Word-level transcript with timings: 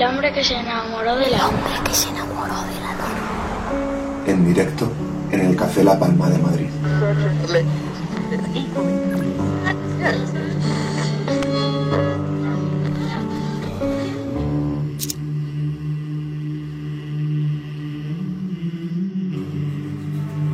El 0.00 0.06
hombre 0.06 0.32
que 0.32 0.42
se 0.42 0.54
enamoró 0.54 1.14
de 1.14 1.28
la 1.28 1.36
El 1.36 1.42
hombre 1.42 1.72
que 1.84 1.92
se 1.92 2.08
enamoró 2.08 2.54
de 2.54 2.80
la 2.80 2.92
luna. 2.94 4.24
En 4.26 4.46
directo 4.46 4.90
en 5.30 5.40
el 5.40 5.54
Café 5.54 5.84
La 5.84 5.98
Palma 5.98 6.30
de 6.30 6.38
Madrid. 6.38 6.70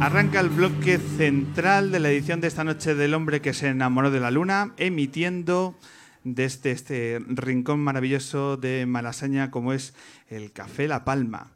Arranca 0.01 0.41
el 0.41 0.48
bloque 0.48 0.98
central 0.98 1.92
de 1.92 2.01
la 2.01 2.09
edición 2.09 2.41
de 2.41 2.48
esta 2.48 2.65
noche 2.65 2.97
del 2.97 3.15
hombre 3.15 3.41
que 3.41 3.55
se 3.55 3.69
enamoró 3.69 4.10
de 4.10 4.19
la 4.19 4.33
luna, 4.33 4.73
emitiendo 4.77 5.77
desde 6.27 6.73
este 6.73 7.21
rincón 7.27 7.80
maravilloso 7.80 8.57
de 8.57 8.85
Malasaña 8.85 9.51
como 9.51 9.73
es 9.73 9.95
el 10.29 10.52
Café 10.52 10.89
La 10.89 11.05
Palma. 11.05 11.52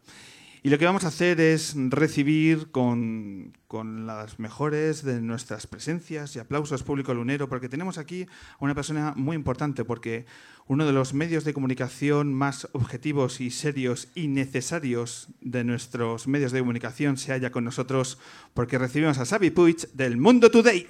Y 0.62 0.68
lo 0.68 0.78
que 0.78 0.84
vamos 0.84 1.04
a 1.04 1.08
hacer 1.08 1.40
es 1.40 1.74
recibir 1.74 2.70
con, 2.70 3.56
con, 3.66 4.06
las 4.06 4.38
mejores 4.38 5.02
de 5.02 5.22
nuestras 5.22 5.66
presencias 5.66 6.36
y 6.36 6.38
aplausos 6.38 6.82
público 6.82 7.14
lunero, 7.14 7.48
porque 7.48 7.70
tenemos 7.70 7.96
aquí 7.96 8.24
a 8.24 8.64
una 8.64 8.74
persona 8.74 9.14
muy 9.16 9.36
importante, 9.36 9.86
porque 9.86 10.26
uno 10.66 10.84
de 10.84 10.92
los 10.92 11.14
medios 11.14 11.44
de 11.44 11.54
comunicación 11.54 12.34
más 12.34 12.68
objetivos 12.72 13.40
y 13.40 13.50
serios 13.50 14.08
y 14.14 14.28
necesarios 14.28 15.28
de 15.40 15.64
nuestros 15.64 16.28
medios 16.28 16.52
de 16.52 16.60
comunicación 16.60 17.16
se 17.16 17.32
halla 17.32 17.50
con 17.50 17.64
nosotros, 17.64 18.18
porque 18.52 18.76
recibimos 18.76 19.18
a 19.18 19.24
Xavi 19.24 19.50
Puig 19.50 19.90
del 19.94 20.18
Mundo 20.18 20.50
Today. 20.50 20.88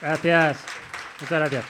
Gracias, 0.00 0.58
muchas 1.24 1.40
gracias. 1.40 1.64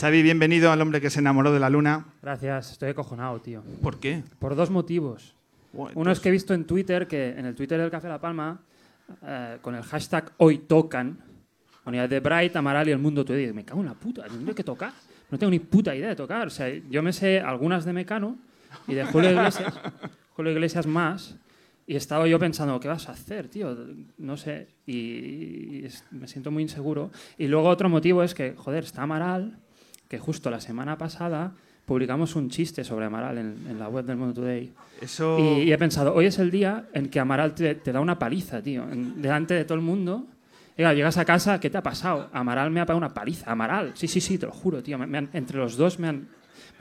Xavi, 0.00 0.22
bienvenido 0.22 0.72
al 0.72 0.80
hombre 0.80 1.00
que 1.00 1.10
se 1.10 1.20
enamoró 1.20 1.52
de 1.52 1.60
la 1.60 1.68
luna. 1.68 2.06
Gracias, 2.22 2.72
estoy 2.72 2.90
acojonado, 2.90 3.40
tío. 3.40 3.62
¿Por 3.82 4.00
qué? 4.00 4.24
Por 4.38 4.56
dos 4.56 4.70
motivos. 4.70 5.36
Bueno, 5.72 5.92
Uno 5.94 6.10
es 6.10 6.18
que 6.18 6.30
he 6.30 6.32
visto 6.32 6.54
en 6.54 6.64
Twitter 6.66 7.06
que 7.06 7.30
en 7.30 7.44
el 7.46 7.54
Twitter 7.54 7.78
del 7.78 7.90
Café 7.90 8.08
La 8.08 8.20
Palma, 8.20 8.60
eh, 9.24 9.58
con 9.60 9.74
el 9.74 9.82
hashtag 9.82 10.32
hoy 10.38 10.58
tocan, 10.58 11.18
unidad 11.84 12.08
de 12.08 12.20
Bright, 12.20 12.56
Amaral 12.56 12.88
y 12.88 12.92
el 12.92 12.98
mundo 12.98 13.24
todo. 13.24 13.38
Y 13.38 13.52
me 13.52 13.64
cago 13.64 13.80
en 13.80 13.86
la 13.86 13.94
puta, 13.94 14.24
¿tendré 14.24 14.54
que 14.54 14.64
tocar? 14.64 14.92
No 15.30 15.38
tengo 15.38 15.50
ni 15.50 15.58
puta 15.58 15.94
idea 15.94 16.08
de 16.08 16.16
tocar. 16.16 16.46
O 16.46 16.50
sea, 16.50 16.68
yo 16.90 17.02
me 17.02 17.12
sé 17.12 17.40
algunas 17.40 17.84
de 17.84 17.92
Mecano 17.92 18.38
y 18.88 18.94
de 18.94 19.04
Julio 19.04 19.30
Iglesias, 19.30 19.72
Julio 20.36 20.52
Iglesias 20.52 20.86
más. 20.86 21.36
Y 21.86 21.96
estaba 21.96 22.26
yo 22.28 22.38
pensando, 22.38 22.78
¿qué 22.80 22.88
vas 22.88 23.08
a 23.08 23.12
hacer, 23.12 23.48
tío? 23.48 23.76
No 24.18 24.36
sé. 24.36 24.68
Y, 24.86 25.84
es- 25.84 26.04
me 26.10 26.28
siento 26.28 26.50
muy 26.50 26.62
inseguro. 26.62 27.10
Y 27.38 27.48
luego 27.48 27.68
otro 27.68 27.88
motivo 27.88 28.22
es 28.22 28.34
que, 28.34 28.54
joder, 28.56 28.84
está 28.84 29.02
Amaral, 29.02 29.58
que 30.08 30.18
justo 30.18 30.50
la 30.50 30.60
semana 30.60 30.96
pasada 30.98 31.52
publicamos 31.84 32.36
un 32.36 32.48
chiste 32.50 32.84
sobre 32.84 33.06
Amaral 33.06 33.38
en, 33.38 33.56
en 33.68 33.78
la 33.78 33.88
web 33.88 34.04
del 34.04 34.16
Mundo 34.16 34.34
Today. 34.34 34.72
eso... 35.00 35.38
Y, 35.38 35.62
y 35.64 35.72
he 35.72 35.78
pensado, 35.78 36.14
hoy 36.14 36.26
es 36.26 36.38
el 36.38 36.50
día 36.50 36.86
en 36.94 37.08
que 37.08 37.18
Amaral 37.18 37.54
te, 37.54 37.74
te 37.74 37.92
da 37.92 38.00
una 38.00 38.18
paliza, 38.18 38.62
tío, 38.62 38.84
en- 38.90 39.20
delante 39.20 39.54
de 39.54 39.64
todo 39.64 39.74
el 39.74 39.80
mundo. 39.84 40.26
Llega, 40.76 40.94
llegas 40.94 41.18
a 41.18 41.24
casa, 41.24 41.58
¿qué 41.60 41.68
te 41.68 41.76
ha 41.78 41.82
pasado? 41.82 42.30
Amaral 42.32 42.70
me 42.70 42.80
ha 42.80 42.86
pegado 42.86 42.98
una 42.98 43.12
paliza. 43.12 43.50
Amaral, 43.50 43.92
sí, 43.94 44.06
sí, 44.06 44.20
sí, 44.20 44.38
te 44.38 44.46
lo 44.46 44.52
juro, 44.52 44.82
tío. 44.82 44.96
me- 44.98 45.06
me 45.06 45.18
han- 45.18 45.30
entre 45.32 45.58
los 45.58 45.76
dos 45.76 45.98
me 45.98 46.08
han, 46.08 46.28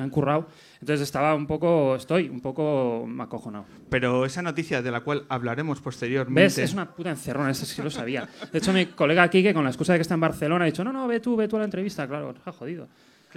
han 0.04 0.10
currado. 0.10 0.48
Entonces 0.80 1.02
estaba 1.02 1.36
un 1.36 1.48
poco, 1.48 1.96
estoy 1.96 2.30
un 2.30 2.42
poco 2.42 3.08
acojonado. 3.20 3.66
Pero 3.90 4.26
esa 4.26 4.42
noticia 4.42 4.82
de 4.82 4.92
la 4.92 5.02
cual 5.02 5.26
hablaremos 5.30 5.82
posteriormente... 5.82 6.42
¿Ves? 6.42 6.58
Es 6.58 6.74
una 6.74 6.90
puta 6.90 7.10
encerrona, 7.10 7.52
eso 7.52 7.66
sí 7.66 7.82
lo 7.82 7.90
sabía. 7.90 8.28
De 8.52 8.60
hecho, 8.60 8.74
mi 8.74 8.88
colega 8.88 9.24
aquí, 9.24 9.44
que 9.44 9.54
con 9.54 9.64
la 9.64 9.70
excusa 9.70 9.94
de 9.94 10.00
que 10.00 10.04
está 10.04 10.16
en 10.16 10.22
Barcelona, 10.22 10.66
ha 10.66 10.68
dicho, 10.68 10.84
no, 10.84 10.92
no, 10.92 11.08
ve 11.08 11.20
tú, 11.20 11.36
ve 11.36 11.48
tú 11.48 11.56
a 11.58 11.60
la 11.60 11.66
entrevista. 11.66 12.08
Claro, 12.08 12.34
ha 12.44 12.52
jodido. 12.52 12.88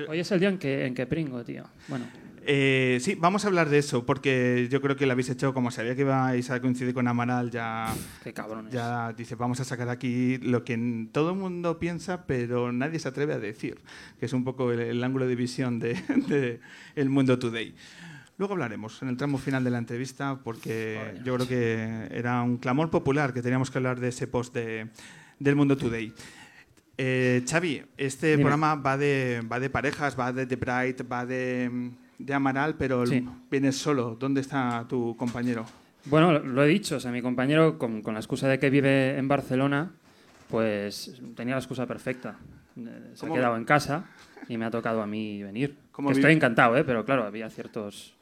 Hoy 0.09 0.19
es 0.19 0.31
el 0.33 0.41
día 0.41 0.49
en 0.49 0.59
que, 0.59 0.87
en 0.87 0.95
que 0.95 1.07
pringo, 1.07 1.45
tío. 1.45 1.65
Bueno, 1.89 2.07
Eh, 2.47 2.99
sí, 3.01 3.15
vamos 3.19 3.45
a 3.45 3.49
hablar 3.49 3.71
de 3.71 3.79
eso, 3.79 4.05
porque 4.05 4.69
yo 4.71 4.83
creo 4.83 4.97
que 4.97 5.07
lo 5.07 5.13
habéis 5.13 5.31
hecho, 5.31 5.55
como 5.55 5.71
sabía 5.71 5.95
que 5.95 6.03
ibais 6.03 6.51
a 6.51 6.61
coincidir 6.61 6.93
con 6.93 7.09
Amaral, 7.09 7.51
ya, 7.51 7.95
qué 8.23 8.35
cabrones. 8.35 8.73
ya 8.73 9.15
dice, 9.15 9.35
vamos 9.35 9.61
a 9.61 9.65
sacar 9.65 9.89
aquí 9.89 10.37
lo 10.39 10.63
que 10.63 11.09
todo 11.11 11.31
el 11.31 11.37
mundo 11.37 11.79
piensa, 11.79 12.27
pero 12.27 12.71
nadie 12.71 12.99
se 12.99 13.09
atreve 13.09 13.33
a 13.33 13.39
decir, 13.39 13.81
que 14.21 14.27
es 14.27 14.33
un 14.35 14.45
poco 14.45 14.73
el, 14.73 14.81
el 14.81 15.03
ángulo 15.03 15.27
de 15.27 15.37
visión 15.37 15.79
de, 15.79 15.95
de 16.29 16.61
El 16.95 17.09
Mundo 17.09 17.39
Today. 17.39 17.75
Luego 18.37 18.55
hablaremos 18.55 19.01
en 19.01 19.09
el 19.09 19.17
tramo 19.17 19.39
final 19.39 19.65
de 19.65 19.71
la 19.71 19.79
entrevista, 19.79 20.41
porque 20.43 21.21
yo 21.25 21.37
creo 21.37 21.49
que 21.49 22.09
era 22.11 22.43
un 22.43 22.59
clamor 22.59 22.91
popular 22.91 23.33
que 23.33 23.43
teníamos 23.43 23.71
que 23.71 23.79
hablar 23.79 24.01
de 24.01 24.09
ese 24.09 24.27
post 24.27 24.53
de, 24.53 24.89
del 25.39 25.57
Mundo 25.57 25.77
Today. 25.77 26.13
Eh, 26.99 27.45
Xavi, 27.49 27.83
este 27.97 28.33
Dime. 28.33 28.43
programa 28.43 28.75
va 28.75 28.97
de, 28.97 29.41
va 29.51 29.59
de 29.61 29.71
parejas, 29.71 30.19
va 30.19 30.33
de 30.33 30.47
The 30.47 30.57
Bright, 30.57 31.11
va 31.11 31.25
de, 31.25 31.93
de 32.19 32.35
Amaral, 32.35 32.75
pero 32.77 33.07
Sí. 33.07 33.27
vienes 33.51 33.77
solo. 33.77 34.17
¿Dónde 34.19 34.41
está 34.41 34.85
tu 34.89 35.17
compañero? 35.17 35.65
Bueno, 36.07 36.39
lo- 36.39 36.65
he 36.65 36.69
dicho, 36.69 36.97
o 36.97 37.01
sea, 37.01 37.11
mi 37.11 37.23
compañero, 37.23 37.79
con, 37.79 38.03
con 38.03 38.15
la 38.15 38.21
excusa 38.21 38.47
de 38.49 38.59
que 38.59 38.71
vive 38.71 39.17
en 39.19 39.27
Barcelona, 39.29 39.91
pues 40.49 41.21
tenía 41.35 41.55
la 41.55 41.61
excusa 41.61 41.87
perfecta. 41.87 42.37
Eh, 42.77 43.11
Se 43.15 43.25
ha 43.25 43.29
¿Cómo 43.29 43.35
quedado 43.35 43.57
en 43.57 43.65
casa 43.65 44.05
y 44.49 44.57
me 44.59 44.65
ha 44.67 44.71
tocado 44.71 45.01
a 45.03 45.07
mí 45.07 45.43
venir. 45.43 45.77
¿Cómo 45.93 46.09
Que 46.09 46.15
vi- 46.15 46.21
Estoy 46.21 46.35
encantado, 46.35 46.77
¿eh? 46.77 46.85
pero 46.85 47.05
claro, 47.05 47.25
había 47.25 47.49
ciertos... 47.51 48.15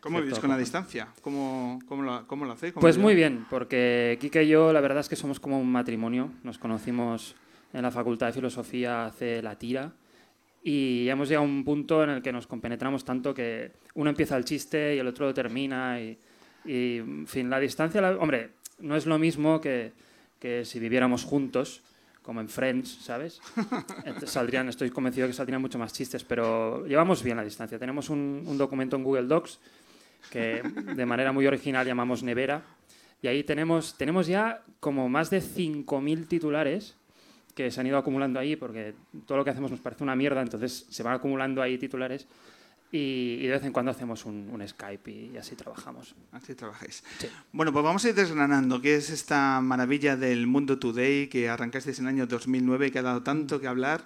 ¿Cómo 0.00 0.20
vivís 0.20 0.38
con 0.38 0.48
la 0.48 0.56
distancia? 0.56 1.08
¿Cómo, 1.20 1.78
cómo, 1.86 2.02
lo, 2.02 2.26
cómo 2.26 2.46
lo 2.46 2.52
hacéis? 2.52 2.72
¿Cómo 2.72 2.80
Pues 2.80 2.96
lo 2.96 3.02
muy 3.02 3.14
bien, 3.14 3.44
porque 3.50 4.16
Kike 4.20 4.44
y 4.44 4.48
yo 4.48 4.72
la 4.72 4.80
verdad 4.80 5.00
es 5.00 5.08
que 5.10 5.16
somos 5.16 5.38
como 5.40 5.60
un 5.60 5.70
matrimonio. 5.70 6.30
Nos 6.42 6.56
conocimos 6.58 7.34
en 7.74 7.82
la 7.82 7.90
Facultad 7.90 8.28
de 8.28 8.32
Filosofía 8.32 9.04
hace 9.06 9.42
la 9.42 9.56
tira 9.56 9.92
y 10.62 11.08
hemos 11.08 11.28
llegado 11.28 11.46
a 11.46 11.48
un 11.48 11.64
punto 11.64 12.02
en 12.04 12.10
el 12.10 12.22
que 12.22 12.32
nos 12.32 12.46
compenetramos 12.46 13.04
tanto 13.04 13.32
que 13.34 13.72
uno 13.94 14.10
empieza 14.10 14.36
el 14.36 14.44
chiste 14.44 14.96
y 14.96 14.98
el 14.98 15.06
otro 15.06 15.26
lo 15.26 15.34
termina 15.34 16.00
y, 16.00 16.18
y, 16.64 16.98
en 16.98 17.26
fin, 17.26 17.48
la 17.48 17.58
distancia, 17.58 18.00
la- 18.00 18.16
hombre, 18.18 18.50
no 18.80 18.96
es 18.96 19.06
lo 19.06 19.18
mismo 19.18 19.60
que, 19.60 19.92
que 20.38 20.64
si 20.64 20.78
viviéramos 20.78 21.24
juntos, 21.24 21.82
como 22.22 22.40
en 22.42 22.48
Friends, 22.50 22.98
¿sabes? 23.02 23.40
Entonces 24.04 24.30
saldrían, 24.30 24.68
estoy 24.68 24.90
convencido 24.90 25.26
que 25.26 25.32
saldrían 25.32 25.62
mucho 25.62 25.78
más 25.78 25.92
chistes, 25.92 26.22
pero 26.24 26.86
llevamos 26.86 27.22
bien 27.22 27.38
la 27.38 27.44
distancia. 27.44 27.78
Tenemos 27.78 28.10
un, 28.10 28.44
un 28.46 28.58
documento 28.58 28.96
en 28.96 29.02
Google 29.04 29.26
Docs 29.26 29.58
que 30.30 30.62
de 30.62 31.06
manera 31.06 31.32
muy 31.32 31.46
original 31.46 31.86
llamamos 31.86 32.22
Nevera. 32.22 32.62
Y 33.22 33.28
ahí 33.28 33.42
tenemos, 33.42 33.96
tenemos 33.96 34.26
ya 34.26 34.62
como 34.80 35.08
más 35.08 35.30
de 35.30 35.40
5.000 35.40 36.26
titulares 36.28 36.94
que 37.54 37.70
se 37.70 37.80
han 37.80 37.86
ido 37.86 37.98
acumulando 37.98 38.38
ahí, 38.38 38.56
porque 38.56 38.94
todo 39.26 39.38
lo 39.38 39.44
que 39.44 39.50
hacemos 39.50 39.70
nos 39.70 39.80
parece 39.80 40.02
una 40.02 40.16
mierda, 40.16 40.42
entonces 40.42 40.86
se 40.88 41.02
van 41.02 41.14
acumulando 41.14 41.62
ahí 41.62 41.78
titulares 41.78 42.26
y, 42.92 43.38
y 43.40 43.46
de 43.46 43.52
vez 43.52 43.64
en 43.64 43.72
cuando 43.72 43.90
hacemos 43.92 44.24
un, 44.24 44.48
un 44.52 44.66
Skype 44.66 45.10
y, 45.10 45.30
y 45.34 45.36
así 45.36 45.54
trabajamos. 45.54 46.14
Así 46.32 46.54
trabajáis. 46.54 47.04
Bueno, 47.52 47.72
pues 47.72 47.84
vamos 47.84 48.04
a 48.04 48.08
ir 48.08 48.14
desgranando 48.14 48.80
qué 48.80 48.96
es 48.96 49.10
esta 49.10 49.60
maravilla 49.60 50.16
del 50.16 50.46
Mundo 50.46 50.78
Today 50.78 51.28
que 51.28 51.48
arrancasteis 51.48 51.98
en 52.00 52.06
el 52.06 52.14
año 52.14 52.26
2009 52.26 52.88
y 52.88 52.90
que 52.90 52.98
ha 52.98 53.02
dado 53.02 53.22
tanto 53.22 53.60
que 53.60 53.68
hablar 53.68 54.02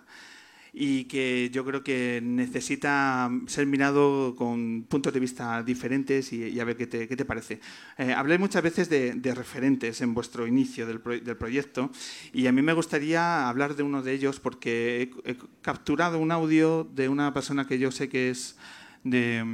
y 0.77 1.05
que 1.05 1.51
yo 1.53 1.65
creo 1.65 1.85
que 1.85 2.21
necesita 2.21 3.31
ser 3.47 3.65
mirado 3.67 4.35
con 4.35 4.83
puntos 4.89 5.13
de 5.13 5.21
vista 5.21 5.63
diferentes 5.63 6.33
y, 6.33 6.49
y 6.49 6.59
a 6.59 6.65
ver 6.65 6.77
qué 6.77 6.89
te, 6.89 7.07
qué 7.07 7.15
te 7.15 7.25
parece. 7.25 7.61
Eh, 7.97 8.13
habláis 8.13 8.41
muchas 8.41 8.61
veces 8.65 8.89
de, 8.89 9.15
de 9.15 9.35
referentes 9.37 10.01
en 10.01 10.15
vuestro 10.15 10.49
inicio 10.49 10.85
del, 10.89 11.01
pro- 11.01 11.21
del 11.21 11.37
proyecto 11.37 11.93
y 12.33 12.49
a 12.49 12.53
mí 12.53 12.61
me 12.61 12.73
gustaría 12.73 13.49
hablar 13.49 13.77
de 13.77 13.85
uno 13.85 14.03
de 14.03 14.15
ellos 14.15 14.41
porque 14.41 15.13
he, 15.25 15.31
he 15.31 15.37
capturado 15.63 16.19
un 16.19 16.33
audio 16.33 16.83
de 16.93 17.09
una 17.09 17.33
persona 17.33 17.69
que 17.69 17.79
yo 17.79 17.93
sé 17.93 18.09
que 18.09 18.31
es 18.31 18.57
de, 19.05 19.45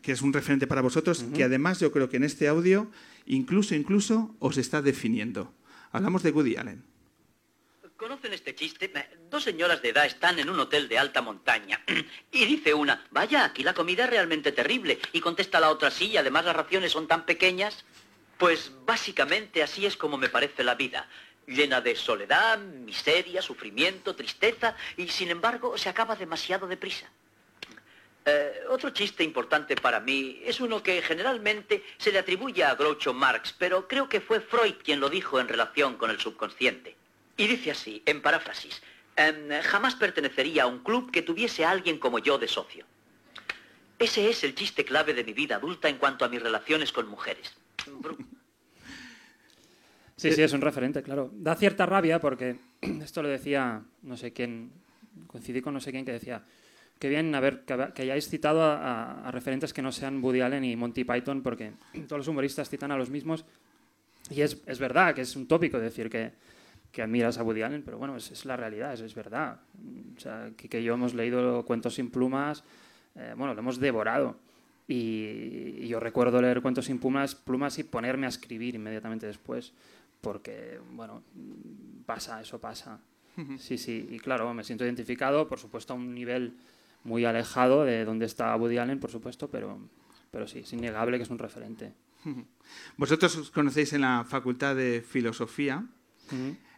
que 0.00 0.12
es 0.12 0.22
un 0.22 0.32
referente 0.32 0.68
para 0.68 0.80
vosotros, 0.82 1.24
que 1.34 1.42
además 1.42 1.80
yo 1.80 1.90
creo 1.90 2.08
que 2.08 2.18
en 2.18 2.24
este 2.24 2.46
audio 2.46 2.88
incluso, 3.26 3.74
incluso 3.74 4.36
os 4.38 4.58
está 4.58 4.80
definiendo. 4.80 5.52
Hablamos 5.90 6.22
de 6.22 6.30
Woody 6.30 6.56
Allen. 6.56 6.84
¿Conocen 8.02 8.32
este 8.32 8.56
chiste? 8.56 8.90
Eh, 8.92 9.18
Dos 9.30 9.44
señoras 9.44 9.80
de 9.80 9.90
edad 9.90 10.06
están 10.06 10.36
en 10.40 10.50
un 10.50 10.58
hotel 10.58 10.88
de 10.88 10.98
alta 10.98 11.22
montaña. 11.22 11.80
Y 12.32 12.46
dice 12.46 12.74
una, 12.74 13.06
vaya, 13.12 13.44
aquí 13.44 13.62
la 13.62 13.74
comida 13.74 14.02
es 14.02 14.10
realmente 14.10 14.50
terrible. 14.50 14.98
Y 15.12 15.20
contesta 15.20 15.60
la 15.60 15.70
otra, 15.70 15.88
sí, 15.88 16.06
y 16.06 16.16
además 16.16 16.44
las 16.44 16.56
raciones 16.56 16.90
son 16.90 17.06
tan 17.06 17.24
pequeñas. 17.24 17.84
Pues 18.38 18.72
básicamente 18.84 19.62
así 19.62 19.86
es 19.86 19.96
como 19.96 20.18
me 20.18 20.28
parece 20.28 20.64
la 20.64 20.74
vida. 20.74 21.08
Llena 21.46 21.80
de 21.80 21.94
soledad, 21.94 22.58
miseria, 22.58 23.40
sufrimiento, 23.40 24.16
tristeza, 24.16 24.74
y 24.96 25.06
sin 25.06 25.30
embargo 25.30 25.78
se 25.78 25.88
acaba 25.88 26.16
demasiado 26.16 26.66
deprisa. 26.66 27.08
Eh, 28.24 28.64
otro 28.68 28.90
chiste 28.90 29.22
importante 29.22 29.76
para 29.76 30.00
mí 30.00 30.40
es 30.44 30.58
uno 30.58 30.82
que 30.82 31.02
generalmente 31.02 31.84
se 31.98 32.10
le 32.10 32.18
atribuye 32.18 32.64
a 32.64 32.74
Groucho 32.74 33.14
Marx, 33.14 33.54
pero 33.56 33.86
creo 33.86 34.08
que 34.08 34.20
fue 34.20 34.40
Freud 34.40 34.74
quien 34.82 34.98
lo 34.98 35.08
dijo 35.08 35.38
en 35.38 35.46
relación 35.46 35.96
con 35.96 36.10
el 36.10 36.18
subconsciente. 36.18 36.96
Y 37.36 37.46
dice 37.46 37.70
así, 37.70 38.02
en 38.06 38.20
paráfrasis, 38.20 38.82
em, 39.16 39.48
jamás 39.62 39.94
pertenecería 39.94 40.64
a 40.64 40.66
un 40.66 40.80
club 40.80 41.10
que 41.10 41.22
tuviese 41.22 41.64
a 41.64 41.70
alguien 41.70 41.98
como 41.98 42.18
yo 42.18 42.38
de 42.38 42.48
socio. 42.48 42.84
Ese 43.98 44.28
es 44.28 44.42
el 44.44 44.54
chiste 44.54 44.84
clave 44.84 45.14
de 45.14 45.24
mi 45.24 45.32
vida 45.32 45.56
adulta 45.56 45.88
en 45.88 45.96
cuanto 45.96 46.24
a 46.24 46.28
mis 46.28 46.42
relaciones 46.42 46.92
con 46.92 47.08
mujeres. 47.08 47.52
Sí, 50.14 50.30
sí, 50.30 50.42
es 50.42 50.52
un 50.52 50.60
referente, 50.60 51.02
claro. 51.02 51.32
Da 51.34 51.56
cierta 51.56 51.84
rabia 51.84 52.20
porque 52.20 52.56
esto 52.80 53.22
lo 53.22 53.28
decía 53.28 53.82
no 54.02 54.16
sé 54.16 54.32
quién 54.32 54.70
coincidí 55.26 55.60
con 55.60 55.74
no 55.74 55.80
sé 55.80 55.90
quién 55.90 56.04
que 56.04 56.12
decía, 56.12 56.44
qué 57.00 57.08
bien 57.08 57.34
a 57.34 57.40
ver, 57.40 57.62
que, 57.64 58.02
hayáis 58.02 58.28
citado 58.28 58.62
a, 58.62 59.28
referentes 59.32 59.72
que 59.72 59.82
no 59.82 59.90
sean 59.90 60.22
Woody 60.22 60.40
Allen 60.40 60.62
y 60.62 60.76
Monty 60.76 61.02
Python, 61.02 61.42
porque 61.42 61.72
todos 62.06 62.18
los 62.18 62.28
humoristas 62.28 62.68
citan 62.68 62.92
a 62.92 62.96
los 62.96 63.10
mismos. 63.10 63.44
Y 64.30 64.42
es, 64.42 64.62
es 64.66 64.78
verdad 64.78 65.12
que 65.12 65.22
es 65.22 65.34
un 65.34 65.48
tópico 65.48 65.80
decir 65.80 66.08
que, 66.08 66.30
que 66.92 67.02
admiras 67.02 67.38
a 67.38 67.42
Woody 67.42 67.62
Allen, 67.62 67.82
pero 67.82 67.98
bueno, 67.98 68.16
es, 68.16 68.30
es 68.30 68.44
la 68.44 68.56
realidad, 68.56 68.92
es, 68.92 69.00
es 69.00 69.14
verdad. 69.14 69.60
O 70.16 70.20
sea, 70.20 70.50
que, 70.56 70.68
que, 70.68 70.82
yo 70.82 70.94
hemos 70.94 71.14
leído 71.14 71.64
Cuentos 71.64 71.94
sin 71.94 72.10
plumas, 72.10 72.62
eh, 73.16 73.34
bueno, 73.36 73.54
lo 73.54 73.60
hemos 73.60 73.80
devorado. 73.80 74.36
Y, 74.86 75.86
yo 75.86 76.00
recuerdo 76.00 76.40
leer 76.42 76.60
Cuentos 76.60 76.86
sin 76.86 76.98
plumas, 76.98 77.34
plumas 77.34 77.78
y 77.78 77.84
ponerme 77.84 78.26
a 78.26 78.28
escribir 78.28 78.74
inmediatamente 78.74 79.26
después, 79.26 79.72
porque, 80.20 80.78
bueno, 80.92 81.22
pasa, 82.06 82.40
eso 82.40 82.60
pasa. 82.60 83.00
Sí, 83.58 83.78
sí, 83.78 84.08
y 84.10 84.18
claro, 84.18 84.52
me 84.52 84.62
siento 84.62 84.84
identificado, 84.84 85.48
por 85.48 85.58
supuesto, 85.58 85.94
a 85.94 85.96
un 85.96 86.14
nivel 86.14 86.52
muy 87.04 87.24
alejado 87.24 87.84
de 87.84 88.04
donde 88.04 88.26
está 88.26 88.54
Woody 88.54 88.76
Allen, 88.76 89.00
por 89.00 89.10
supuesto, 89.10 89.48
pero, 89.48 89.78
pero 90.30 90.46
sí, 90.46 90.58
es 90.58 90.72
innegable 90.74 91.16
que 91.16 91.22
es 91.22 91.30
un 91.30 91.38
referente. 91.38 91.94
Vosotros 92.98 93.34
os 93.36 93.50
conocéis 93.50 93.94
en 93.94 94.02
la 94.02 94.24
Facultad 94.28 94.76
de 94.76 95.00
Filosofía. 95.00 95.84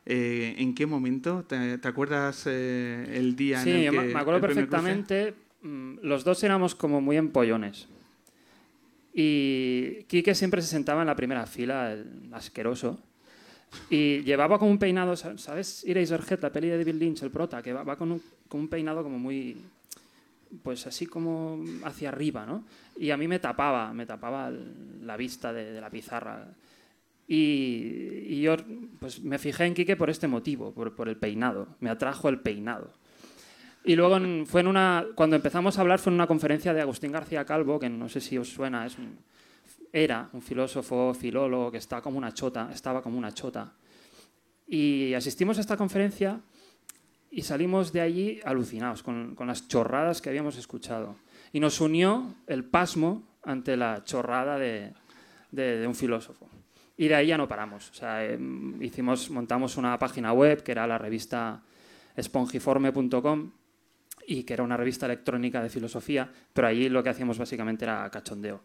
Eh, 0.06 0.54
¿En 0.58 0.74
qué 0.74 0.86
momento? 0.86 1.44
¿Te, 1.44 1.78
acuerdas 1.82 2.44
eh, 2.46 3.10
el 3.14 3.36
día 3.36 3.62
en 3.62 3.68
el 3.68 3.90
que 3.90 4.00
me 4.00 4.20
acuerdo 4.20 4.40
perfectamente. 4.40 5.34
Mm, 5.62 5.98
los 6.02 6.24
dos 6.24 6.42
éramos 6.44 6.74
como 6.74 7.00
muy 7.00 7.16
empollones. 7.16 7.88
Y 9.14 10.02
Quique 10.08 10.34
siempre 10.34 10.60
se 10.60 10.68
sentaba 10.68 11.02
en 11.02 11.06
la 11.06 11.16
primera 11.16 11.46
fila, 11.46 11.92
el 11.92 12.28
asqueroso. 12.32 13.00
Y 13.88 14.22
llevaba 14.22 14.58
como 14.58 14.70
un 14.70 14.78
peinado, 14.78 15.16
¿sabes? 15.16 15.84
Eraserhead, 15.86 16.40
la 16.40 16.52
peli 16.52 16.68
de 16.68 16.78
David 16.78 16.94
Lynch, 16.94 17.22
el 17.22 17.30
prota, 17.30 17.62
que 17.62 17.72
va, 17.72 17.96
con, 17.96 18.20
un, 18.50 18.68
peinado 18.68 19.02
como 19.02 19.18
muy, 19.18 19.56
pues 20.62 20.86
así 20.86 21.06
como 21.06 21.62
hacia 21.84 22.08
arriba, 22.08 22.44
¿no? 22.44 22.64
Y 22.98 23.10
a 23.10 23.16
mí 23.16 23.26
me 23.28 23.38
tapaba, 23.38 23.92
me 23.92 24.06
tapaba 24.06 24.52
la 25.02 25.16
vista 25.16 25.52
de, 25.52 25.80
la 25.80 25.90
pizarra. 25.90 26.46
Y, 27.26 28.40
yo 28.40 28.56
pues 28.98 29.22
me 29.22 29.38
fijé 29.38 29.64
en 29.64 29.74
Quique 29.74 29.96
por 29.96 30.10
este 30.10 30.28
motivo, 30.28 30.72
por, 30.72 30.94
por, 30.94 31.08
el 31.08 31.16
peinado. 31.16 31.76
Me 31.80 31.90
atrajo 31.90 32.28
el 32.28 32.40
peinado. 32.40 32.92
Y 33.84 33.96
luego 33.96 34.18
fue 34.46 34.62
en 34.62 34.66
una, 34.66 35.06
cuando 35.14 35.36
empezamos 35.36 35.76
a 35.76 35.82
hablar 35.82 35.98
fue 35.98 36.10
en 36.10 36.14
una 36.14 36.26
conferencia 36.26 36.72
de 36.72 36.80
Agustín 36.80 37.12
García 37.12 37.44
Calvo, 37.44 37.78
que 37.78 37.88
no 37.88 38.08
sé 38.08 38.20
si 38.20 38.38
os 38.38 38.48
suena, 38.48 38.86
es 38.86 38.98
un, 38.98 39.18
era 39.92 40.28
un 40.32 40.42
filósofo, 40.42 41.14
filólogo, 41.14 41.70
que 41.70 41.78
estaba 41.78 42.02
como 42.02 42.18
una 42.18 42.32
chota, 42.32 42.70
estaba 42.72 43.02
como 43.02 43.18
una 43.18 43.32
chota. 43.32 43.74
Y 44.66 45.12
asistimos 45.14 45.58
a 45.58 45.60
esta 45.60 45.76
conferencia 45.76 46.40
y 47.30 47.42
salimos 47.42 47.92
de 47.92 48.00
allí 48.00 48.40
alucinados 48.44 49.02
con, 49.02 49.34
con 49.34 49.46
las 49.46 49.68
chorradas 49.68 50.22
que 50.22 50.30
habíamos 50.30 50.56
escuchado. 50.56 51.16
Y 51.52 51.60
nos 51.60 51.80
unió 51.80 52.34
el 52.46 52.64
pasmo 52.64 53.22
ante 53.42 53.76
la 53.76 54.02
chorrada 54.04 54.58
de, 54.58 54.94
de, 55.50 55.86
un 55.86 55.94
filósofo. 55.94 56.48
Y 56.96 57.08
de 57.08 57.14
ahí 57.14 57.26
ya 57.28 57.36
no 57.36 57.48
paramos. 57.48 57.90
O 57.90 57.94
sea, 57.94 58.24
em, 58.24 58.80
hicimos, 58.82 59.30
montamos 59.30 59.76
una 59.76 59.98
página 59.98 60.32
web 60.32 60.62
que 60.62 60.72
era 60.72 60.86
la 60.86 60.98
revista 60.98 61.62
espongiforme.com 62.16 63.50
y 64.26 64.44
que 64.44 64.54
era 64.54 64.62
una 64.62 64.76
revista 64.76 65.06
electrónica 65.06 65.62
de 65.62 65.68
filosofía, 65.68 66.30
pero 66.52 66.68
allí 66.68 66.88
lo 66.88 67.02
que 67.02 67.10
hacíamos 67.10 67.38
básicamente 67.38 67.84
era 67.84 68.08
cachondeo 68.10 68.62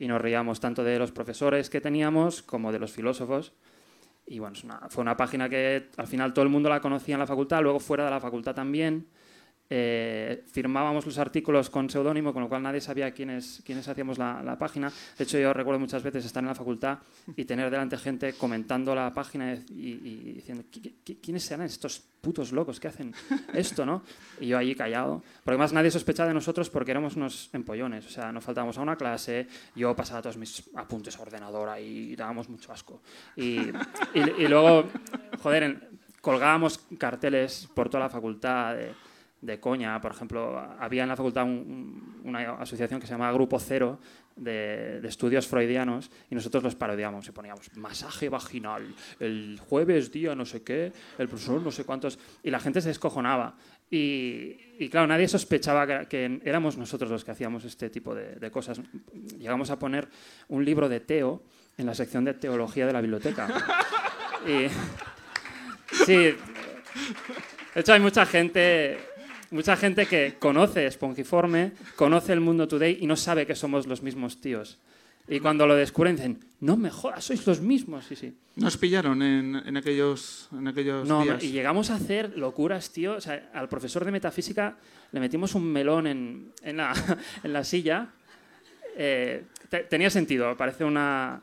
y 0.00 0.08
nos 0.08 0.18
reíamos 0.18 0.60
tanto 0.60 0.82
de 0.82 0.98
los 0.98 1.12
profesores 1.12 1.68
que 1.68 1.82
teníamos 1.82 2.42
como 2.42 2.72
de 2.72 2.78
los 2.78 2.90
filósofos. 2.90 3.52
Y 4.26 4.38
bueno, 4.38 4.56
fue 4.88 5.02
una 5.02 5.14
página 5.14 5.46
que 5.46 5.90
al 5.98 6.06
final 6.06 6.32
todo 6.32 6.42
el 6.42 6.48
mundo 6.48 6.70
la 6.70 6.80
conocía 6.80 7.16
en 7.16 7.20
la 7.20 7.26
facultad, 7.26 7.62
luego 7.62 7.78
fuera 7.78 8.06
de 8.06 8.10
la 8.10 8.18
facultad 8.18 8.54
también. 8.54 9.06
Eh, 9.72 10.42
firmábamos 10.50 11.06
los 11.06 11.16
artículos 11.18 11.70
con 11.70 11.88
seudónimo, 11.88 12.32
con 12.32 12.42
lo 12.42 12.48
cual 12.48 12.60
nadie 12.60 12.80
sabía 12.80 13.12
quiénes, 13.12 13.62
quiénes 13.64 13.86
hacíamos 13.86 14.18
la, 14.18 14.56
página. 14.58 14.92
De 15.16 15.22
hecho, 15.22 15.38
yo 15.38 15.52
recuerdo 15.52 15.78
muchas 15.78 16.02
veces 16.02 16.24
estar 16.24 16.42
en 16.42 16.48
la 16.48 16.56
facultad 16.56 16.98
y 17.36 17.44
tener 17.44 17.70
delante 17.70 17.96
gente 17.96 18.32
comentando 18.32 18.96
la 18.96 19.14
página 19.14 19.54
y, 19.54 20.34
diciendo, 20.34 20.64
¿quiénes 21.22 21.44
serán 21.44 21.66
estos 21.66 22.02
putos 22.20 22.50
locos 22.50 22.80
que 22.80 22.88
hacen 22.88 23.14
esto, 23.54 23.86
no? 23.86 24.02
Y 24.40 24.48
yo 24.48 24.58
allí 24.58 24.74
callado. 24.74 25.22
Porque 25.44 25.56
más 25.56 25.72
nadie 25.72 25.92
sospechaba 25.92 26.26
de 26.26 26.34
nosotros 26.34 26.68
porque 26.68 26.90
éramos 26.90 27.14
unos 27.14 27.48
empollones. 27.52 28.04
O 28.06 28.10
sea, 28.10 28.32
nos 28.32 28.42
faltábamos 28.42 28.76
a 28.76 28.82
una 28.82 28.96
clase, 28.96 29.46
yo 29.76 29.94
pasaba 29.94 30.20
todos 30.20 30.36
mis 30.36 30.68
apuntes 30.74 31.16
a 31.16 31.22
ordenador 31.22 31.78
y 31.78 32.16
dábamos 32.16 32.48
mucho 32.48 32.72
asco. 32.72 33.02
Y, 33.36 33.60
y 34.14 34.48
luego, 34.48 34.88
joder, 35.40 35.90
colgábamos 36.20 36.78
carteles 36.98 37.68
por 37.72 37.88
toda 37.88 38.04
la 38.04 38.10
facultad 38.10 38.74
de 38.74 39.09
de 39.40 39.58
coña. 39.58 40.00
Por 40.00 40.12
ejemplo, 40.12 40.58
había 40.78 41.02
en 41.02 41.08
la 41.08 41.16
facultad 41.16 41.44
una 41.44 42.54
asociación 42.54 43.00
que 43.00 43.06
se 43.06 43.12
llamaba 43.12 43.32
Grupo 43.32 43.58
Cero 43.58 43.98
de, 44.36 45.00
estudios 45.06 45.46
freudianos 45.46 46.10
y 46.30 46.34
nosotros 46.34 46.62
los 46.62 46.74
parodiamos 46.74 47.26
y 47.28 47.32
poníamos 47.32 47.74
masaje 47.76 48.28
vaginal, 48.28 48.94
el 49.18 49.58
jueves 49.60 50.10
día 50.10 50.34
no 50.34 50.44
sé 50.44 50.62
qué, 50.62 50.92
el 51.18 51.28
profesor 51.28 51.60
no 51.60 51.70
sé 51.70 51.84
cuántos, 51.84 52.18
y 52.42 52.50
la 52.50 52.60
gente 52.60 52.80
se 52.80 52.88
descojonaba. 52.88 53.54
Y, 53.92 54.88
claro, 54.88 55.08
nadie 55.08 55.26
sospechaba 55.26 56.06
que, 56.06 56.40
éramos 56.44 56.78
nosotros 56.78 57.10
los 57.10 57.24
que 57.24 57.32
hacíamos 57.32 57.64
este 57.64 57.90
tipo 57.90 58.14
de, 58.14 58.36
de 58.36 58.50
cosas. 58.50 58.80
Llegamos 59.36 59.70
a 59.70 59.78
poner 59.78 60.08
un 60.48 60.64
libro 60.64 60.88
de 60.88 61.00
Teo 61.00 61.42
en 61.76 61.86
la 61.86 61.94
sección 61.94 62.24
de 62.24 62.34
teología 62.34 62.86
de 62.86 62.92
la 62.92 63.00
biblioteca. 63.00 63.48
Y, 64.46 64.68
sí, 66.04 66.14
de 66.14 67.80
hecho 67.80 67.92
hay 67.92 68.00
mucha 68.00 68.24
gente 68.24 69.09
mucha 69.50 69.76
gente 69.76 70.06
que 70.06 70.36
conoce 70.38 70.90
Spongiforme, 70.90 71.72
conoce 71.96 72.32
el 72.32 72.40
mundo 72.40 72.68
today 72.68 72.98
y 73.00 73.06
no 73.06 73.16
sabe 73.16 73.46
que 73.46 73.54
somos 73.54 73.86
los 73.86 74.02
mismos 74.02 74.40
tíos. 74.40 74.78
Y 75.28 75.38
cuando 75.38 75.64
lo 75.64 75.76
descubren 75.76 76.16
dicen, 76.16 76.40
no 76.60 76.76
me 76.76 76.90
jodas, 76.90 77.24
sois 77.24 77.46
los 77.46 77.60
mismos. 77.60 78.04
Sí, 78.04 78.16
sí. 78.16 78.34
Nos 78.56 78.76
pillaron 78.76 79.22
en, 79.22 79.76
aquellos, 79.76 80.48
en 80.52 80.66
aquellos 80.66 81.06
no, 81.06 81.22
días. 81.22 81.44
Y 81.44 81.52
llegamos 81.52 81.90
a 81.90 81.94
hacer 81.94 82.36
locuras, 82.36 82.90
tío. 82.90 83.14
O 83.14 83.20
sea, 83.20 83.48
al 83.54 83.68
profesor 83.68 84.04
de 84.04 84.10
metafísica 84.10 84.76
le 85.12 85.20
metimos 85.20 85.54
un 85.54 85.70
melón 85.70 86.08
en, 86.08 86.52
en, 86.62 86.78
la, 86.78 86.92
en 87.44 87.52
la, 87.52 87.62
silla. 87.62 88.08
Eh, 88.96 89.44
tenía 89.88 90.10
sentido, 90.10 90.56
parece 90.56 90.84
una... 90.84 91.42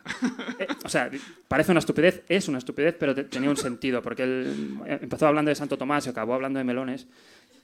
Eh, 0.59 0.68
o 0.83 0.89
sea, 0.89 1.09
parece 1.48 1.71
una 1.71 1.80
estupidez, 1.80 2.23
es 2.28 2.49
una 2.49 2.57
estupidez, 2.57 2.95
pero 2.99 3.16
tenía 3.16 3.49
un 3.49 3.57
sentido, 3.57 4.02
porque 4.02 4.23
él 4.23 4.80
empezó 4.85 5.28
hablando 5.28 5.49
de 5.49 5.56
Santo 5.56 5.78
Tomás 5.78 6.06
y 6.07 6.09
acabó 6.09 6.33
hablando 6.33 6.59
de 6.59 6.66
melones. 6.66 7.07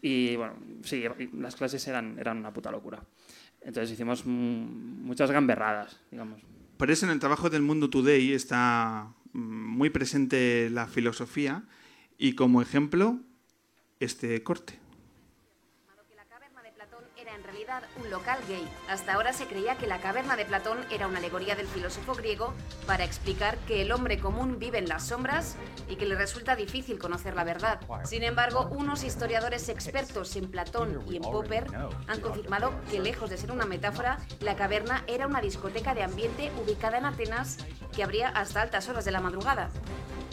Y 0.05 0.35
bueno, 0.35 0.55
sí, 0.83 1.05
las 1.31 1.55
clases 1.55 1.87
eran, 1.87 2.19
eran 2.19 2.37
una 2.37 2.51
puta 2.51 2.69
locura. 2.69 3.01
Entonces 3.61 3.91
hicimos 3.91 4.25
muchas 4.25 5.31
gamberradas, 5.31 5.97
digamos. 6.11 6.41
Por 6.75 6.91
eso 6.91 7.05
en 7.05 7.13
el 7.13 7.19
trabajo 7.19 7.49
del 7.49 7.61
Mundo 7.61 7.89
Today 7.89 8.33
está 8.33 9.13
mm, 9.31 9.39
muy 9.39 9.89
presente 9.89 10.69
la 10.69 10.87
filosofía 10.87 11.63
y 12.17 12.35
como 12.35 12.61
ejemplo 12.61 13.21
este 14.01 14.43
corte 14.43 14.82
un 18.01 18.09
local 18.09 18.39
gay. 18.47 18.67
Hasta 18.89 19.13
ahora 19.13 19.33
se 19.33 19.47
creía 19.47 19.77
que 19.77 19.87
la 19.87 19.99
caverna 19.99 20.35
de 20.35 20.45
Platón 20.45 20.79
era 20.91 21.07
una 21.07 21.19
alegoría 21.19 21.55
del 21.55 21.67
filósofo 21.67 22.13
griego 22.13 22.53
para 22.85 23.03
explicar 23.03 23.57
que 23.59 23.81
el 23.81 23.91
hombre 23.91 24.19
común 24.19 24.59
vive 24.59 24.77
en 24.77 24.87
las 24.87 25.07
sombras 25.07 25.55
y 25.87 25.95
que 25.95 26.05
le 26.05 26.15
resulta 26.15 26.55
difícil 26.55 26.99
conocer 26.99 27.35
la 27.35 27.43
verdad. 27.43 27.79
Sin 28.03 28.23
embargo, 28.23 28.67
unos 28.71 29.03
historiadores 29.03 29.69
expertos 29.69 30.35
en 30.35 30.49
Platón 30.49 31.03
y 31.09 31.17
en 31.17 31.23
Popper 31.23 31.65
han 32.07 32.21
confirmado 32.21 32.73
que 32.91 32.99
lejos 32.99 33.29
de 33.29 33.37
ser 33.37 33.51
una 33.51 33.65
metáfora, 33.65 34.19
la 34.39 34.55
caverna 34.55 35.03
era 35.07 35.27
una 35.27 35.41
discoteca 35.41 35.93
de 35.93 36.03
ambiente 36.03 36.51
ubicada 36.63 36.97
en 36.97 37.05
Atenas 37.05 37.57
que 37.93 38.03
abría 38.03 38.29
hasta 38.29 38.61
altas 38.61 38.89
horas 38.89 39.05
de 39.05 39.11
la 39.11 39.21
madrugada. 39.21 39.69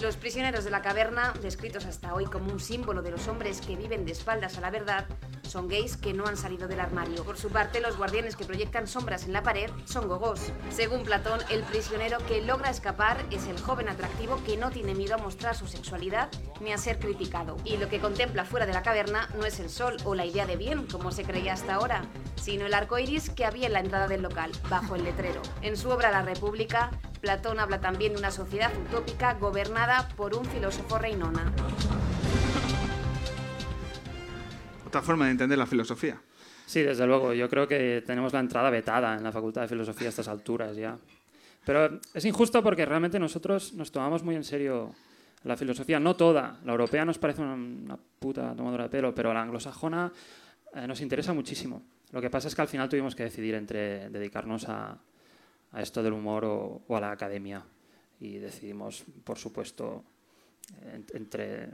Los 0.01 0.17
prisioneros 0.17 0.65
de 0.65 0.71
la 0.71 0.81
caverna, 0.81 1.35
descritos 1.43 1.85
hasta 1.85 2.15
hoy 2.15 2.25
como 2.25 2.51
un 2.51 2.59
símbolo 2.59 3.03
de 3.03 3.11
los 3.11 3.29
hombres 3.29 3.61
que 3.61 3.77
viven 3.77 4.07
de 4.07 4.13
espaldas 4.13 4.57
a 4.57 4.63
la 4.63 4.71
verdad, 4.71 5.07
son 5.43 5.69
gays 5.69 5.97
que 5.97 6.15
no 6.15 6.27
han 6.27 6.39
salido 6.39 6.69
del 6.69 6.81
armario. 6.81 7.23
Por 7.31 7.39
su 7.39 7.49
parte, 7.49 7.81
los 7.81 7.97
guardianes 7.97 8.35
que 8.35 8.45
proyectan 8.45 8.89
sombras 8.89 9.25
en 9.25 9.33
la 9.33 9.45
pared 9.45 9.71
son 9.85 10.09
gogos. 10.09 10.53
Según 10.69 11.05
Platón, 11.05 11.39
el 11.49 11.63
prisionero 11.63 12.19
que 12.27 12.43
logra 12.43 12.71
escapar 12.71 13.25
es 13.31 13.47
el 13.47 13.57
joven 13.61 13.89
atractivo 13.89 14.43
que 14.45 14.57
no 14.57 14.73
tiene 14.73 14.97
miedo 14.97 15.15
a 15.15 15.19
mostrar 15.19 15.55
su 15.55 15.69
sexualidad 15.69 16.29
ni 16.61 16.73
a 16.73 16.77
ser 16.77 16.99
criticado. 16.99 17.57
Y 17.65 17.77
lo 17.77 17.89
que 17.89 18.01
contempla 18.01 18.45
fuera 18.45 18.67
de 18.67 18.73
la 18.73 18.83
caverna 18.83 19.29
no 19.39 19.47
es 19.47 19.61
el 19.61 19.71
sol 19.71 19.97
o 20.03 20.17
la 20.17 20.27
idea 20.27 20.45
de 20.45 20.57
bien, 20.57 20.89
como 20.89 21.13
se 21.13 21.23
creía 21.23 21.53
hasta 21.53 21.75
ahora, 21.75 22.03
sino 22.35 22.67
el 22.67 22.75
arco 22.75 22.99
iris 22.99 23.31
que 23.31 23.45
había 23.45 23.69
en 23.69 23.75
la 23.75 23.81
entrada 23.81 24.09
del 24.09 24.23
local, 24.23 24.51
bajo 24.69 24.97
el 24.97 25.05
letrero. 25.05 25.41
En 25.63 25.77
su 25.77 25.89
obra 25.89 26.11
La 26.11 26.23
República, 26.23 26.91
Platón 27.21 27.61
habla 27.61 27.81
también 27.81 28.15
de 28.15 28.19
una 28.19 28.33
sociedad 28.33 28.73
utópica 28.89 29.35
gobernada 29.35 30.09
por 30.17 30.35
un 30.35 30.45
filósofo 30.47 30.99
reinona. 30.99 31.53
Otra 34.85 35.01
forma 35.01 35.27
de 35.27 35.31
entender 35.31 35.59
la 35.59 35.67
filosofía. 35.67 36.21
Sí, 36.71 36.83
desde 36.83 37.05
luego. 37.05 37.35
Yo 37.35 37.49
creo 37.49 37.67
que 37.67 38.01
tenemos 38.07 38.33
la 38.33 38.39
entrada 38.39 38.71
vetada 38.71 39.17
en 39.17 39.25
la 39.25 39.33
Facultad 39.33 39.63
de 39.63 39.67
Filosofía 39.67 40.07
a 40.07 40.11
estas 40.11 40.29
alturas 40.29 40.77
ya. 40.77 40.97
Pero 41.67 41.99
es 42.15 42.25
injusto 42.25 42.63
porque 42.63 42.87
realmente 42.87 43.19
nosotros 43.19 43.73
nos 43.73 43.91
tomamos 43.91 44.23
muy 44.23 44.37
en 44.37 44.45
serio 44.45 44.95
La 45.43 45.57
filosofía, 45.57 45.99
no 45.99 46.15
toda, 46.15 46.61
la 46.65 46.71
europea 46.71 47.05
nos 47.05 47.19
parece 47.19 47.43
una, 47.43 47.99
puta 48.21 48.55
tomadura 48.55 48.85
de 48.85 48.89
pelo, 48.89 49.13
pero 49.13 49.35
la 49.35 49.43
anglosajona 49.43 50.13
eh, 50.73 50.87
nos 50.87 51.01
interesa 51.01 51.33
muchísimo. 51.33 51.83
Lo 52.13 52.21
que 52.21 52.31
pasa 52.31 52.47
es 52.47 52.55
que 52.55 52.63
al 52.63 52.69
final 52.69 52.89
tuvimos 52.89 53.17
que 53.17 53.25
decidir 53.25 53.57
entre 53.57 54.09
dedicarnos 54.09 54.69
a, 54.69 54.97
esto 55.77 56.05
del 56.05 56.13
humor 56.13 56.45
o, 56.45 56.97
a 56.97 57.01
la 57.01 57.11
academia. 57.11 57.65
Y 58.21 58.39
decidimos, 58.39 59.03
por 59.25 59.39
supuesto, 59.39 60.05
entre, 61.15 61.71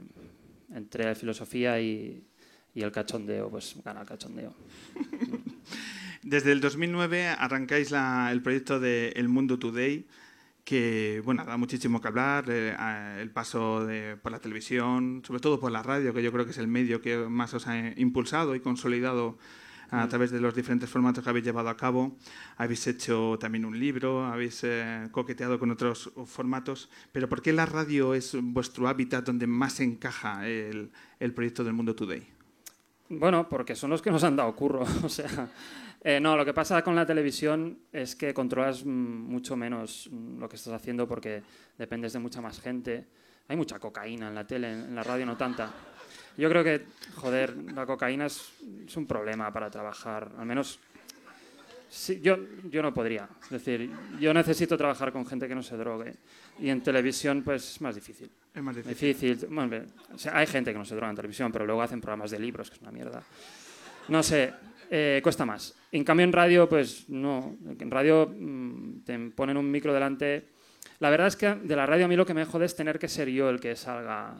entre 0.73 1.05
la 1.05 1.13
filosofía 1.13 1.79
y, 1.79 2.23
y 2.77 2.83
el 2.83 2.91
cachondeo, 2.91 3.49
pues 3.49 3.75
gana 3.83 4.01
el 4.01 4.07
cachondeo. 4.07 4.53
Desde 6.21 6.51
el 6.51 6.61
2009 6.61 7.29
arrancáis 7.29 7.91
el 7.91 8.41
proyecto 8.43 8.79
de 8.79 9.13
El 9.15 9.29
Mundo 9.29 9.57
Today, 9.57 10.05
que 10.63 11.23
bueno, 11.25 11.43
da 11.43 11.57
muchísimo 11.57 11.99
que 11.99 12.07
hablar, 12.07 12.45
eh, 12.49 12.75
el 13.19 13.31
paso 13.31 13.87
por 14.21 14.31
la 14.31 14.37
televisión, 14.37 15.23
sobre 15.25 15.39
todo 15.39 15.59
por 15.59 15.71
la 15.71 15.81
radio, 15.81 16.13
que 16.13 16.21
yo 16.21 16.31
creo 16.31 16.45
que 16.45 16.51
es 16.51 16.59
el 16.59 16.67
medio 16.67 17.01
que 17.01 17.17
más 17.17 17.51
os 17.55 17.65
ha 17.65 17.99
impulsado 17.99 18.53
y 18.53 18.59
consolidado 18.59 19.39
a 19.89 20.05
mm. 20.05 20.09
través 20.09 20.29
de 20.29 20.39
los 20.39 20.53
diferentes 20.53 20.87
formatos 20.87 21.23
que 21.23 21.31
habéis 21.31 21.45
llevado 21.45 21.69
a 21.69 21.77
cabo. 21.77 22.15
Habéis 22.57 22.85
hecho 22.85 23.39
también 23.39 23.65
un 23.65 23.79
libro, 23.79 24.23
habéis 24.23 24.63
eh, 24.63 25.07
coqueteado 25.09 25.57
con 25.57 25.71
otros 25.71 26.11
formatos, 26.27 26.91
pero 27.11 27.27
¿por 27.27 27.41
qué 27.41 27.53
la 27.53 27.65
radio 27.65 28.13
es 28.13 28.37
vuestro 28.39 28.87
hábitat 28.87 29.25
donde 29.25 29.47
más 29.47 29.79
encaja 29.79 30.47
el, 30.47 30.91
el 31.19 31.33
proyecto 31.33 31.63
del 31.63 31.73
Mundo 31.73 31.95
Today? 31.95 32.36
Bueno, 33.09 33.47
porque 33.47 33.75
son 33.75 33.89
los 33.89 34.01
que 34.01 34.11
nos 34.11 34.23
han 34.23 34.35
dado 34.35 34.55
curro. 34.55 34.85
O 35.03 35.09
sea, 35.09 35.49
eh, 36.03 36.19
no, 36.19 36.35
lo 36.35 36.45
que 36.45 36.53
pasa 36.53 36.83
con 36.83 36.95
la 36.95 37.05
televisión 37.05 37.79
es 37.91 38.15
que 38.15 38.33
controlas 38.33 38.85
mucho 38.85 39.55
menos 39.55 40.09
lo 40.11 40.47
que 40.47 40.55
estás 40.55 40.73
haciendo 40.73 41.07
porque 41.07 41.41
dependes 41.77 42.13
de 42.13 42.19
mucha 42.19 42.41
más 42.41 42.59
gente. 42.59 43.05
Hay 43.47 43.55
mucha 43.55 43.79
cocaína 43.79 44.27
en 44.27 44.35
la 44.35 44.45
tele, 44.45 44.71
en 44.71 44.95
la 44.95 45.03
radio 45.03 45.25
no 45.25 45.37
tanta. 45.37 45.71
Yo 46.37 46.49
creo 46.49 46.63
que, 46.63 46.85
joder, 47.15 47.55
la 47.73 47.85
cocaína 47.85 48.25
es, 48.25 48.51
es 48.85 48.95
un 48.97 49.07
problema 49.07 49.51
para 49.51 49.71
trabajar. 49.71 50.31
Al 50.37 50.45
menos 50.45 50.79
yo, 52.21 52.37
yo 52.69 52.81
no 52.81 52.93
podría. 52.93 53.27
Es 53.43 53.49
decir, 53.49 53.89
yo 54.19 54.33
necesito 54.33 54.77
trabajar 54.77 55.11
con 55.11 55.25
gente 55.25 55.47
que 55.47 55.55
no 55.55 55.63
se 55.63 55.77
drogue. 55.77 56.13
Y 56.59 56.69
en 56.69 56.81
televisión, 56.81 57.43
pues 57.43 57.71
es 57.71 57.81
más 57.81 57.95
difícil. 57.95 58.29
Es 58.57 58.63
más 58.63 58.75
difícil. 58.75 59.37
hay 60.33 60.47
gente 60.47 60.71
que 60.71 60.79
no 60.79 60.83
se 60.83 60.95
droga 60.95 61.11
en 61.11 61.15
televisión, 61.15 61.51
pero 61.51 61.63
luego 61.63 61.83
hacen 61.83 62.01
programas 62.01 62.31
de 62.31 62.39
libros, 62.39 62.71
que 62.71 62.77
es 62.77 62.81
una 62.81 62.91
mierda. 62.91 63.21
No 64.07 64.23
sé, 64.23 64.51
eh, 64.89 65.19
cuesta 65.21 65.45
más. 65.45 65.75
En 65.91 66.03
cambio, 66.03 66.23
en 66.23 66.33
radio, 66.33 66.67
pues 66.67 67.07
no. 67.07 67.55
En 67.79 67.91
radio 67.91 68.33
mm, 68.35 69.01
te 69.05 69.19
ponen 69.29 69.57
un 69.57 69.69
micro 69.69 69.93
delante. 69.93 70.47
La 70.97 71.11
verdad 71.11 71.27
es 71.27 71.35
que 71.35 71.53
de 71.53 71.75
la 71.75 71.85
radio 71.85 72.05
a 72.05 72.07
mí 72.07 72.15
lo 72.15 72.25
que 72.25 72.33
me 72.33 72.45
jode 72.45 72.65
es 72.65 72.75
tener 72.75 72.97
que 72.97 73.07
ser 73.07 73.29
yo 73.29 73.47
el 73.47 73.59
que 73.59 73.75
salga 73.75 74.35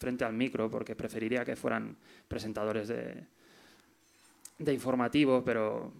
frente 0.00 0.24
al 0.24 0.32
micro, 0.32 0.68
porque 0.68 0.96
preferiría 0.96 1.44
que 1.44 1.54
fueran 1.54 1.96
presentadores 2.26 2.88
de, 2.88 3.22
de 4.58 4.74
informativo, 4.74 5.44
pero 5.44 5.92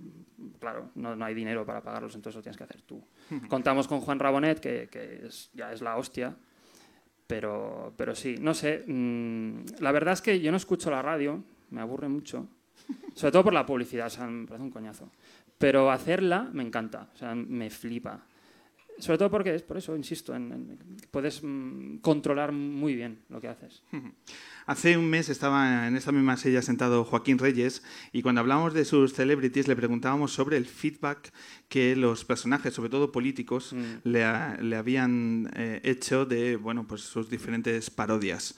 claro, 0.58 0.90
no, 0.96 1.14
no, 1.14 1.24
hay 1.24 1.34
dinero 1.34 1.64
para 1.64 1.82
pagarlos, 1.82 2.16
entonces 2.16 2.34
lo 2.34 2.42
tienes 2.42 2.56
que 2.56 2.64
hacer 2.64 2.82
tú. 2.82 3.00
Contamos 3.48 3.86
con 3.86 4.00
Juan 4.00 4.18
Rabonet, 4.18 4.58
que, 4.58 4.88
que 4.90 5.28
ya 5.54 5.72
es 5.72 5.82
la 5.82 5.96
hostia, 5.96 6.36
pero, 7.28 7.92
pero 7.96 8.16
sí, 8.16 8.36
no 8.40 8.54
sé. 8.54 8.82
Mm, 8.86 9.60
la 9.80 9.92
verdad 9.92 10.14
es 10.14 10.22
que 10.22 10.40
yo 10.40 10.50
no 10.50 10.56
escucho 10.56 10.90
la 10.90 11.02
radio, 11.02 11.44
me 11.70 11.80
aburre 11.80 12.08
mucho, 12.08 12.48
sobre 13.14 13.32
todo 13.32 13.44
por 13.44 13.52
la 13.52 13.66
publicidad, 13.66 14.06
o 14.06 14.10
sea, 14.10 14.26
me 14.26 14.46
parece 14.46 14.64
un 14.64 14.70
coñazo. 14.70 15.10
Pero 15.58 15.92
hacerla 15.92 16.48
me 16.52 16.64
encanta, 16.64 17.10
o 17.14 17.16
sea, 17.16 17.34
me 17.34 17.68
flipa. 17.70 18.24
Sobre 18.98 19.18
todo 19.18 19.30
porque 19.30 19.54
es 19.54 19.62
por 19.62 19.76
eso, 19.76 19.96
insisto, 19.96 20.34
en, 20.34 20.78
puedes 21.10 21.40
mm, 21.42 21.98
controlar 21.98 22.52
muy 22.52 22.94
bien 22.94 23.20
lo 23.28 23.40
que 23.40 23.48
haces. 23.48 23.82
Hace 24.66 24.98
un 24.98 25.08
mes 25.08 25.28
estaba 25.28 25.86
en 25.86 25.96
esta 25.96 26.12
misma 26.12 26.36
silla 26.36 26.60
sentado 26.60 27.04
Joaquín 27.04 27.38
Reyes 27.38 27.82
y 28.12 28.22
cuando 28.22 28.40
hablábamos 28.40 28.74
de 28.74 28.84
sus 28.84 29.14
celebrities 29.14 29.66
le 29.66 29.76
preguntábamos 29.76 30.32
sobre 30.32 30.58
el 30.58 30.66
feedback 30.66 31.32
que 31.68 31.96
los 31.96 32.24
personajes, 32.24 32.74
sobre 32.74 32.90
todo 32.90 33.10
políticos, 33.10 33.72
mm. 33.72 34.08
le, 34.08 34.24
habían 34.76 35.50
eh, 35.54 35.80
hecho 35.84 36.26
de 36.26 36.56
bueno, 36.56 36.86
pues 36.86 37.02
sus 37.02 37.30
diferentes 37.30 37.88
parodias 37.88 38.56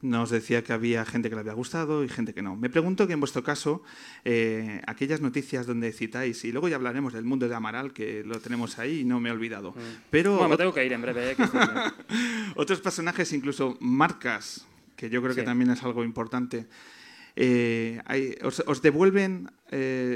nos 0.00 0.30
decía 0.30 0.62
que 0.62 0.72
había 0.72 1.04
gente 1.04 1.28
que 1.28 1.34
le 1.34 1.40
había 1.40 1.54
gustado 1.54 2.04
y 2.04 2.08
gente 2.08 2.32
que 2.32 2.42
no. 2.42 2.56
Me 2.56 2.70
pregunto 2.70 3.06
que 3.06 3.14
en 3.14 3.20
vuestro 3.20 3.42
caso, 3.42 3.82
eh, 4.24 4.80
aquellas 4.86 5.20
noticias 5.20 5.66
donde 5.66 5.92
citáis, 5.92 6.44
y 6.44 6.52
luego 6.52 6.68
ya 6.68 6.76
hablaremos 6.76 7.12
del 7.12 7.24
mundo 7.24 7.48
de 7.48 7.54
Amaral, 7.54 7.92
que 7.92 8.22
lo 8.24 8.38
tenemos 8.40 8.78
ahí 8.78 9.00
y 9.00 9.04
no 9.04 9.18
me 9.18 9.28
he 9.28 9.32
olvidado. 9.32 9.72
Mm. 9.72 10.02
Pero, 10.10 10.36
bueno, 10.38 10.56
tengo 10.56 10.72
que 10.72 10.84
ir 10.84 10.92
en 10.92 11.02
breve. 11.02 11.32
Eh, 11.32 11.36
otros 12.54 12.80
personajes, 12.80 13.32
incluso 13.32 13.76
marcas, 13.80 14.66
que 14.96 15.10
yo 15.10 15.20
creo 15.22 15.34
que 15.34 15.42
también 15.42 15.70
es 15.70 15.82
algo 15.82 16.04
importante. 16.04 16.66
Eh, 17.40 18.00
os, 18.42 18.82
devuelven, 18.82 19.50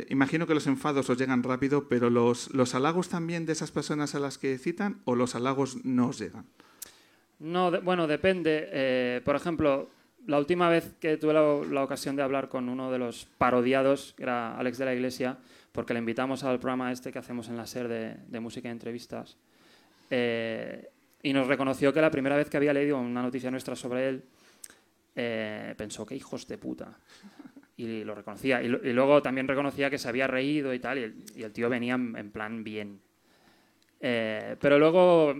imagino 0.08 0.46
que 0.46 0.54
los 0.54 0.66
enfados 0.66 1.08
os 1.08 1.18
llegan 1.18 1.42
rápido, 1.42 1.88
pero 1.88 2.10
los, 2.10 2.52
los 2.52 2.74
halagos 2.74 3.08
también 3.08 3.46
de 3.46 3.52
esas 3.52 3.70
personas 3.70 4.14
a 4.14 4.20
las 4.20 4.38
que 4.38 4.58
citan 4.58 5.00
o 5.04 5.14
los 5.14 5.34
halagos 5.34 5.84
no 5.84 6.08
os 6.08 6.18
llegan. 6.18 6.46
No, 7.42 7.72
bueno, 7.82 8.06
depende. 8.06 8.68
Eh, 8.70 9.20
por 9.25 9.34
ejemplo, 9.34 9.90
la 10.26 10.38
última 10.38 10.68
vez 10.68 10.94
que 11.00 11.16
tuve 11.16 11.34
la, 11.34 11.82
ocasión 11.82 12.14
de 12.14 12.22
hablar 12.22 12.49
con 12.49 12.68
uno 12.68 12.92
de 12.92 13.00
los 13.00 13.26
parodiados, 13.37 14.14
que 14.16 14.22
era 14.22 14.56
Alex 14.56 14.78
de 14.78 14.84
la 14.84 14.94
Iglesia, 14.94 15.37
porque 15.72 15.92
le 15.92 15.99
invitamos 15.99 16.44
al 16.44 16.61
programa 16.61 16.92
este 16.92 17.11
que 17.11 17.18
hacemos 17.18 17.49
en 17.49 17.56
la 17.56 17.66
SER 17.66 17.88
de, 17.88 18.40
música 18.40 18.68
y 18.68 18.70
entrevistas, 18.70 19.37
eh, 20.08 20.88
y 21.20 21.32
nos 21.32 21.49
reconoció 21.49 21.92
que 21.92 22.00
la 22.00 22.12
primera 22.12 22.37
vez 22.37 22.49
que 22.49 22.58
había 22.58 22.72
leído 22.72 22.96
una 23.00 23.22
noticia 23.22 23.50
nuestra 23.50 23.75
sobre 23.75 24.08
él, 24.08 24.22
eh, 25.16 25.75
pensó 25.76 26.06
que 26.06 26.14
hijos 26.14 26.46
de 26.46 26.58
puta. 26.58 26.96
Y 27.76 28.04
lo 28.04 28.14
reconocía. 28.14 28.62
Y, 28.62 28.68
luego 28.68 29.20
también 29.20 29.49
reconocía 29.49 29.90
que 29.90 29.99
se 29.99 30.08
había 30.08 30.28
reído 30.28 30.72
y 30.72 30.78
tal, 30.78 30.99
y 30.99 31.42
el, 31.42 31.52
tío 31.52 31.68
venía 31.68 31.94
en, 31.94 32.30
plan 32.30 32.62
bien. 32.62 33.00
pero 33.99 34.78
luego 34.78 35.34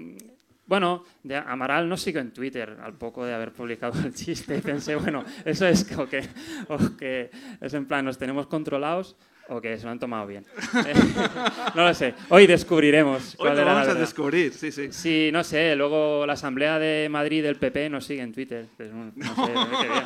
bueno, 0.67 1.05
de 1.23 1.37
Amaral 1.37 1.89
no 1.89 1.97
sigo 1.97 2.21
en 2.21 2.33
Twitter 2.33 2.79
al 2.83 2.95
poco 2.95 3.25
de 3.25 3.35
haber 3.35 3.53
publicado 3.53 3.99
el 4.05 4.15
chiste 4.15 4.57
y 4.57 4.61
pensé, 4.61 4.97
bueno, 4.97 5.25
eso 5.45 5.67
es 5.67 5.91
o 5.99 6.09
que, 6.09 6.23
que 6.99 7.31
es 7.61 7.75
en 7.75 7.87
plan, 7.87 8.05
nos 8.05 8.19
tenemos 8.19 8.47
controlados 8.47 9.17
o 9.49 9.61
que 9.61 9.77
se 9.77 9.85
lo 9.85 9.91
han 9.91 9.99
tomado 9.99 10.27
bien. 10.27 10.47
no 11.75 11.85
lo 11.85 11.95
sé. 11.95 12.15
Hoy 12.29 12.47
descubriremos. 12.47 13.37
Hoy 13.39 13.55
lo 13.55 13.65
vamos 13.65 13.89
a 13.89 13.95
descubrir, 13.95 14.53
sí, 14.53 14.73
sí. 14.73 14.93
Sí, 14.93 15.31
no 15.33 15.45
sé. 15.45 15.75
Luego 15.77 16.25
la 16.27 16.35
Asamblea 16.35 16.79
de 16.79 17.09
Madrid 17.11 17.43
del 17.43 17.57
PP 17.57 17.91
nos 17.91 18.05
sigue 18.05 18.23
en 18.23 18.33
Twitter. 18.33 18.67
Pues, 18.77 18.91
no 18.93 19.11
sé, 19.13 19.53
qué 19.81 19.89
bien. 19.89 20.05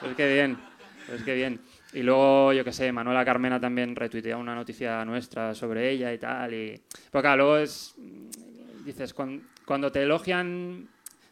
Pues 0.00 0.14
qué 0.14 0.32
bien. 0.34 0.58
Pues 1.08 1.22
qué 1.22 1.34
bien. 1.34 1.60
Y 1.94 2.02
luego, 2.02 2.52
yo 2.52 2.64
qué 2.64 2.72
sé, 2.72 2.92
Manuela 2.92 3.24
Carmena 3.24 3.58
también 3.58 3.96
retuitea 3.96 4.36
una 4.36 4.54
noticia 4.54 5.04
nuestra 5.04 5.54
sobre 5.54 5.90
ella 5.90 6.12
y 6.12 6.18
tal. 6.18 6.52
Y... 6.52 6.80
Pero 7.10 7.22
claro, 7.22 7.36
luego 7.44 7.58
es... 7.58 7.94
Dices, 8.84 9.14
cuando 9.14 9.42
cuando 9.66 9.92
te 9.92 10.02
elogian 10.04 10.88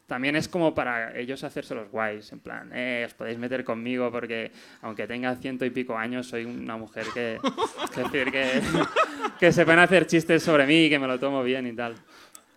también 0.06 0.36
es 0.36 0.48
como 0.48 0.74
para 0.74 1.18
ellos 1.18 1.44
hacerse 1.44 1.74
los 1.74 1.90
guays, 1.90 2.30
en 2.32 2.40
plan, 2.40 2.70
eh, 2.74 3.04
os 3.06 3.14
podéis 3.14 3.38
meter 3.38 3.64
conmigo 3.64 4.10
porque 4.10 4.52
aunque 4.82 5.06
tenga 5.06 5.34
ciento 5.36 5.64
y 5.64 5.70
pico 5.70 5.96
años 5.96 6.26
soy 6.26 6.44
una 6.44 6.76
mujer 6.76 7.06
que, 7.14 7.38
decir, 7.96 8.30
que, 8.30 8.60
que 9.40 9.50
se 9.50 9.64
pueden 9.64 9.80
hacer 9.80 10.06
chistes 10.06 10.42
sobre 10.42 10.66
mí 10.66 10.84
y 10.84 10.90
que 10.90 10.98
me 10.98 11.06
lo 11.06 11.18
tomo 11.18 11.42
bien 11.42 11.66
y 11.66 11.72
tal. 11.72 11.94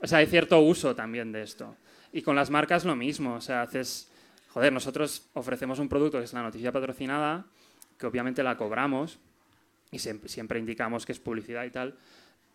O 0.02 0.08
sea, 0.08 0.18
hay 0.20 0.26
cierto 0.26 0.60
uso 0.60 0.94
también 0.94 1.32
de 1.32 1.44
esto. 1.44 1.76
Y 2.12 2.22
con 2.22 2.36
las 2.36 2.50
marcas 2.50 2.84
lo 2.84 2.96
mismo, 2.96 3.36
o 3.36 3.42
sea, 3.42 3.62
haces, 3.62 4.12
joder, 4.50 4.74
nosotros 4.74 5.30
ofrecemos 5.34 5.80
un 5.80 5.88
producto 5.88 6.18
que 6.18 6.26
es 6.26 6.34
la 6.34 6.44
noticia 6.44 6.72
patrocinada, 6.72 7.46
que 7.98 8.08
obviamente 8.08 8.44
la 8.44 8.58
cobramos 8.58 9.20
y 9.90 10.00
siempre, 10.00 10.28
siempre 10.28 10.60
indicamos 10.60 11.06
que 11.06 11.14
es 11.14 11.20
publicidad 11.20 11.64
y 11.64 11.70
tal, 11.70 11.96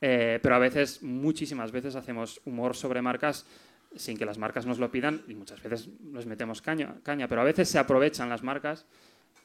eh, 0.05 0.41
pero 0.43 0.57
a 0.57 0.59
veces, 0.59 1.01
muchísimas 1.01 1.71
veces, 1.71 1.95
hacemos 1.95 2.41
humor 2.45 2.75
sobre 2.75 3.01
marcas 3.01 3.47
sin 3.95 4.19
que 4.19 4.27
las 4.27 4.37
marcas 4.37 4.67
nos 4.67 4.81
lo 4.81 4.91
pidan 4.91 5.23
y 5.29 5.35
muchas 5.35 5.63
veces 5.63 5.89
nos 6.01 6.27
metemos 6.27 6.61
caña, 6.61 6.97
caña, 7.05 7.29
pero 7.29 7.41
a 7.41 7.45
veces 7.45 7.69
se 7.69 7.79
aprovechan 7.79 8.29
las 8.29 8.43
marcas 8.43 8.85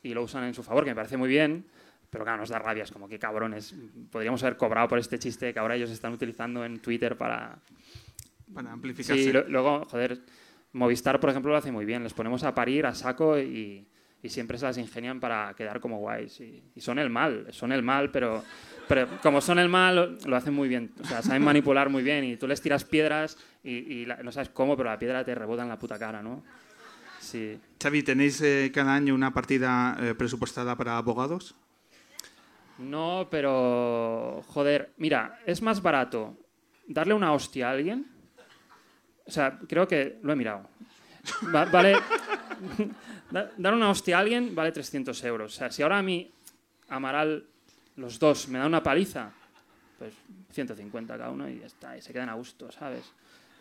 y 0.02 0.16
lo 0.16 0.24
usan 0.24 0.46
en 0.46 0.56
su 0.56 0.64
favor, 0.64 0.84
que 0.84 0.90
me 0.92 0.96
parece 0.96 1.16
muy 1.16 1.30
bien, 1.30 1.66
pero 2.10 2.24
claro, 2.24 2.40
nos 2.40 2.50
da 2.50 2.58
rabias, 2.58 2.92
como 2.92 3.08
que 3.08 3.20
cabrones, 3.20 3.76
podríamos 4.12 4.42
haber 4.42 4.58
cobrado 4.58 4.88
por 4.88 4.98
este 4.98 5.20
chiste 5.20 5.54
que 5.54 5.60
ahora 5.60 5.76
ellos 5.76 5.92
están 5.92 6.14
utilizando 6.14 6.66
en 6.66 6.80
Twitter 6.80 7.16
para... 7.18 7.60
Para 8.52 8.72
amplificarse. 8.72 9.22
Sí, 9.22 9.32
luego, 9.50 9.86
joder, 9.86 10.22
Movistar, 10.72 11.20
por 11.20 11.30
ejemplo, 11.30 11.52
lo 11.52 11.58
hace 11.58 11.72
muy 11.72 11.86
bien, 11.86 12.02
les 12.02 12.14
ponemos 12.14 12.44
a 12.44 12.56
parir 12.56 12.86
a 12.86 12.96
saco 12.96 13.38
y, 13.38 13.86
y 14.24 14.30
siempre 14.30 14.58
se 14.58 14.66
las 14.66 14.78
ingenian 14.78 15.20
para 15.20 15.54
quedar 15.54 15.80
como 15.80 16.00
guays. 16.00 16.40
Y, 16.40 16.64
y, 16.74 16.82
son 16.82 16.98
el 16.98 17.10
mal, 17.10 17.48
son 17.52 17.74
el 17.74 17.84
mal, 17.84 18.10
pero 18.10 18.44
pero 18.88 19.08
como 19.22 19.41
son 19.41 19.60
el 19.60 19.70
mal, 19.70 20.17
lo 20.25 20.36
hacen 20.36 20.53
muy 20.53 20.67
bien. 20.67 20.91
O 21.01 21.06
sea, 21.06 21.22
saben 21.22 21.44
manipular 21.44 21.89
muy 21.89 22.03
bien. 22.03 22.24
Y 22.24 22.38
tú 22.38 22.48
les 22.48 22.62
tiras 22.62 22.84
piedras 22.84 23.38
y, 23.63 24.08
no 24.24 24.32
sabes 24.32 24.50
cómo, 24.50 24.77
pero 24.77 24.89
la 24.89 25.00
piedra 25.00 25.25
te 25.25 25.36
rebota 25.36 25.63
en 25.63 25.70
la 25.70 25.77
puta 25.77 26.00
cara, 26.00 26.22
¿no? 26.22 26.44
Sí. 27.20 27.60
Xavi, 27.82 28.03
¿tenéis 28.03 28.39
eh, 28.41 28.72
cada 28.74 28.96
año 28.96 29.13
una 29.13 29.34
partida 29.34 29.98
eh, 30.00 30.15
presupuestada 30.15 30.75
para 30.77 30.98
abogados? 30.98 31.56
No, 32.77 33.27
pero... 33.29 34.44
Joder, 34.48 34.94
mira, 34.98 35.39
es 35.46 35.62
más 35.62 35.82
barato 35.82 36.38
darle 36.88 37.13
una 37.13 37.34
hostia 37.34 37.67
a 37.67 37.72
alguien. 37.72 38.06
O 39.25 39.32
sea, 39.32 39.60
creo 39.67 39.88
que 39.88 40.20
lo 40.24 40.32
he 40.32 40.36
mirado. 40.36 40.70
vale... 41.51 41.98
dar 43.58 43.74
una 43.74 43.89
hostia 43.89 44.17
a 44.17 44.22
alguien 44.22 44.56
vale 44.56 44.72
300 44.72 45.22
euros. 45.25 45.53
O 45.53 45.58
sea, 45.58 45.72
si 45.72 45.84
ahora 45.84 45.98
a 45.98 46.03
mí, 46.03 46.32
Amaral, 46.89 47.46
los 47.98 48.20
dos 48.20 48.48
me 48.48 48.60
dan 48.60 48.68
una 48.68 48.82
paliza, 48.82 49.32
pues 49.98 50.13
150 50.51 51.18
cada 51.18 51.30
uno 51.30 51.50
y 51.50 51.62
está, 51.62 51.98
y 51.98 52.01
se 52.01 52.13
quedan 52.13 52.30
a 52.30 52.34
gusto, 52.36 52.72
¿sabes? 52.72 53.12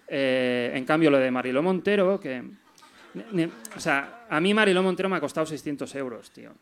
Eh, 0.09 0.71
en 0.75 0.85
cambio, 0.85 1.11
lo 1.11 1.19
de 1.19 1.31
Mariló 1.31 1.63
Montero, 1.63 2.21
que... 2.21 2.43
o 3.77 3.81
sea, 3.81 4.27
a 4.29 4.41
mí 4.41 4.55
Mariló 4.55 4.83
Montero 4.83 5.09
me 5.09 5.17
ha 5.17 5.21
costado 5.21 5.47
600 5.47 5.95
euros, 5.97 6.31
tío. 6.31 6.53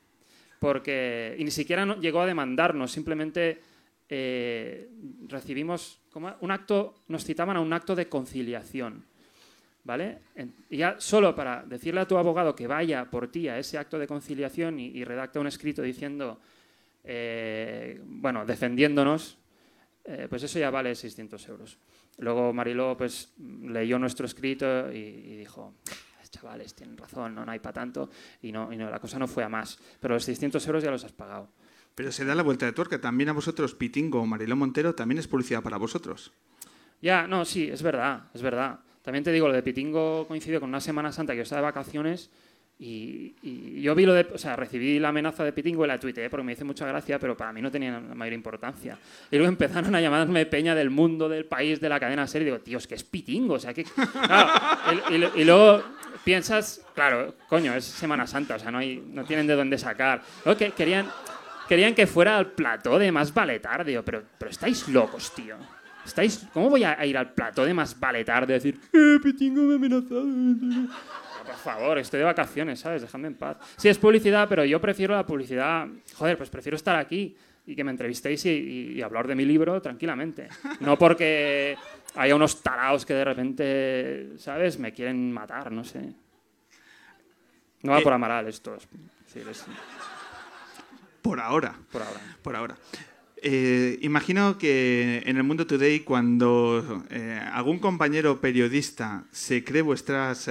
Porque... 0.58 1.36
Y 1.38 1.44
ni 1.44 1.50
siquiera 1.50 1.84
llegó 1.96 2.22
a 2.22 2.26
demandarnos, 2.26 2.90
simplemente 2.92 3.60
eh, 4.08 4.88
recibimos... 5.28 6.00
como 6.10 6.34
Un 6.40 6.50
acto... 6.50 6.94
Nos 7.08 7.24
citaban 7.24 7.56
a 7.56 7.60
un 7.60 7.72
acto 7.72 7.94
de 7.94 8.08
conciliación. 8.08 9.04
¿Vale? 9.86 10.20
Y 10.70 10.78
ya 10.78 10.96
solo 10.98 11.36
para 11.36 11.62
decirle 11.62 12.00
a 12.00 12.08
tu 12.08 12.16
abogado 12.16 12.54
que 12.54 12.66
vaya 12.66 13.04
por 13.04 13.30
ti 13.30 13.48
a 13.48 13.58
ese 13.58 13.76
acto 13.76 13.98
de 13.98 14.06
conciliación 14.06 14.80
y, 14.80 14.86
y 14.86 15.04
redacta 15.04 15.40
un 15.40 15.46
escrito 15.46 15.82
diciendo, 15.82 16.40
eh, 17.04 18.00
bueno, 18.04 18.44
defendiéndonos, 18.44 19.38
pues 20.28 20.42
eso 20.42 20.58
ya 20.58 20.70
vale 20.70 20.94
600 20.94 21.48
euros. 21.48 21.78
Luego 22.18 22.52
Mariló 22.52 22.96
pues, 22.96 23.32
leyó 23.38 23.98
nuestro 23.98 24.26
escrito 24.26 24.92
y, 24.92 25.36
dijo, 25.36 25.74
chavales, 26.34 26.74
tienen 26.74 26.96
razón, 26.96 27.34
no, 27.34 27.44
hay 27.46 27.60
para 27.60 27.72
tanto, 27.72 28.10
y, 28.42 28.52
no, 28.52 28.72
y 28.72 28.76
no, 28.76 28.90
la 28.90 28.98
cosa 28.98 29.18
no 29.18 29.26
fue 29.26 29.44
a 29.44 29.48
más. 29.48 29.78
Pero 30.00 30.14
los 30.14 30.24
600 30.24 30.66
euros 30.66 30.82
ya 30.82 30.90
los 30.90 31.04
has 31.04 31.12
pagado. 31.12 31.48
Pero 31.94 32.10
se 32.10 32.24
da 32.24 32.34
la 32.34 32.42
vuelta 32.42 32.66
de 32.66 32.72
tuerca. 32.72 33.00
También 33.00 33.28
a 33.28 33.32
vosotros, 33.32 33.74
Pitingo 33.74 34.20
o 34.20 34.26
Mariló 34.26 34.56
Montero, 34.56 34.94
también 34.94 35.18
es 35.18 35.28
publicidad 35.28 35.62
para 35.62 35.76
vosotros. 35.76 36.32
Ya, 37.00 37.26
no, 37.26 37.44
sí, 37.44 37.68
es 37.70 37.82
verdad, 37.82 38.30
es 38.34 38.42
verdad. 38.42 38.80
También 39.02 39.22
te 39.22 39.30
digo, 39.30 39.46
lo 39.46 39.54
de 39.54 39.62
Pitingo 39.62 40.26
coincidió 40.26 40.60
con 40.60 40.70
una 40.70 40.80
Semana 40.80 41.12
Santa 41.12 41.34
que 41.34 41.38
yo 41.38 41.42
estaba 41.42 41.60
de 41.60 41.66
vacaciones 41.66 42.30
y, 42.76 43.80
yo 43.80 43.94
vi 43.94 44.04
lo 44.04 44.14
de, 44.14 44.26
o 44.32 44.38
sea, 44.38 44.56
recibí 44.56 44.98
la 44.98 45.10
amenaza 45.10 45.44
de 45.44 45.52
Pitingo 45.52 45.84
y 45.84 45.88
la 45.88 45.98
tuiteé 45.98 46.28
porque 46.28 46.44
me 46.44 46.52
hizo 46.52 46.64
mucha 46.64 46.86
gracia, 46.86 47.18
pero 47.18 47.36
para 47.36 47.52
mí 47.52 47.62
no 47.62 47.70
tenía 47.70 47.92
la 47.92 48.14
mayor 48.14 48.34
importancia. 48.34 48.98
Y 49.30 49.36
luego 49.36 49.48
empezaron 49.48 49.94
a 49.94 50.00
llamarme 50.00 50.44
peña 50.46 50.74
del 50.74 50.90
mundo, 50.90 51.28
del 51.28 51.44
país, 51.44 51.80
de 51.80 51.88
la 51.88 52.00
cadena 52.00 52.26
serie. 52.26 52.48
Y 52.48 52.50
digo, 52.50 52.62
tío, 52.62 52.78
es 52.78 52.86
que 52.86 52.96
es 52.96 53.04
Pitingo, 53.04 53.54
o 53.54 53.58
sea, 53.58 53.72
que... 53.72 53.86
y, 55.36 55.44
luego 55.44 55.82
piensas, 56.24 56.84
claro, 56.94 57.36
coño, 57.48 57.74
es 57.74 57.84
Semana 57.84 58.26
Santa, 58.26 58.56
o 58.56 58.58
sea, 58.58 58.70
no, 58.70 58.78
hay, 58.78 59.02
no 59.06 59.24
tienen 59.24 59.46
de 59.46 59.54
dónde 59.54 59.78
sacar. 59.78 60.22
Luego 60.44 60.58
que 60.58 60.72
querían, 60.72 61.08
querían 61.68 61.94
que 61.94 62.08
fuera 62.08 62.36
al 62.36 62.52
plató 62.52 62.98
de 62.98 63.12
más 63.12 63.32
valetar, 63.32 63.84
digo, 63.84 64.02
pero, 64.02 64.24
pero 64.36 64.50
estáis 64.50 64.88
locos, 64.88 65.32
tío. 65.34 65.56
¿Estáis, 66.04 66.46
¿Cómo 66.52 66.68
voy 66.68 66.84
a 66.84 67.04
ir 67.06 67.16
al 67.16 67.32
plató 67.32 67.64
de 67.64 67.72
más 67.72 67.98
valetar 67.98 68.46
de 68.46 68.54
decir, 68.54 68.78
eh, 68.92 69.18
Pitingo 69.22 69.62
me 69.62 69.74
ha 69.74 69.76
amenazado? 69.76 70.24
Por 71.44 71.56
favor, 71.56 71.98
estoy 71.98 72.18
de 72.18 72.24
vacaciones, 72.24 72.80
¿sabes? 72.80 73.02
Dejadme 73.02 73.28
en 73.28 73.34
paz. 73.34 73.58
Sí, 73.76 73.88
es 73.88 73.98
publicidad, 73.98 74.48
pero 74.48 74.64
yo 74.64 74.80
prefiero 74.80 75.14
la 75.14 75.26
publicidad. 75.26 75.86
Joder, 76.14 76.36
pues 76.36 76.50
prefiero 76.50 76.76
estar 76.76 76.96
aquí 76.96 77.36
y 77.66 77.74
que 77.74 77.84
me 77.84 77.90
entrevistéis 77.90 78.44
y, 78.46 79.00
hablar 79.02 79.26
de 79.26 79.34
mi 79.34 79.44
libro 79.44 79.80
tranquilamente. 79.80 80.48
No 80.80 80.98
porque 80.98 81.76
haya 82.16 82.34
unos 82.34 82.62
taraos 82.62 83.06
que 83.06 83.14
de 83.14 83.24
repente, 83.24 84.32
¿sabes? 84.38 84.78
Me 84.78 84.92
quieren 84.92 85.32
matar, 85.32 85.72
no 85.72 85.84
sé. 85.84 86.12
No 87.82 87.92
va 87.92 88.00
eh, 88.00 88.02
por 88.02 88.12
Amaral 88.12 88.48
esto. 88.48 88.76
Por 91.22 91.40
ahora. 91.40 91.74
Por 91.90 92.02
ahora. 92.02 92.20
Por 92.42 92.56
ahora. 92.56 92.76
Eh, 93.36 93.98
imagino 94.02 94.56
que 94.56 95.22
en 95.26 95.36
el 95.36 95.42
Mundo 95.42 95.66
Today, 95.66 96.00
cuando 96.00 97.04
eh, 97.10 97.40
algún 97.52 97.78
compañero 97.78 98.40
periodista 98.40 99.24
se 99.30 99.64
cree 99.64 99.82
vuestras 99.82 100.48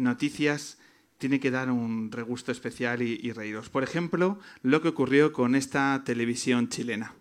noticias 0.00 0.78
tiene 1.18 1.38
que 1.38 1.50
dar 1.50 1.70
un 1.70 2.10
regusto 2.10 2.50
especial 2.50 3.02
y, 3.02 3.20
y 3.22 3.32
reíros. 3.32 3.68
Por 3.68 3.82
ejemplo, 3.82 4.38
lo 4.62 4.80
que 4.80 4.88
ocurrió 4.88 5.32
con 5.32 5.54
esta 5.54 6.02
televisión 6.04 6.68
chilena. 6.68 7.14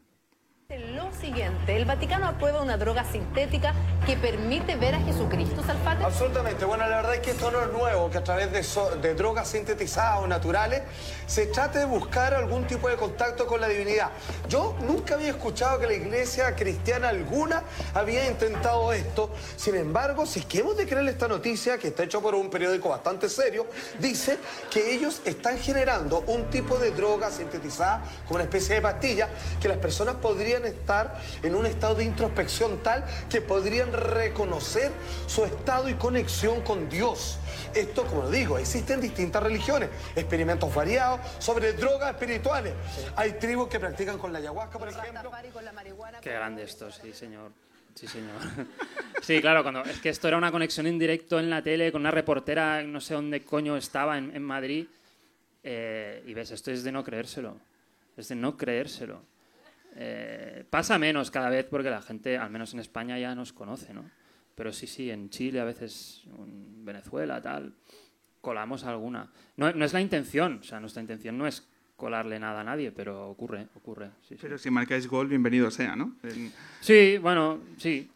Lo 0.77 1.11
siguiente, 1.19 1.75
el 1.75 1.85
Vaticano 1.85 2.27
aprueba 2.27 2.61
una 2.61 2.77
droga 2.77 3.03
sintética 3.03 3.73
que 4.05 4.15
permite 4.15 4.75
ver 4.75 4.93
a 4.93 4.99
Jesucristo, 4.99 5.63
Salfate. 5.63 6.03
Absolutamente, 6.03 6.63
bueno, 6.63 6.87
la 6.87 6.97
verdad 6.97 7.15
es 7.15 7.21
que 7.21 7.31
esto 7.31 7.49
no 7.49 7.63
es 7.63 7.71
nuevo, 7.71 8.11
que 8.11 8.19
a 8.19 8.23
través 8.23 8.51
de, 8.51 9.15
drogas 9.15 9.47
sintetizadas 9.47 10.19
o 10.19 10.27
naturales 10.27 10.83
se 11.25 11.47
trate 11.47 11.79
de 11.79 11.85
buscar 11.85 12.35
algún 12.35 12.67
tipo 12.67 12.87
de 12.87 12.97
contacto 12.97 13.47
con 13.47 13.59
la 13.59 13.67
divinidad. 13.67 14.11
Yo 14.47 14.75
nunca 14.81 15.15
había 15.15 15.29
escuchado 15.29 15.79
que 15.79 15.87
la 15.87 15.93
iglesia 15.93 16.55
cristiana 16.55 17.09
alguna 17.09 17.63
había 17.95 18.27
intentado 18.27 18.93
esto, 18.93 19.31
sin 19.55 19.73
embargo, 19.73 20.27
si 20.27 20.41
es 20.41 20.77
de 20.77 20.85
creerle 20.85 21.09
esta 21.09 21.27
noticia, 21.27 21.79
que 21.79 21.87
está 21.87 22.03
hecha 22.03 22.19
por 22.19 22.35
un 22.35 22.51
periódico 22.51 22.89
bastante 22.89 23.27
serio, 23.27 23.65
dice 23.97 24.37
que 24.69 24.93
ellos 24.93 25.23
están 25.25 25.57
generando 25.57 26.23
un 26.27 26.43
tipo 26.51 26.77
de 26.77 26.91
droga 26.91 27.31
sintetizada, 27.31 28.03
como 28.27 28.35
una 28.35 28.43
especie 28.43 28.75
de 28.75 28.81
pastilla, 28.81 29.29
que 29.59 29.67
las 29.67 29.79
personas 29.79 30.13
podrían 30.17 30.58
estar 30.65 31.19
en 31.43 31.55
un 31.55 31.65
estado 31.65 31.95
de 31.95 32.03
introspección 32.03 32.81
tal 32.83 33.05
que 33.29 33.41
podrían 33.41 33.91
reconocer 33.91 34.91
su 35.27 35.45
estado 35.45 35.89
y 35.89 35.93
conexión 35.95 36.61
con 36.61 36.89
Dios. 36.89 37.39
Esto, 37.73 38.05
como 38.05 38.23
lo 38.23 38.31
digo, 38.31 38.57
existen 38.57 38.99
distintas 38.99 39.43
religiones, 39.43 39.89
experimentos 40.15 40.73
variados 40.73 41.19
sobre 41.39 41.73
drogas 41.73 42.11
espirituales. 42.11 42.73
Hay 43.15 43.33
tribus 43.33 43.67
que 43.67 43.79
practican 43.79 44.17
con 44.17 44.33
la 44.33 44.39
ayahuasca, 44.39 44.79
por 44.79 44.89
ejemplo. 44.89 45.31
Qué 46.21 46.31
grande 46.31 46.63
esto, 46.63 46.91
sí, 46.91 47.13
señor. 47.13 47.51
Sí, 47.95 48.07
señor. 48.07 48.35
Sí, 49.21 49.41
claro, 49.41 49.63
cuando 49.63 49.83
es 49.83 49.99
que 49.99 50.09
esto 50.09 50.29
era 50.29 50.37
una 50.37 50.51
conexión 50.51 50.87
en 50.87 50.97
directo 50.97 51.39
en 51.39 51.49
la 51.49 51.61
tele 51.61 51.91
con 51.91 52.01
una 52.01 52.09
reportera, 52.09 52.81
no 52.81 53.01
sé 53.01 53.13
dónde 53.13 53.43
coño 53.43 53.75
estaba, 53.75 54.17
en, 54.17 54.41
Madrid. 54.41 54.87
Eh, 55.61 56.23
y 56.25 56.33
ves, 56.33 56.51
esto 56.51 56.71
es 56.71 56.83
de 56.83 56.91
no 56.91 57.03
creérselo. 57.03 57.57
Es 58.15 58.29
de 58.29 58.35
no 58.35 58.57
creérselo. 58.57 59.21
Eh, 59.95 60.65
pasa 60.69 60.97
menos 60.99 61.31
cada 61.31 61.49
vez 61.49 61.65
porque 61.65 61.89
la 61.89 62.01
gente, 62.01 62.37
al 62.37 62.49
menos 62.49 62.73
en 62.73 62.79
España, 62.79 63.17
ya 63.19 63.35
nos 63.35 63.53
conoce, 63.53 63.93
¿no? 63.93 64.09
Pero 64.55 64.73
sí, 64.73 64.87
sí, 64.87 65.09
en 65.09 65.29
Chile, 65.29 65.59
a 65.59 65.65
veces, 65.65 66.23
en 66.37 66.85
Venezuela, 66.85 67.41
tal, 67.41 67.73
colamos 68.41 68.83
alguna. 68.83 69.31
No, 69.57 69.71
no 69.71 69.85
es 69.85 69.93
la 69.93 70.01
intención, 70.01 70.59
o 70.61 70.63
sea, 70.63 70.79
nuestra 70.79 71.01
intención 71.01 71.37
no 71.37 71.47
es 71.47 71.67
colarle 71.95 72.39
nada 72.39 72.61
a 72.61 72.63
nadie, 72.63 72.91
pero 72.91 73.29
ocurre, 73.29 73.67
ocurre. 73.75 74.11
Sí, 74.27 74.35
pero 74.39 74.57
si 74.57 74.69
marcáis 74.69 75.07
gol, 75.07 75.27
bienvenido 75.27 75.69
sea, 75.69 75.95
¿no? 75.95 76.15
Sí, 76.79 77.17
bueno, 77.17 77.59
sí, 77.77 78.09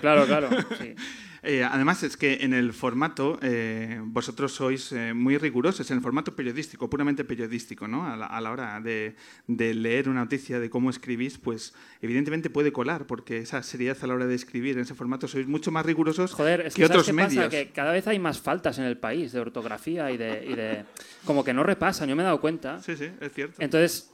claro, 0.00 0.26
claro, 0.26 0.48
sí. 0.78 0.94
Eh, 1.42 1.64
además, 1.64 2.02
es 2.02 2.16
que 2.16 2.38
en 2.42 2.52
el 2.52 2.72
formato, 2.72 3.38
eh, 3.42 4.00
vosotros 4.02 4.52
sois 4.52 4.92
eh, 4.92 5.14
muy 5.14 5.38
rigurosos, 5.38 5.90
en 5.90 5.96
el 5.96 6.02
formato 6.02 6.36
periodístico, 6.36 6.90
puramente 6.90 7.24
periodístico, 7.24 7.88
¿no? 7.88 8.06
A 8.06 8.16
la, 8.16 8.50
hora 8.50 8.80
de, 8.80 9.14
leer 9.46 10.08
una 10.08 10.20
noticia, 10.20 10.60
de 10.60 10.68
cómo 10.68 10.90
escribís, 10.90 11.38
pues 11.38 11.74
evidentemente 12.02 12.50
puede 12.50 12.72
colar, 12.72 13.06
porque 13.06 13.38
esa 13.38 13.62
seriedad 13.62 13.96
a 14.02 14.06
la 14.06 14.14
hora 14.14 14.26
de 14.26 14.34
escribir 14.34 14.76
en 14.76 14.82
ese 14.82 14.94
formato 14.94 15.28
sois 15.28 15.46
mucho 15.46 15.70
más 15.70 15.86
rigurosos 15.86 16.32
Joder, 16.32 16.62
es 16.62 16.74
que, 16.74 16.84
otros 16.84 17.06
qué 17.06 17.12
medios. 17.12 17.44
Pasa? 17.44 17.48
Que 17.48 17.70
cada 17.70 17.92
vez 17.92 18.06
hay 18.06 18.18
más 18.18 18.40
faltas 18.40 18.78
en 18.78 18.84
el 18.84 18.98
país 18.98 19.32
de 19.32 19.40
ortografía 19.40 20.10
y 20.10 20.16
de, 20.16 20.44
y 20.46 20.54
de. 20.54 20.84
como 21.24 21.44
que 21.44 21.54
no 21.54 21.62
repasan, 21.62 22.08
yo 22.08 22.16
me 22.16 22.22
he 22.22 22.24
dado 22.24 22.40
cuenta. 22.40 22.82
Sí, 22.82 22.96
sí, 22.96 23.10
es 23.20 23.32
cierto. 23.32 23.56
Entonces 23.60 24.09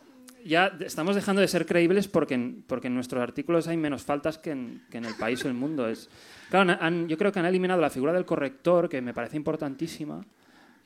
ya 0.47 0.77
estamos 0.81 1.15
dejando 1.15 1.41
de 1.41 1.49
ser 1.49 1.67
creíbles 1.67 2.09
porque 2.09 2.35
en, 2.35 2.65
porque 2.67 2.87
en 2.87 2.95
nuestros 2.95 3.23
artículos 3.23 3.69
hay 3.69 3.77
menos 3.77 4.03
faltas 4.03 4.39
que 4.39 4.51
en, 4.51 4.83
que 4.91 4.99
en 4.99 5.05
el 5.05 5.15
país 5.15 5.45
o 5.45 5.49
el 5.49 5.55
mundo. 5.55 5.89
Es, 5.89 6.09
claro, 6.51 6.79
yo 7.07 7.19
creo 7.19 7.33
que 7.33 7.39
han 7.39 7.47
eliminado 7.47 7.81
la 7.81 7.91
figura 7.91 8.13
del 8.13 8.25
corrector, 8.25 8.89
que 8.89 9.03
me 9.03 9.13
parece 9.13 9.37
importantísima. 9.37 10.25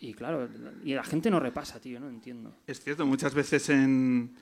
Y 0.01 0.15
claro, 0.15 0.49
y 0.83 0.95
la 0.95 1.05
gente 1.05 1.31
no 1.31 1.41
repasa, 1.41 1.79
tío, 1.79 2.01
no 2.01 2.09
entiendo. 2.09 2.55
Es 2.67 2.81
cierto, 2.81 3.05
muchas 3.05 3.35
veces 3.35 3.69
en 3.69 4.35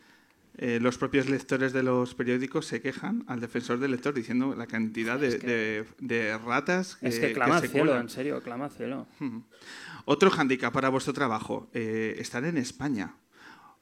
eh, 0.57 0.78
los 0.81 0.98
propios 0.98 1.28
lectores 1.28 1.72
de 1.72 1.83
los 1.83 2.14
periódicos 2.14 2.66
se 2.66 2.81
quejan 2.81 3.24
al 3.26 3.40
defensor 3.40 3.81
del 3.81 3.90
lector 3.90 4.14
diciendo 4.14 4.54
la 4.57 4.66
cantidad 4.66 5.18
de, 5.18 5.85
de, 5.98 6.38
ratas 6.38 6.96
que 6.96 7.09
Es 7.09 7.18
que 7.18 7.33
clama 7.33 7.61
cielo, 7.61 7.98
en 7.98 8.09
serio, 8.09 8.40
clama 8.40 8.68
cielo. 8.68 9.09
Otro 10.04 10.31
hándicap 10.31 10.72
para 10.72 10.88
vuestro 10.88 11.12
trabajo, 11.12 11.68
eh, 11.72 12.14
estar 12.18 12.44
en 12.44 12.57
España. 12.57 13.16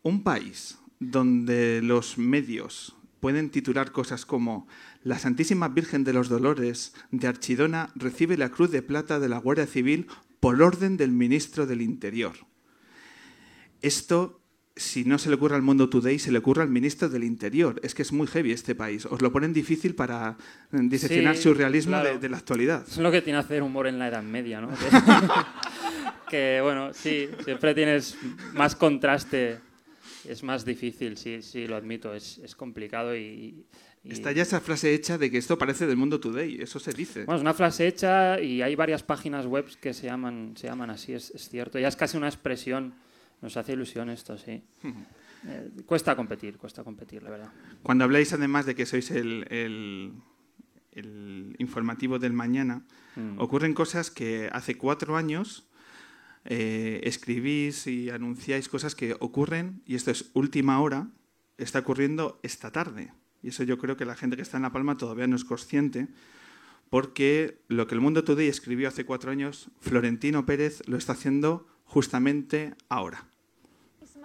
Un 0.03 0.23
país 0.23 0.79
donde 1.01 1.81
los 1.83 2.19
medios 2.19 2.97
pueden 3.21 3.51
titular 3.51 3.93
cosas 3.93 4.27
como 4.27 4.69
La 5.03 5.19
Santísima 5.19 5.69
Virgen 5.69 6.05
de 6.05 6.13
los 6.13 6.29
Dolores 6.29 6.95
de 7.11 7.27
Archidona 7.27 7.91
recibe 7.95 8.37
la 8.37 8.51
Cruz 8.51 8.71
de 8.71 8.83
Plata 8.83 9.19
de 9.19 9.29
la 9.29 9.39
Guardia 9.39 9.67
Civil 9.67 10.07
por 10.41 10.61
orden 10.63 10.97
del 10.97 11.11
ministro 11.11 11.67
del 11.67 11.83
Interior. 11.83 12.35
Esto, 13.83 14.41
si 14.75 15.05
no 15.05 15.19
se 15.19 15.29
le 15.29 15.37
ocurre 15.37 15.57
al 15.57 15.63
Mundo 15.63 15.89
Today, 15.89 16.19
se 16.19 16.31
le 16.31 16.39
ocurre 16.39 16.63
al 16.63 16.69
ministro 16.69 17.09
del 17.09 17.25
Interior. 17.25 17.81
Es 17.83 17.95
que 17.95 18.03
es 18.03 18.13
muy 18.13 18.27
heavy 18.27 18.53
este 18.53 18.75
país. 18.75 19.07
Os 19.07 19.23
lo 19.23 19.33
ponen 19.33 19.53
difícil 19.53 19.95
para 19.95 20.37
diseccionar 20.71 21.37
su 21.37 21.55
realismo 21.55 21.99
de, 21.99 22.29
la 22.29 22.37
actualidad. 22.37 22.85
Es 22.87 22.99
lo 22.99 23.11
que 23.11 23.23
tiene 23.23 23.39
hacer 23.39 23.63
humor 23.63 23.87
en 23.87 23.99
la 23.99 24.09
Edad 24.09 24.23
Media, 24.23 24.61
¿no? 24.61 24.69
que, 26.31 26.61
bueno, 26.63 26.93
sí, 26.93 27.29
siempre 27.45 27.75
tienes 27.75 28.17
más 28.55 28.77
contraste 28.77 29.59
es 30.29 30.43
más 30.43 30.65
difícil, 30.65 31.17
sí, 31.17 31.43
sí, 31.43 31.67
lo 31.67 31.77
admito, 31.77 32.15
es, 32.15 32.39
es 32.39 32.55
complicado 32.55 33.17
y, 33.17 33.67
Está 34.09 34.33
ya 34.33 34.43
esa 34.43 34.61
frase 34.61 34.95
hecha 34.95 35.19
de 35.19 35.31
que 35.31 35.39
esto 35.39 35.59
parece 35.59 35.87
del 35.87 35.97
mundo 35.97 36.21
today, 36.21 36.59
eso 36.61 36.79
se 36.79 36.93
dice. 36.93 37.25
Bueno, 37.25 37.37
es 37.37 37.43
una 37.43 37.55
frase 37.55 37.87
hecha 37.89 38.41
y 38.41 38.63
hay 38.63 38.77
varias 38.77 39.03
páginas 39.03 39.47
web 39.47 39.67
que 39.81 39.93
se 39.95 40.07
llaman, 40.07 40.55
se 40.57 40.69
llaman 40.69 40.91
así, 40.91 41.13
es, 41.13 41.33
cierto. 41.37 41.79
Ya 41.79 41.89
es 41.89 41.97
casi 41.97 42.17
una 42.17 42.29
expresión, 42.29 42.95
nos 43.43 43.57
hace 43.57 43.73
ilusión 43.73 44.09
esto, 44.11 44.39
sí. 44.39 44.63
Eh, 45.49 45.71
cuesta 45.85 46.15
competir, 46.15 46.57
cuesta 46.57 46.85
competir, 46.85 47.23
la 47.23 47.31
verdad. 47.31 47.53
Cuando 47.83 48.05
habláis 48.05 48.33
además 48.33 48.67
de 48.67 48.75
que 48.75 48.87
sois 48.87 49.11
el, 49.11 49.47
el, 49.51 50.13
informativo 51.59 52.19
del 52.19 52.33
mañana, 52.33 52.85
mm. 53.17 53.39
ocurren 53.39 53.75
cosas 53.75 54.11
que 54.11 54.49
hace 54.53 54.77
cuatro 54.77 55.17
años 55.17 55.67
eh, 56.49 57.01
escribís 57.05 57.87
y 57.87 58.11
anunciáis 58.11 58.69
cosas 58.69 58.95
que 58.95 59.17
ocurren, 59.21 59.83
y 59.87 59.95
esto 59.95 60.11
es 60.11 60.31
última 60.35 60.81
hora, 60.81 61.09
está 61.59 61.81
ocurriendo 61.81 62.39
esta 62.43 62.71
tarde. 62.71 63.13
Y 63.43 63.49
eso 63.49 63.63
yo 63.63 63.79
creo 63.79 63.97
que 63.97 64.05
la 64.05 64.17
gente 64.17 64.37
que 64.37 64.43
está 64.43 64.57
en 64.57 64.65
La 64.65 64.73
Palma 64.73 64.97
todavía 64.97 65.27
no 65.27 65.37
es 65.37 65.45
consciente, 65.45 66.09
porque 66.91 67.59
lo 67.69 67.87
que 67.87 67.95
el 67.95 68.01
Mundo 68.01 68.25
Today 68.25 68.49
escribió 68.49 68.89
hace 68.89 69.05
cuatro 69.05 69.31
años, 69.31 69.71
Florentino 69.81 70.47
Pérez 70.47 70.83
lo 70.87 70.97
está 70.97 71.13
haciendo 71.13 71.67
justamente 71.85 72.75
ahora. 72.89 73.27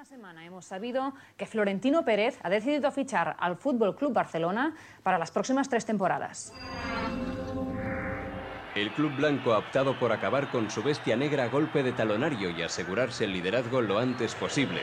Esta 0.01 0.17
semana 0.17 0.45
hemos 0.45 0.65
sabido 0.65 1.13
que 1.37 1.45
Florentino 1.45 2.03
Pérez 2.03 2.39
ha 2.41 2.49
decidido 2.49 2.91
fichar 2.91 3.35
al 3.39 3.55
Fútbol 3.55 3.95
Club 3.95 4.13
Barcelona 4.13 4.75
para 5.03 5.19
las 5.19 5.29
próximas 5.29 5.69
tres 5.69 5.85
temporadas. 5.85 6.53
El 8.73 8.89
club 8.91 9.13
blanco 9.17 9.53
ha 9.53 9.57
optado 9.57 9.99
por 9.99 10.13
acabar 10.13 10.49
con 10.49 10.71
su 10.71 10.81
bestia 10.81 11.17
negra 11.17 11.43
a 11.43 11.49
golpe 11.49 11.83
de 11.83 11.91
talonario 11.91 12.51
y 12.51 12.61
asegurarse 12.61 13.25
el 13.25 13.33
liderazgo 13.33 13.81
lo 13.81 13.99
antes 13.99 14.33
posible. 14.33 14.79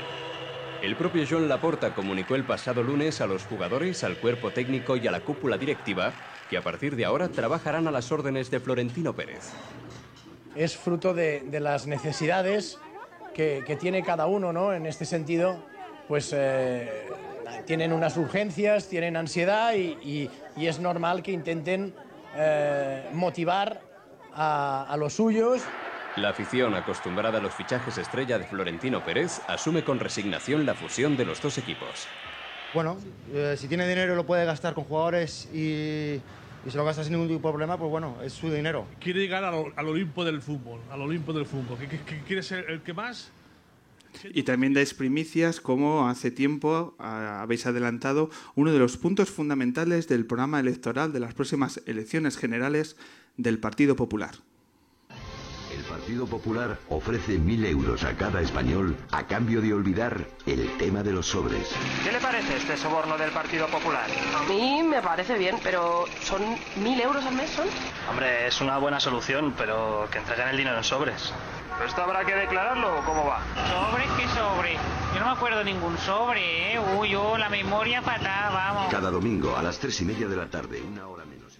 El 0.82 0.94
propio 0.94 1.24
John 1.28 1.48
Laporta 1.48 1.94
comunicó 1.94 2.34
el 2.34 2.44
pasado 2.44 2.82
lunes 2.82 3.22
a 3.22 3.26
los 3.26 3.46
jugadores, 3.46 4.04
al 4.04 4.18
cuerpo 4.18 4.50
técnico 4.50 4.98
y 4.98 5.06
a 5.06 5.10
la 5.10 5.20
cúpula 5.20 5.56
directiva 5.56 6.12
que 6.50 6.58
a 6.58 6.62
partir 6.62 6.96
de 6.96 7.06
ahora 7.06 7.30
trabajarán 7.30 7.88
a 7.88 7.90
las 7.90 8.12
órdenes 8.12 8.50
de 8.50 8.60
Florentino 8.60 9.14
Pérez. 9.14 9.52
Es 10.54 10.76
fruto 10.76 11.14
de, 11.14 11.42
las 11.58 11.86
necesidades 11.86 12.78
que, 13.32 13.76
tiene 13.80 14.02
cada 14.02 14.26
uno, 14.26 14.52
¿no? 14.52 14.74
En 14.74 14.84
este 14.84 15.06
sentido, 15.06 15.64
pues 16.08 16.34
eh, 16.36 17.06
tienen 17.64 17.94
unas 17.94 18.18
urgencias, 18.18 18.86
tienen 18.86 19.16
ansiedad 19.16 19.72
y 19.74 20.28
es 20.56 20.78
normal 20.78 21.22
que 21.22 21.32
intenten 21.32 21.94
eh, 22.40 23.10
motivar 23.14 23.80
a, 24.32 24.94
los 24.96 25.14
suyos. 25.14 25.60
La 26.16 26.30
afición, 26.30 26.74
acostumbrada 26.74 27.38
a 27.38 27.42
los 27.42 27.52
fichajes 27.52 27.98
estrella 27.98 28.38
de 28.38 28.44
Florentino 28.44 29.04
Pérez, 29.04 29.40
asume 29.48 29.82
con 29.82 29.98
resignación 29.98 30.64
la 30.64 30.74
fusión 30.74 31.16
de 31.16 31.24
los 31.24 31.42
dos 31.42 31.58
equipos. 31.58 32.06
Bueno, 32.74 32.96
eh, 33.32 33.56
si 33.58 33.66
tiene 33.66 33.88
dinero 33.88 34.14
lo 34.14 34.24
puede 34.24 34.44
gastar 34.44 34.74
con 34.74 34.84
jugadores 34.84 35.46
y, 35.52 36.20
se 36.68 36.76
lo 36.76 36.84
gasta 36.84 37.02
sin 37.02 37.14
ningún 37.14 37.28
tipo 37.28 37.48
de 37.48 37.52
problema, 37.52 37.76
pues 37.76 37.90
bueno, 37.90 38.16
es 38.22 38.34
su 38.34 38.52
dinero. 38.52 38.86
Quiere 39.00 39.20
llegar 39.20 39.42
al, 39.42 39.88
Olimpo 39.88 40.24
del 40.24 40.40
fútbol, 40.40 40.80
al 40.92 41.00
Olimpo 41.00 41.32
del 41.32 41.46
fútbol. 41.46 41.76
quiere 42.26 42.42
ser 42.42 42.66
el 42.68 42.82
que 42.82 42.92
más 42.92 43.32
y 44.24 44.42
también 44.42 44.74
dais 44.74 44.94
primicias, 44.94 45.60
como 45.60 46.08
hace 46.08 46.30
tiempo 46.30 46.94
habéis 46.98 47.66
adelantado, 47.66 48.30
uno 48.54 48.72
de 48.72 48.78
los 48.78 48.96
puntos 48.96 49.30
fundamentales 49.30 50.08
del 50.08 50.26
programa 50.26 50.60
electoral 50.60 51.12
de 51.12 51.20
las 51.20 51.34
próximas 51.34 51.80
elecciones 51.86 52.36
generales 52.36 52.96
del 53.36 53.58
Partido 53.58 53.96
Popular. 53.96 54.34
El 55.74 55.84
Partido 55.84 56.26
Popular 56.26 56.78
ofrece 56.88 57.38
mil 57.38 57.64
euros 57.64 58.02
a 58.02 58.16
cada 58.16 58.40
español 58.40 58.96
a 59.12 59.26
cambio 59.26 59.60
de 59.60 59.72
olvidar 59.74 60.26
el 60.46 60.68
tema 60.78 61.02
de 61.02 61.12
los 61.12 61.26
sobres. 61.26 61.68
¿Qué 62.02 62.10
le 62.10 62.18
parece 62.20 62.56
este 62.56 62.76
soborno 62.76 63.16
del 63.16 63.30
Partido 63.30 63.66
Popular? 63.68 64.06
A 64.34 64.48
mí 64.48 64.82
me 64.82 65.00
parece 65.02 65.38
bien, 65.38 65.56
pero 65.62 66.04
¿son 66.22 66.42
mil 66.82 67.00
euros 67.00 67.24
al 67.24 67.34
mes? 67.34 67.50
¿son? 67.50 67.68
Hombre, 68.10 68.48
es 68.48 68.60
una 68.60 68.78
buena 68.78 68.98
solución, 68.98 69.54
pero 69.56 70.08
que 70.10 70.18
entreguen 70.18 70.48
el 70.48 70.56
dinero 70.56 70.78
en 70.78 70.84
sobres. 70.84 71.32
¿Esto 71.86 72.02
habrá 72.02 72.24
que 72.24 72.34
declararlo 72.34 72.98
o 72.98 73.04
cómo 73.04 73.24
va? 73.26 73.40
¿Sobre 73.68 74.02
qué 74.16 74.28
sobre? 74.34 74.72
Yo 75.14 75.20
no 75.20 75.26
me 75.26 75.32
acuerdo 75.32 75.62
ningún 75.62 75.96
sobre, 75.98 76.74
¿eh? 76.74 76.80
Uy, 76.98 77.10
yo, 77.10 77.38
la 77.38 77.48
memoria 77.48 78.02
patada, 78.02 78.50
vamos. 78.50 78.90
Cada 78.90 79.10
domingo 79.10 79.56
a 79.56 79.62
las 79.62 79.78
tres 79.78 80.00
y 80.02 80.04
media 80.04 80.26
de 80.26 80.36
la 80.36 80.50
tarde, 80.50 80.82
una 80.82 81.06
hora 81.06 81.24
menos. 81.24 81.56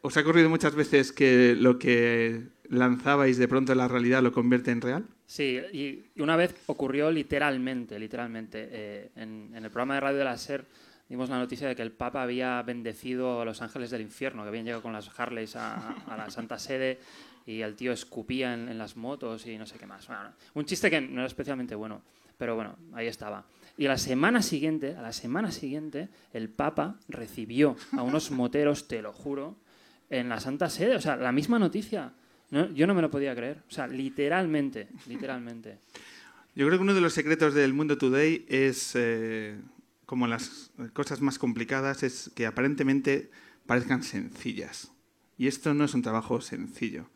¿Os 0.00 0.16
ha 0.16 0.20
ocurrido 0.20 0.48
muchas 0.48 0.74
veces 0.74 1.12
que 1.12 1.54
lo 1.58 1.78
que 1.78 2.42
lanzabais 2.68 3.36
de 3.36 3.48
pronto 3.48 3.72
en 3.72 3.78
la 3.78 3.88
realidad 3.88 4.22
lo 4.22 4.32
convierte 4.32 4.70
en 4.70 4.80
real? 4.80 5.04
Sí, 5.26 5.60
y 5.72 6.20
una 6.20 6.36
vez 6.36 6.54
ocurrió 6.66 7.10
literalmente, 7.10 7.98
literalmente. 7.98 8.68
Eh, 8.70 9.10
en, 9.16 9.52
el 9.54 9.70
programa 9.70 9.94
de 9.94 10.00
radio 10.00 10.18
de 10.18 10.24
la 10.24 10.36
SER 10.38 10.64
dimos 11.08 11.28
la 11.28 11.38
noticia 11.38 11.68
de 11.68 11.76
que 11.76 11.82
el 11.82 11.92
Papa 11.92 12.22
había 12.22 12.62
bendecido 12.62 13.42
a 13.42 13.44
los 13.44 13.62
ángeles 13.62 13.90
del 13.90 14.00
infierno, 14.00 14.42
que 14.42 14.48
habían 14.48 14.64
llegado 14.64 14.82
con 14.82 14.92
las 14.92 15.10
Harleys 15.18 15.54
a, 15.54 15.90
a 16.06 16.16
la 16.16 16.30
Santa 16.30 16.58
Sede 16.58 16.98
y 17.46 17.60
el 17.60 17.74
tío 17.76 17.92
escupía 17.92 18.54
en, 18.54 18.78
las 18.78 18.96
motos 18.96 19.46
y 19.46 19.58
no 19.58 19.66
sé 19.66 19.78
qué 19.78 19.86
más. 19.86 20.08
un 20.54 20.64
chiste 20.64 20.90
que 20.90 21.00
no 21.00 21.20
era 21.20 21.26
especialmente 21.26 21.74
bueno, 21.74 22.02
pero 22.38 22.54
bueno, 22.54 22.76
ahí 22.92 23.06
estaba. 23.06 23.44
Y 23.76 23.86
a 23.86 23.90
la 23.90 23.98
semana 23.98 24.40
siguiente, 24.42 24.94
a 24.96 25.02
la 25.02 25.12
semana 25.12 25.50
siguiente, 25.50 26.08
el 26.32 26.48
Papa 26.48 26.98
recibió 27.08 27.76
a 27.92 28.02
unos 28.02 28.30
moteros, 28.30 28.86
te 28.86 29.02
lo 29.02 29.12
juro, 29.12 29.56
en 30.10 30.28
la 30.28 30.40
Santa 30.40 30.70
Sede. 30.70 30.96
O 30.96 31.00
sea, 31.00 31.16
la 31.16 31.32
misma 31.32 31.58
noticia. 31.58 32.12
yo 32.50 32.86
no 32.86 32.94
me 32.94 33.02
lo 33.02 33.10
podía 33.10 33.34
creer. 33.34 33.62
O 33.68 33.72
sea, 33.72 33.86
literalmente, 33.86 34.88
literalmente. 35.06 35.78
Yo 36.56 36.64
creo 36.68 36.78
que 36.78 36.84
uno 36.84 36.94
de 36.94 37.00
los 37.00 37.12
secretos 37.12 37.52
del 37.52 37.74
mundo 37.74 37.98
today 37.98 38.46
es, 38.48 38.92
eh, 38.94 39.58
como 40.06 40.28
las 40.28 40.70
cosas 40.92 41.20
más 41.20 41.36
complicadas, 41.36 42.04
es 42.04 42.30
que 42.36 42.46
aparentemente 42.46 43.28
parezcan 43.66 44.04
sencillas. 44.04 44.93
Y 45.36 45.46
esto 45.46 45.74
no 45.74 45.84
es 45.84 45.94
un 45.94 46.02
trabajo 46.02 46.40
sencillo. 46.40 47.10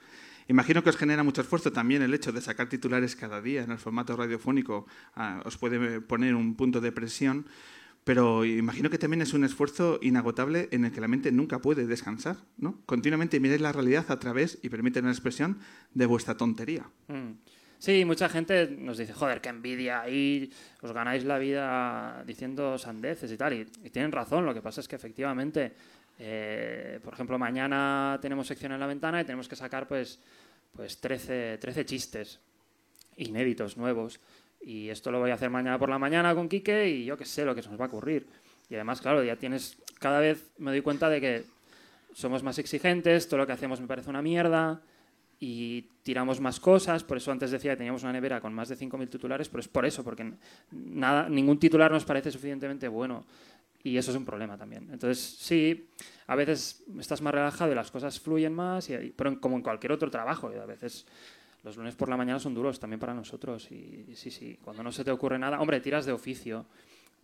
Imagino 0.49 0.83
que 0.83 0.89
os 0.89 0.97
genera 0.97 1.23
mucho 1.23 1.43
esfuerzo 1.43 1.73
también 1.73 2.01
el 2.01 2.15
hecho 2.15 2.33
de 2.33 2.41
sacar 2.41 2.71
titulares 2.71 3.15
cada 3.17 3.43
día 3.43 3.63
en 3.63 3.71
el 3.71 3.79
formato 3.79 4.17
radiofónico. 4.17 4.87
Ah, 5.15 5.43
os 5.45 5.59
puede 5.59 6.01
poner 6.01 6.35
un 6.35 6.55
punto 6.57 6.81
de 6.81 6.91
presión, 6.91 7.47
pero 8.05 8.47
imagino 8.47 8.89
que 8.89 8.97
también 8.97 9.21
es 9.21 9.35
un 9.35 9.45
esfuerzo 9.45 9.99
inagotable 10.01 10.71
en 10.73 10.87
el 10.87 10.93
que 10.93 11.03
la 11.03 11.09
mente 11.09 11.33
nunca 11.33 11.61
puede 11.61 11.87
descansar. 11.87 12.39
¿no? 12.57 12.81
Continuamente 12.87 13.41
miráis 13.41 13.61
la 13.61 13.73
realidad 13.73 14.07
a 14.09 14.19
través, 14.19 14.59
y 14.63 14.71
permiten 14.71 15.05
la 15.05 15.11
expresión, 15.11 15.59
de 15.93 16.07
vuestra 16.07 16.35
tontería. 16.35 16.89
Mm. 17.09 17.33
Sí, 17.79 18.05
mucha 18.05 18.29
gente 18.29 18.75
nos 18.77 18.99
dice, 18.99 19.13
joder, 19.13 19.41
qué 19.41 19.51
envidia, 19.51 20.01
ahí 20.01 20.51
os 20.83 20.93
ganáis 20.93 21.25
la 21.25 21.39
vida 21.39 22.25
diciendo 22.27 22.77
sandeces 22.77 23.31
y 23.31 23.37
tal. 23.37 23.53
Y, 23.53 23.67
y 23.85 23.91
tienen 23.91 24.11
razón, 24.11 24.47
lo 24.47 24.53
que 24.53 24.63
pasa 24.63 24.81
es 24.81 24.89
que 24.89 24.97
efectivamente 24.97 25.75
eh, 26.19 27.01
por 27.03 27.15
ejemplo, 27.15 27.39
mañana 27.39 28.19
tenemos 28.21 28.47
sección 28.47 28.73
en 28.73 28.81
la 28.81 28.87
ventana 28.87 29.21
y 29.21 29.25
tenemos 29.25 29.49
que 29.49 29.57
sacar 29.57 29.87
pues, 29.87 30.21
pues 30.75 31.01
13, 31.01 31.59
13 31.59 31.85
chistes 31.85 32.41
inéditos, 33.19 33.77
nuevos. 33.77 34.21
Y 34.61 34.89
esto 34.89 35.11
lo 35.11 35.21
voy 35.21 35.31
a 35.31 35.35
hacer 35.35 35.51
mañana 35.51 35.79
por 35.79 35.89
la 35.89 35.99
mañana 35.99 36.35
con 36.35 36.49
Quique 36.49 36.89
y 36.89 37.05
yo 37.05 37.17
que 37.17 37.25
sé 37.25 37.45
lo 37.45 37.55
que 37.55 37.63
se 37.63 37.69
nos 37.69 37.79
va 37.81 37.85
a 37.85 37.89
ocurrir. 37.89 38.27
Y 38.69 38.75
además, 38.75 39.01
claro, 39.01 39.23
ya 39.23 39.37
tienes, 39.37 39.79
cada 39.99 40.21
vez 40.21 40.51
me 40.59 40.71
doy 40.71 40.81
cuenta 40.83 41.09
de 41.09 41.21
que 41.21 41.45
somos 42.15 42.43
más 42.43 42.59
exigentes, 42.59 43.29
todo 43.29 43.39
lo 43.39 43.47
que 43.47 43.53
hacemos 43.53 43.81
me 43.81 43.87
parece 43.87 44.11
una 44.11 44.23
mierda 44.23 44.81
y 45.41 45.83
tiramos 46.03 46.41
más 46.41 46.59
cosas. 46.59 47.05
Por 47.05 47.17
eso 47.17 47.31
antes 47.31 47.51
decía 47.51 47.73
que 47.73 47.79
teníamos 47.79 48.03
una 48.03 48.13
nevera 48.13 48.41
con 48.41 48.53
más 48.53 48.69
de 48.69 48.77
5.000 48.77 49.09
titulares, 49.09 49.49
pero 49.49 49.61
es 49.61 49.69
por 49.69 49.87
eso, 49.87 50.03
porque 50.03 50.33
nada, 50.73 51.29
ningún 51.29 51.59
titular 51.59 51.91
nos 51.91 52.05
parece 52.05 52.31
suficientemente 52.31 52.89
bueno. 52.89 53.25
Y 53.89 53.99
eso 53.99 54.11
es 54.11 54.17
un 54.17 54.25
problema 54.25 54.57
también. 54.59 54.89
Entonces, 54.93 55.19
sí, 55.19 55.89
a 56.27 56.37
veces 56.37 56.85
estás 56.99 57.23
más 57.23 57.35
relajado 57.35 57.73
y 57.73 57.75
las 57.75 57.91
cosas 57.91 58.21
fluyen 58.21 58.53
más, 58.53 58.91
y, 58.91 59.15
pero 59.17 59.41
como 59.41 59.57
en 59.57 59.63
cualquier 59.63 59.93
otro 59.93 60.11
trabajo, 60.11 60.49
a 60.49 60.67
veces 60.67 61.07
los 61.63 61.77
lunes 61.77 61.95
por 61.95 62.09
la 62.09 62.17
mañana 62.17 62.39
son 62.39 62.55
duros 62.55 62.79
también 62.79 63.01
para 63.01 63.15
nosotros. 63.15 63.71
Y, 63.71 64.15
sí, 64.15 64.31
sí, 64.31 64.59
cuando 64.63 64.83
no 64.83 64.93
se 64.93 65.05
te 65.05 65.11
ocurre 65.11 65.39
nada, 65.39 65.61
hombre, 65.61 65.81
tiras 65.81 66.07
de 66.07 66.13
oficio. 66.13 66.67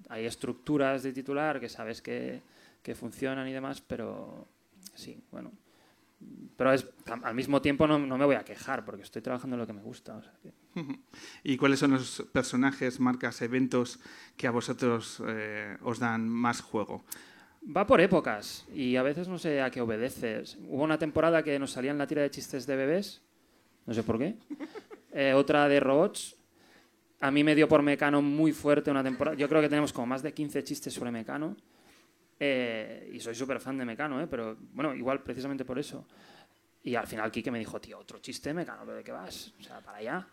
Hay 0.08 0.24
estructuras 0.24 1.02
de 1.02 1.12
titular 1.12 1.60
que 1.60 1.68
sabes 1.68 2.02
que, 2.02 2.40
que 2.82 2.94
funcionan 2.94 3.46
y 3.46 3.52
demás, 3.52 3.80
pero 3.80 4.48
sí, 4.94 5.22
bueno, 5.30 5.52
pero 6.56 6.72
es, 6.72 6.86
al 7.22 7.34
mismo 7.34 7.60
tiempo 7.60 7.86
no, 7.86 7.98
no, 7.98 8.16
me 8.16 8.24
voy 8.24 8.36
a 8.36 8.44
quejar 8.44 8.84
porque 8.84 9.02
estoy 9.02 9.22
trabajando 9.22 9.56
en 9.56 9.60
lo 9.60 9.66
que 9.66 9.72
me 9.72 9.82
gusta. 9.82 10.20
¿Y 11.44 11.56
cuáles 11.56 11.78
son 11.78 11.92
los 11.92 12.24
personajes, 12.32 13.00
marcas, 13.00 13.42
eventos 13.42 13.98
que 14.36 14.46
a 14.46 14.50
vosotros 14.50 15.22
eh, 15.26 15.76
os 15.82 15.98
dan 15.98 16.28
más 16.28 16.60
juego? 16.60 17.04
Va 17.64 17.86
por 17.86 18.00
épocas 18.00 18.66
y 18.74 18.96
a 18.96 19.02
veces 19.02 19.26
no 19.26 19.38
sé 19.38 19.62
a 19.62 19.70
qué 19.70 19.80
obedeces. 19.80 20.58
Hubo 20.68 20.84
una 20.84 20.98
temporada 20.98 21.42
que 21.42 21.58
nos 21.58 21.72
salía 21.72 21.90
en 21.90 21.98
la 21.98 22.06
tira 22.06 22.22
de 22.22 22.30
chistes 22.30 22.66
de 22.66 22.76
bebés, 22.76 23.22
no 23.86 23.94
sé 23.94 24.02
por 24.02 24.18
qué. 24.18 24.36
Eh, 25.16 25.32
otra 25.32 25.68
de 25.68 25.78
robots. 25.78 26.34
A 27.20 27.30
mí 27.30 27.44
me 27.44 27.54
dio 27.54 27.68
por 27.68 27.82
Mecano 27.82 28.20
muy 28.20 28.50
fuerte 28.50 28.90
una 28.90 29.04
temporada. 29.04 29.36
Yo 29.36 29.48
creo 29.48 29.60
que 29.62 29.68
tenemos 29.68 29.92
como 29.92 30.08
más 30.08 30.24
de 30.24 30.34
15 30.34 30.64
chistes 30.64 30.92
sobre 30.92 31.12
Mecano. 31.12 31.56
Eh, 32.40 33.10
y 33.12 33.20
soy 33.20 33.34
súper 33.34 33.60
fan 33.60 33.78
de 33.78 33.84
Mecano, 33.84 34.20
¿eh? 34.20 34.26
pero 34.28 34.56
bueno, 34.72 34.94
igual 34.94 35.22
precisamente 35.22 35.64
por 35.64 35.78
eso. 35.78 36.06
Y 36.82 36.94
al 36.96 37.06
final 37.06 37.30
Kike 37.30 37.50
me 37.50 37.58
dijo, 37.58 37.80
tío, 37.80 37.98
otro 37.98 38.18
chiste 38.18 38.52
Mecano, 38.52 38.82
¿pero 38.84 38.96
de 38.98 39.04
qué 39.04 39.12
vas? 39.12 39.52
O 39.58 39.62
sea, 39.62 39.80
para 39.80 39.98
allá. 39.98 40.26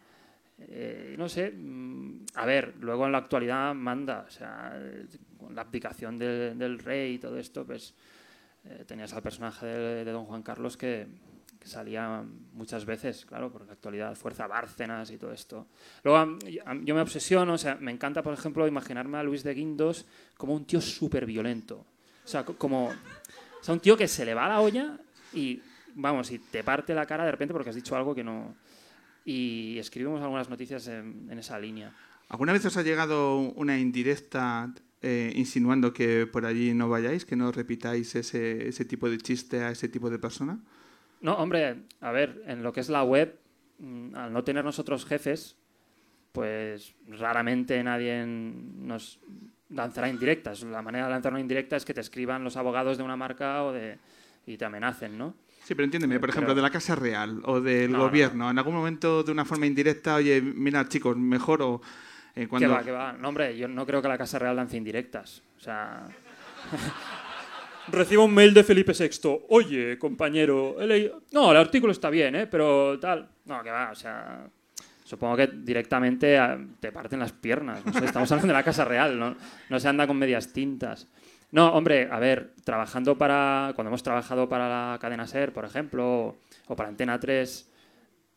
Eh, 0.60 1.16
no 1.18 1.28
sé, 1.30 1.52
mm, 1.52 2.26
a 2.36 2.46
ver, 2.46 2.76
luego 2.80 3.06
en 3.06 3.12
la 3.14 3.20
actualidad 3.20 3.74
manda, 3.74 4.26
o 4.28 4.30
sea, 4.32 4.78
con 5.38 5.56
la 5.56 5.62
abdicación 5.62 6.18
de- 6.18 6.54
del 6.56 6.78
rey 6.80 7.16
y 7.16 7.20
todo 7.20 7.38
esto, 7.38 7.66
pues 7.66 7.96
eh, 8.66 8.84
tenías 8.86 9.12
al 9.14 9.24
personaje 9.24 9.66
de, 9.66 10.06
de 10.06 10.12
Don 10.12 10.26
Juan 10.26 10.44
Carlos 10.44 10.78
que, 10.78 11.08
que 11.60 11.68
salía 11.68 12.24
muchas 12.54 12.86
veces, 12.86 13.26
claro, 13.26 13.52
en 13.60 13.66
la 13.68 13.74
actualidad 13.74 14.14
fuerza 14.16 14.46
Bárcenas 14.46 15.10
y 15.10 15.18
todo 15.18 15.32
esto. 15.32 15.68
Luego 16.04 16.38
yo 16.84 16.94
me 16.96 17.02
obsesiono, 17.02 17.54
o 17.54 17.58
sea, 17.58 17.76
me 17.76 17.92
encanta, 17.92 18.22
por 18.22 18.34
ejemplo, 18.34 18.68
imaginarme 18.68 19.18
a 19.18 19.24
Luis 19.24 19.44
de 19.44 19.54
Guindos 19.56 20.06
como 20.38 20.54
un 20.54 20.66
tío 20.66 20.80
súper 20.82 21.26
violento. 21.26 21.86
O 22.32 22.34
sea, 22.39 22.46
co- 22.46 22.56
como 22.56 22.86
o 22.88 23.63
sea, 23.63 23.74
un 23.74 23.82
tío 23.82 23.98
que 23.98 24.08
se 24.08 24.24
le 24.24 24.34
va 24.34 24.48
la 24.48 24.62
olla 24.62 24.98
y, 25.34 25.62
vamos, 25.96 26.32
y 26.32 26.39
te 26.39 26.63
parte 26.63 26.96
la 26.96 27.06
cara 27.06 27.26
de 27.26 27.32
repente 27.32 27.54
porque 27.54 27.70
has 27.72 27.76
dicho 27.76 27.94
algo 27.96 28.15
que 28.15 28.24
no... 28.24 28.56
Y 29.26 29.78
escribimos 29.78 30.22
algunas 30.22 30.50
noticias 30.50 30.88
en, 30.88 31.28
en 31.30 31.38
esa 31.39 31.60
línea. 31.60 31.94
¿Alguna 32.30 32.54
vez 32.54 32.65
os 32.65 32.78
ha 32.78 32.84
llegado 32.84 33.38
una 33.39 33.78
indirecta 33.78 34.74
eh, 35.02 35.34
insinuando 35.36 35.91
que 35.91 36.26
por 36.26 36.46
allí 36.46 36.74
no 36.74 36.88
vayáis, 36.88 37.26
que 37.26 37.36
no 37.36 37.52
repitáis 37.52 38.15
ese, 38.15 38.67
ese 38.70 38.86
tipo 38.86 39.10
de 39.10 39.17
chiste 39.17 39.62
a 39.63 39.72
ese 39.72 39.89
tipo 39.89 40.10
de 40.10 40.17
persona? 40.17 40.58
No, 41.20 41.34
hombre, 41.36 41.82
a 42.00 42.12
ver, 42.12 42.41
en 42.48 42.63
lo 42.63 42.72
que 42.72 42.80
es 42.80 42.88
la 42.89 43.04
web, 43.04 43.38
mm, 43.80 44.15
al 44.15 44.32
no 44.32 44.44
tener 44.46 44.63
nosotros 44.63 45.06
jefes, 45.06 45.58
pues 46.32 46.96
raramente 47.10 47.84
nadie 47.84 48.26
nos 48.26 49.20
lanzará 49.74 50.10
indirectas. 50.10 50.64
La 50.64 50.82
manera 50.82 51.06
de 51.06 51.12
lanzar 51.12 51.32
una 51.32 51.42
indirecta 51.42 51.76
es 51.76 51.86
que 51.86 51.94
te 51.94 52.02
escriban 52.02 52.44
los 52.44 52.58
abogados 52.58 52.98
de 52.98 53.04
una 53.04 53.16
marca 53.16 53.64
o 53.64 53.72
de 53.72 53.98
y 54.46 54.58
te 54.58 54.66
amenacen, 54.66 55.18
¿no? 55.18 55.36
Sí, 55.64 55.76
pero 55.76 55.84
entiéndeme, 55.86 56.16
por 56.20 56.30
Pero- 56.30 56.32
ejemplo, 56.34 56.56
de 56.56 56.62
la 56.64 56.72
Casa 56.72 56.96
Real 56.96 57.42
o 57.46 57.62
del 57.62 57.92
No, 57.92 58.00
no, 58.00 58.04
gobierno, 58.06 58.50
en 58.50 58.58
algún 58.58 58.74
momento 58.74 59.22
de 59.24 59.32
una 59.32 59.46
forma 59.46 59.68
indirecta, 59.68 60.16
oye, 60.16 60.42
mira, 60.42 60.88
chicos, 60.88 61.16
mejor 61.16 61.62
o 61.62 61.82
eh, 62.36 62.48
cuando... 62.48 62.68
Que 62.68 62.74
va, 62.74 62.84
que 62.84 62.92
va. 62.92 63.14
No, 63.14 63.30
hombre, 63.30 63.56
yo 63.56 63.68
no 63.68 63.86
creo 63.86 64.02
que 64.02 64.08
la 64.08 64.18
Casa 64.18 64.40
Real 64.40 64.56
lance 64.56 64.76
indirectas. 64.78 65.44
O 65.58 65.60
sea... 65.60 66.08
Recibo 67.88 68.26
un 68.26 68.34
mail 68.34 68.54
de 68.54 68.64
Felipe 68.64 68.94
VI. 68.94 69.40
Oye, 69.50 69.98
compañero, 69.98 70.80
he 70.80 70.88
leído- 70.88 71.22
No, 71.32 71.52
el 71.52 71.58
artículo 71.58 71.92
está 71.92 72.10
bien, 72.10 72.36
¿eh? 72.36 72.48
Pero 72.48 73.00
tal... 73.00 73.30
No, 73.46 73.62
que 73.64 73.70
va, 73.72 73.92
o 73.92 73.96
sea... 73.96 74.48
Supongo 75.12 75.36
que 75.36 75.47
directamente 75.47 76.38
ah, 76.38 76.58
te 76.80 76.89
parten 76.93 77.19
las 77.19 77.34
piernas. 77.34 77.86
No 77.86 77.91
sé, 77.91 78.06
estamos 78.06 78.32
hablando 78.32 78.47
de 78.47 78.58
la 78.58 78.63
Casa 78.63 78.86
Real, 78.86 79.19
¿no? 79.19 79.36
No 79.69 79.78
se 79.78 79.89
anda 79.89 80.08
con 80.08 80.15
medias 80.17 80.54
tintas. 80.54 81.06
No, 81.52 81.74
hombre, 81.74 82.08
a 82.10 82.17
ver, 82.17 82.54
trabajando 82.63 83.17
para... 83.17 83.74
Cuando 83.76 83.89
hemos 83.89 84.04
trabajado 84.04 84.47
para 84.47 84.69
la 84.69 84.97
cadena 85.00 85.28
SER, 85.28 85.52
por 85.52 85.65
ejemplo, 85.65 86.38
o 86.65 86.76
para 86.78 86.88
Antena 86.88 87.19
3, 87.19 87.69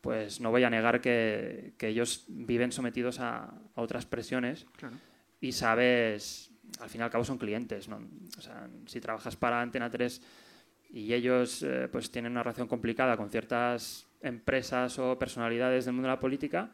pues 0.01 0.41
no 0.41 0.51
voy 0.51 0.65
a 0.65 0.69
negar 0.69 0.99
que, 0.99 1.75
que 1.77 1.87
ellos 1.87 2.25
viven 2.27 2.73
sometidos 2.73 3.21
a, 3.21 3.45
a 3.45 3.81
otras 3.81 4.05
presiones 4.05 4.65
Claro. 4.75 4.97
y 5.39 5.53
sabes, 5.53 6.51
al 6.81 6.89
fin 6.89 6.99
y 6.99 7.03
al 7.05 7.09
cabo 7.09 7.23
son 7.23 7.37
clientes, 7.37 7.87
¿no? 7.87 8.01
O 8.37 8.41
sea, 8.41 8.67
si 8.85 8.99
trabajas 8.99 9.37
para 9.37 9.61
Antena 9.61 9.89
3 9.89 10.21
y 10.89 11.13
ellos 11.13 11.63
eh, 11.63 11.87
pues 11.89 12.11
tienen 12.11 12.33
una 12.33 12.43
relación 12.43 12.67
complicada 12.67 13.15
con 13.15 13.29
ciertas 13.29 14.04
empresas 14.25 14.97
o 14.99 15.17
personalidades 15.17 15.85
del 15.85 15.93
mundo 15.93 16.07
de 16.09 16.15
la 16.15 16.19
política, 16.19 16.69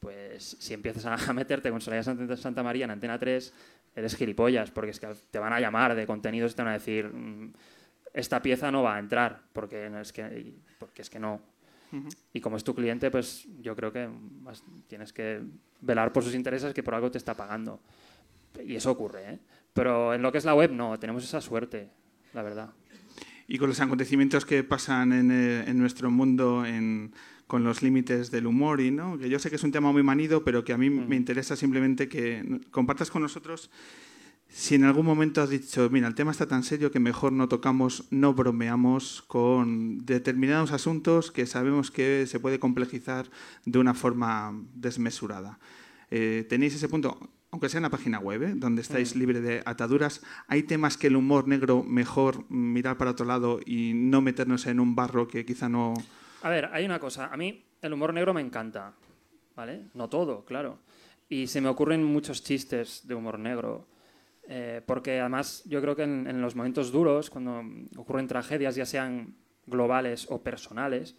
pues 0.00 0.56
si 0.58 0.74
empiezas 0.74 1.28
a, 1.28 1.32
meterte 1.32 1.70
con 1.70 1.80
Soraya 1.80 2.02
Santa, 2.02 2.62
María 2.62 2.84
en 2.84 2.92
Antena 2.92 3.18
3, 3.18 3.52
eres 3.96 4.16
gilipollas, 4.16 4.70
porque 4.70 4.90
es 4.90 5.00
que 5.00 5.08
te 5.30 5.38
van 5.38 5.52
a 5.52 5.60
llamar 5.60 5.94
de 5.94 6.06
contenidos 6.06 6.52
y 6.52 6.54
te 6.54 6.62
van 6.62 6.70
a 6.70 6.74
decir, 6.74 7.06
mm, 7.08 7.52
esta 8.14 8.40
pieza 8.40 8.70
no 8.70 8.82
va 8.82 8.96
a 8.96 8.98
entrar, 8.98 9.42
porque 9.52 9.90
no 9.90 10.00
es 10.00 10.12
que, 10.12 10.54
porque 10.78 11.02
es 11.02 11.10
que 11.10 11.18
no. 11.18 11.40
Y 12.34 12.40
como 12.40 12.58
es 12.58 12.64
tu 12.64 12.74
cliente, 12.74 13.10
pues 13.10 13.46
yo 13.60 13.74
creo 13.74 13.90
que 13.90 14.08
vas- 14.42 14.62
tienes 14.88 15.12
que 15.12 15.40
velar 15.80 16.12
por 16.12 16.22
sus 16.22 16.34
intereses 16.34 16.74
que 16.74 16.82
por 16.82 16.94
algo 16.94 17.10
te 17.10 17.18
está 17.18 17.34
pagando. 17.34 17.80
Y 18.62 18.76
eso 18.76 18.90
ocurre, 18.90 19.32
¿eh? 19.32 19.38
Pero 19.72 20.12
en 20.12 20.22
lo 20.22 20.30
que 20.30 20.38
es 20.38 20.44
la 20.44 20.54
web, 20.54 20.70
no, 20.72 20.98
tenemos 20.98 21.24
esa 21.24 21.40
suerte, 21.40 21.88
la 22.34 22.42
verdad. 22.42 22.70
Y 23.48 23.58
con 23.58 23.68
los 23.70 23.80
acontecimientos 23.80 24.44
que 24.44 24.62
pasan 24.62 25.12
en, 25.12 25.30
eh, 25.30 25.64
en 25.66 25.78
nuestro 25.78 26.10
mundo 26.10 26.64
en- 26.66 27.12
con 27.46 27.64
los 27.64 27.82
límites 27.82 28.30
del 28.30 28.46
humor 28.46 28.78
y 28.82 28.90
no 28.90 29.16
que 29.16 29.30
yo 29.30 29.38
sé 29.38 29.48
que 29.48 29.56
es 29.56 29.64
un 29.64 29.72
tema 29.72 29.90
muy 29.90 30.02
manido 30.02 30.44
pero 30.44 30.64
que 30.64 30.74
a 30.74 30.78
mí 30.78 30.90
me 30.90 31.16
interesa 31.16 31.56
simplemente 31.56 32.06
que 32.06 32.60
compartas 32.70 33.10
con 33.10 33.22
nosotros 33.22 33.70
si 34.50 34.74
en 34.74 34.84
algún 34.84 35.06
momento 35.06 35.40
has 35.40 35.48
dicho 35.48 35.88
mira 35.90 36.08
el 36.08 36.14
tema 36.14 36.30
está 36.30 36.46
tan 36.46 36.62
serio 36.62 36.90
que 36.90 37.00
mejor 37.00 37.32
no 37.32 37.48
tocamos 37.48 38.04
no 38.10 38.34
bromeamos 38.34 39.22
con 39.26 40.04
determinados 40.04 40.72
asuntos 40.72 41.32
que 41.32 41.46
sabemos 41.46 41.90
que 41.90 42.26
se 42.26 42.38
puede 42.38 42.58
complejizar 42.58 43.30
de 43.64 43.78
una 43.78 43.94
forma 43.94 44.52
desmesurada 44.74 45.58
Eh, 46.10 46.44
tenéis 46.48 46.74
ese 46.74 46.88
punto 46.88 47.18
aunque 47.50 47.68
sea 47.68 47.78
en 47.78 47.82
la 47.84 47.90
página 47.90 48.18
web, 48.18 48.42
¿eh? 48.42 48.52
donde 48.56 48.82
estáis 48.82 49.14
Mm. 49.14 49.18
libre 49.18 49.40
de 49.40 49.62
ataduras, 49.64 50.22
hay 50.48 50.62
temas 50.64 50.96
que 50.96 51.06
el 51.06 51.16
humor 51.16 51.48
negro 51.48 51.82
mejor 51.82 52.50
mirar 52.50 52.98
para 52.98 53.12
otro 53.12 53.24
lado 53.26 53.60
y 53.64 53.92
no 53.94 54.20
meternos 54.20 54.66
en 54.66 54.80
un 54.80 54.94
barro 54.94 55.26
que 55.28 55.44
quizá 55.46 55.68
no... 55.68 55.94
A 56.42 56.50
ver, 56.50 56.68
hay 56.72 56.84
una 56.84 56.98
cosa. 56.98 57.26
A 57.32 57.36
mí 57.36 57.64
el 57.82 57.92
humor 57.92 58.12
negro 58.12 58.34
me 58.34 58.40
encanta, 58.40 58.92
¿vale? 59.56 59.86
No 59.94 60.08
todo, 60.08 60.44
claro. 60.44 60.78
Y 61.28 61.46
se 61.46 61.60
me 61.60 61.68
ocurren 61.68 62.04
muchos 62.04 62.42
chistes 62.44 63.06
de 63.06 63.14
humor 63.14 63.38
negro. 63.38 63.86
eh, 64.50 64.80
porque 64.86 65.20
además 65.20 65.62
yo 65.66 65.80
creo 65.82 65.94
que 65.94 66.04
en, 66.04 66.26
en 66.26 66.40
los 66.40 66.54
momentos 66.56 66.90
duros, 66.90 67.28
cuando 67.28 67.62
ocurren 67.96 68.26
tragedias, 68.26 68.74
ya 68.76 68.86
sean 68.86 69.34
globales 69.66 70.26
o 70.30 70.42
personales, 70.42 71.16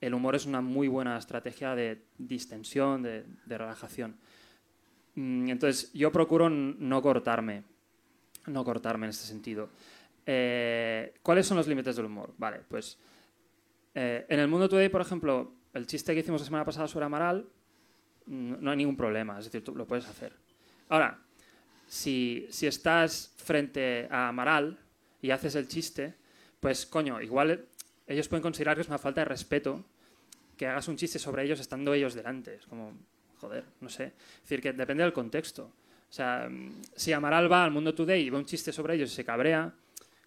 el 0.00 0.14
humor 0.14 0.34
es 0.34 0.46
una 0.46 0.62
muy 0.62 0.88
buena 0.88 1.18
estrategia 1.18 1.74
de 1.74 2.02
distensión, 2.16 3.02
de, 3.02 3.24
de 3.44 3.58
relajación. 3.58 4.16
Mm, 5.18 5.48
Entonces, 5.50 5.92
yo 5.92 6.12
procuro 6.12 6.48
no 6.48 7.02
cortarme, 7.02 7.64
no 8.46 8.64
cortarme 8.64 9.06
en 9.06 9.10
este 9.10 9.26
sentido. 9.26 9.68
Eh, 10.24 11.14
¿Cuáles 11.22 11.44
son 11.44 11.56
los 11.56 11.66
límites 11.66 11.96
del 11.96 12.04
humor? 12.04 12.34
Vale, 12.38 12.60
pues 12.68 12.96
eh, 13.96 14.26
en 14.28 14.38
el 14.38 14.46
Mundo 14.46 14.68
Today, 14.68 14.88
por 14.88 15.00
ejemplo, 15.00 15.50
el 15.74 15.88
chiste 15.88 16.14
que 16.14 16.20
hicimos 16.20 16.42
la 16.42 16.44
semana 16.44 16.64
pasada 16.64 16.86
sobre 16.86 17.06
Amaral, 17.06 17.48
no 18.26 18.70
hay 18.70 18.76
ningún 18.76 18.96
problema, 18.96 19.38
es 19.38 19.46
decir, 19.46 19.64
tú 19.64 19.74
lo 19.74 19.86
puedes 19.86 20.06
hacer. 20.06 20.34
Ahora, 20.88 21.18
si, 21.88 22.46
si 22.50 22.68
estás 22.68 23.32
frente 23.38 24.06
a 24.10 24.28
Amaral 24.28 24.78
y 25.20 25.30
haces 25.30 25.56
el 25.56 25.66
chiste, 25.66 26.14
pues 26.60 26.86
coño, 26.86 27.20
igual 27.20 27.66
ellos 28.06 28.28
pueden 28.28 28.42
considerar 28.42 28.76
que 28.76 28.82
es 28.82 28.88
una 28.88 28.98
falta 28.98 29.22
de 29.22 29.24
respeto 29.24 29.84
que 30.56 30.66
hagas 30.66 30.86
un 30.86 30.96
chiste 30.96 31.18
sobre 31.18 31.42
ellos 31.42 31.58
estando 31.58 31.94
ellos 31.94 32.14
delante. 32.14 32.56
Es 32.56 32.66
como, 32.66 32.92
joder, 33.40 33.64
no 33.80 33.88
sé. 33.88 34.04
Es 34.04 34.42
decir, 34.42 34.60
que 34.60 34.72
depende 34.72 35.02
del 35.02 35.12
contexto. 35.12 35.64
O 36.08 36.12
sea, 36.12 36.48
mm, 36.48 36.82
si 36.94 37.12
Amaral 37.12 37.50
va 37.50 37.64
al 37.64 37.70
Mundo 37.70 37.94
Today 37.94 38.22
y 38.22 38.30
ve 38.30 38.36
un 38.36 38.46
chiste 38.46 38.72
sobre 38.72 38.94
ellos 38.94 39.12
y 39.12 39.14
se 39.14 39.24
cabrea, 39.24 39.72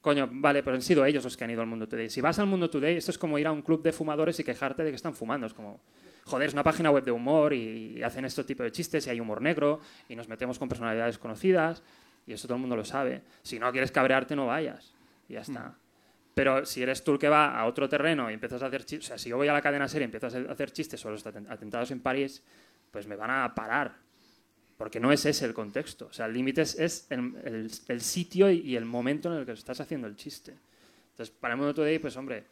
coño, 0.02 0.30
vale, 0.32 0.63
pero 0.63 0.76
han 0.76 0.82
sido 0.82 1.06
ellos 1.06 1.24
los 1.24 1.36
que 1.38 1.43
han 1.43 1.52
ido 1.52 1.62
al 1.62 1.67
Mundo 1.67 1.88
Today. 1.88 2.10
Si 2.10 2.21
vas 2.21 2.39
al 2.39 2.47
Mundo 2.47 2.69
Today, 2.69 2.97
esto 2.97 3.12
es 3.12 3.17
como 3.17 3.38
ir 3.39 3.47
a 3.47 3.52
un 3.52 3.62
club 3.62 3.82
de 3.84 3.91
fumadores 3.91 4.39
y 4.39 4.43
quejarte 4.43 4.84
de 4.84 4.89
que 4.89 4.95
están 4.95 5.13
fumando. 5.13 5.47
Es 5.47 5.54
como, 5.54 5.82
joder, 6.26 6.47
es 6.47 6.54
una 6.54 6.63
página 6.63 6.91
web 6.91 7.04
de 7.04 7.12
humor 7.12 7.54
y, 7.54 8.02
hacen 8.04 8.26
este 8.26 8.43
tipo 8.43 8.63
de 8.63 8.71
chistes 8.71 9.08
y 9.08 9.10
hay 9.10 9.19
humor 9.19 9.41
negro 9.41 9.80
y 10.10 10.15
nos 10.15 10.28
metemos 10.28 10.58
con 10.60 10.69
personalidades 10.69 11.17
conocidas 11.17 11.84
y 12.26 12.34
eso 12.34 12.47
todo 12.47 12.56
el 12.56 12.62
mundo 12.62 12.76
lo 12.76 12.86
sabe. 12.86 13.24
Si 13.41 13.60
no 13.60 13.71
quieres 13.71 13.91
cabrearte, 13.91 14.36
no 14.36 14.47
vayas. 14.47 14.93
Y 15.28 15.34
ya 15.34 15.41
está. 15.41 15.76
Pero 16.34 16.65
si 16.65 16.82
eres 16.82 17.04
tú 17.04 17.13
el 17.13 17.19
que 17.19 17.28
va 17.28 17.60
a 17.60 17.65
otro 17.65 17.89
terreno 17.89 18.32
y 18.32 18.34
empiezas 18.34 18.63
a 18.63 18.67
hacer 18.67 18.86
chistes, 18.86 19.06
o 19.06 19.10
sea, 19.10 19.17
si 19.17 19.30
yo 19.30 19.38
voy 19.38 19.47
a 19.50 19.54
la 19.54 19.62
cadena 19.62 19.88
serie 19.88 20.06
y 20.06 20.12
empiezo 20.12 20.28
a 20.28 20.52
hacer 20.52 20.71
chistes 20.71 21.00
sobre 21.00 21.15
los 21.15 21.26
aten- 21.26 21.50
atentados 21.50 21.91
en 21.91 22.00
París, 22.00 22.41
pues 22.91 23.08
me 23.08 23.15
van 23.15 23.32
a 23.32 23.56
parar. 23.56 23.95
Porque 24.77 24.99
no 24.99 25.12
es 25.12 25.25
ese 25.25 25.45
el 25.45 25.54
contexto. 25.54 26.08
O 26.08 26.13
sea, 26.13 26.25
el 26.25 26.34
límite 26.34 26.62
es, 26.62 26.77
es 26.80 27.08
el, 27.10 28.01
sitio 28.01 28.49
y, 28.49 28.75
el 28.75 28.86
momento 28.86 29.32
en 29.32 29.39
el 29.39 29.45
que 29.45 29.51
estás 29.51 29.80
haciendo 29.80 30.08
el 30.08 30.15
chiste. 30.15 30.58
Entonces, 31.12 31.36
para 31.39 31.54
el 31.54 31.60
mundo 31.60 31.73
today, 31.73 31.99
pues 31.99 32.17
hombre, 32.17 32.45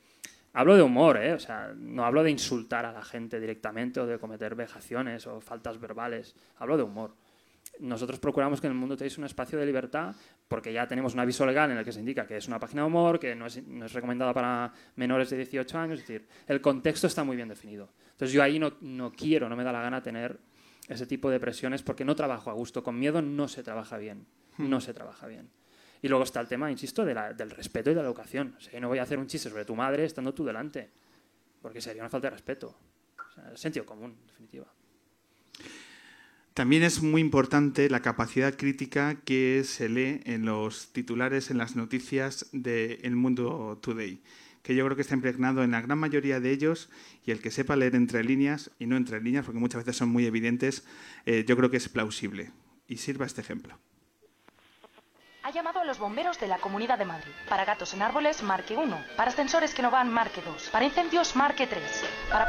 hablo 0.54 0.76
de 0.76 0.84
humor, 0.84 1.18
¿eh? 1.18 1.34
O 1.34 1.40
sea, 1.40 1.74
no 1.76 2.06
hablo 2.06 2.24
de 2.24 2.30
insultar 2.30 2.86
a 2.86 2.92
la 2.92 3.04
gente 3.04 3.40
directamente 3.40 4.00
o 4.00 4.06
de 4.06 4.20
cometer 4.20 4.54
vejaciones 4.54 5.26
o 5.26 5.42
faltas 5.42 5.80
verbales. 5.80 6.36
Hablo 6.58 6.78
de 6.78 6.84
humor. 6.84 7.16
Nosotros 7.80 8.20
procuramos 8.20 8.62
que 8.62 8.68
en 8.68 8.74
el 8.74 8.80
mundo 8.80 8.96
tenéis 8.96 9.18
un 9.18 9.26
espacio 9.26 9.58
de 9.58 9.66
libertad 9.66 10.16
porque 10.50 10.74
ya 10.74 10.86
tenemos 10.88 11.14
un 11.14 11.22
aviso 11.22 11.46
legal 11.46 11.72
en 11.72 11.78
el 11.78 11.86
que 11.86 11.94
se 11.94 12.00
indica 12.02 12.28
que 12.28 12.36
es 12.36 12.48
una 12.50 12.60
página 12.60 12.82
de 12.82 12.88
humor, 12.88 13.20
que 13.20 13.36
no 13.36 13.46
es, 13.46 13.66
no 13.66 13.86
es 13.86 13.94
recomendada 13.94 14.34
para 14.34 14.74
menores 14.98 15.30
de 15.30 15.38
18 15.38 15.78
años. 15.78 16.00
Es 16.02 16.08
decir, 16.08 16.28
el 16.48 16.60
contexto 16.60 17.08
está 17.08 17.24
muy 17.24 17.38
bien 17.38 17.48
definido. 17.48 17.90
Entonces 18.12 18.34
yo 18.34 18.44
ahí 18.44 18.60
no, 18.60 18.74
no 18.82 19.12
quiero, 19.14 19.48
no 19.48 19.56
me 19.56 19.64
da 19.64 19.72
la 19.72 19.82
gana 19.82 20.02
tener 20.04 20.38
ese 20.90 21.06
tipo 21.06 21.30
de 21.30 21.40
presiones 21.40 21.84
porque 21.84 22.04
no 22.04 22.16
trabajo 22.16 22.50
a 22.50 22.54
gusto. 22.54 22.84
Con 22.84 23.00
miedo 23.00 23.22
no 23.22 23.48
se 23.48 23.64
trabaja 23.64 23.98
bien. 23.98 24.26
No 24.58 24.82
se 24.82 24.94
trabaja 24.94 25.28
bien. 25.28 25.50
Y 26.02 26.08
luego 26.08 26.24
está 26.24 26.42
el 26.42 26.48
tema, 26.48 26.72
insisto, 26.72 27.06
de 27.06 27.14
la- 27.14 27.32
del 27.34 27.52
respeto 27.52 27.92
y 27.92 27.94
de 27.94 28.02
la 28.02 28.08
educación. 28.08 28.56
O 28.58 28.60
sea, 28.60 28.74
yo 28.74 28.82
no 28.82 28.88
voy 28.90 28.98
a 28.98 29.04
hacer 29.04 29.20
un 29.20 29.28
chiste 29.28 29.50
sobre 29.50 29.66
tu 29.66 29.76
madre 29.76 30.04
estando 30.06 30.34
tú 30.34 30.44
delante, 30.44 30.90
porque 31.62 31.80
sería 31.80 32.02
una 32.02 32.10
falta 32.10 32.28
de 32.28 32.32
respeto. 32.32 32.76
O 33.20 33.32
sea, 33.34 33.56
sentido 33.56 33.86
común, 33.86 34.18
en 34.20 34.28
definitiva. 34.28 34.66
También 36.54 36.84
es 36.84 37.02
muy 37.02 37.22
importante 37.22 37.90
la 37.90 38.02
capacidad 38.02 38.58
crítica 38.58 39.16
que 39.24 39.64
se 39.64 39.88
lee 39.88 40.22
en 40.26 40.46
los 40.46 40.92
titulares, 40.92 41.52
en 41.52 41.58
las 41.58 41.76
noticias 41.76 42.48
de 42.52 43.00
El 43.04 43.16
Mundo 43.16 43.80
Today. 43.82 44.22
que 44.64 44.76
yo 44.76 44.84
creo 44.86 44.96
que 44.96 45.02
está 45.02 45.16
impregnado 45.16 45.64
en 45.64 45.72
la 45.72 45.82
gran 45.82 45.98
mayoría 45.98 46.42
de 46.42 46.52
ellos 46.52 46.90
y 47.26 47.32
el 47.32 47.42
que 47.42 47.50
sepa 47.50 47.78
leer 47.78 47.96
entre 47.96 48.24
líneas 48.24 48.72
y 48.78 48.88
no 48.88 48.98
entre 48.98 49.22
líneas, 49.22 49.46
porque 49.46 49.60
muchas 49.60 49.86
veces 49.86 49.96
son 49.96 50.10
muy 50.10 50.26
evidentes, 50.26 50.86
eh, 51.26 51.46
yo 51.48 51.56
creo 51.56 51.72
que 51.72 51.78
es 51.78 51.88
plausible. 51.88 52.52
Y 52.88 52.98
sirva 52.98 53.26
este 53.26 53.42
ejemplo. 53.42 53.80
Ha 55.44 55.52
llamado 55.52 55.80
a 55.80 55.86
los 55.86 55.98
bomberos 55.98 56.40
de 56.40 56.48
la 56.48 56.60
Comunidad 56.60 57.00
de 57.00 57.06
Madrid. 57.06 57.32
Para 57.48 57.66
gatos 57.66 57.94
en 57.94 58.02
árboles, 58.02 58.44
marque 58.44 58.76
1. 58.76 59.06
Para 59.16 59.32
ascensores 59.32 59.74
que 59.74 59.82
no 59.82 59.90
van, 59.90 60.12
marque 60.12 60.42
2. 60.46 60.70
Para 60.70 60.86
incendios, 60.86 61.36
marque 61.36 61.66
3. 61.66 61.82
Para... 62.30 62.46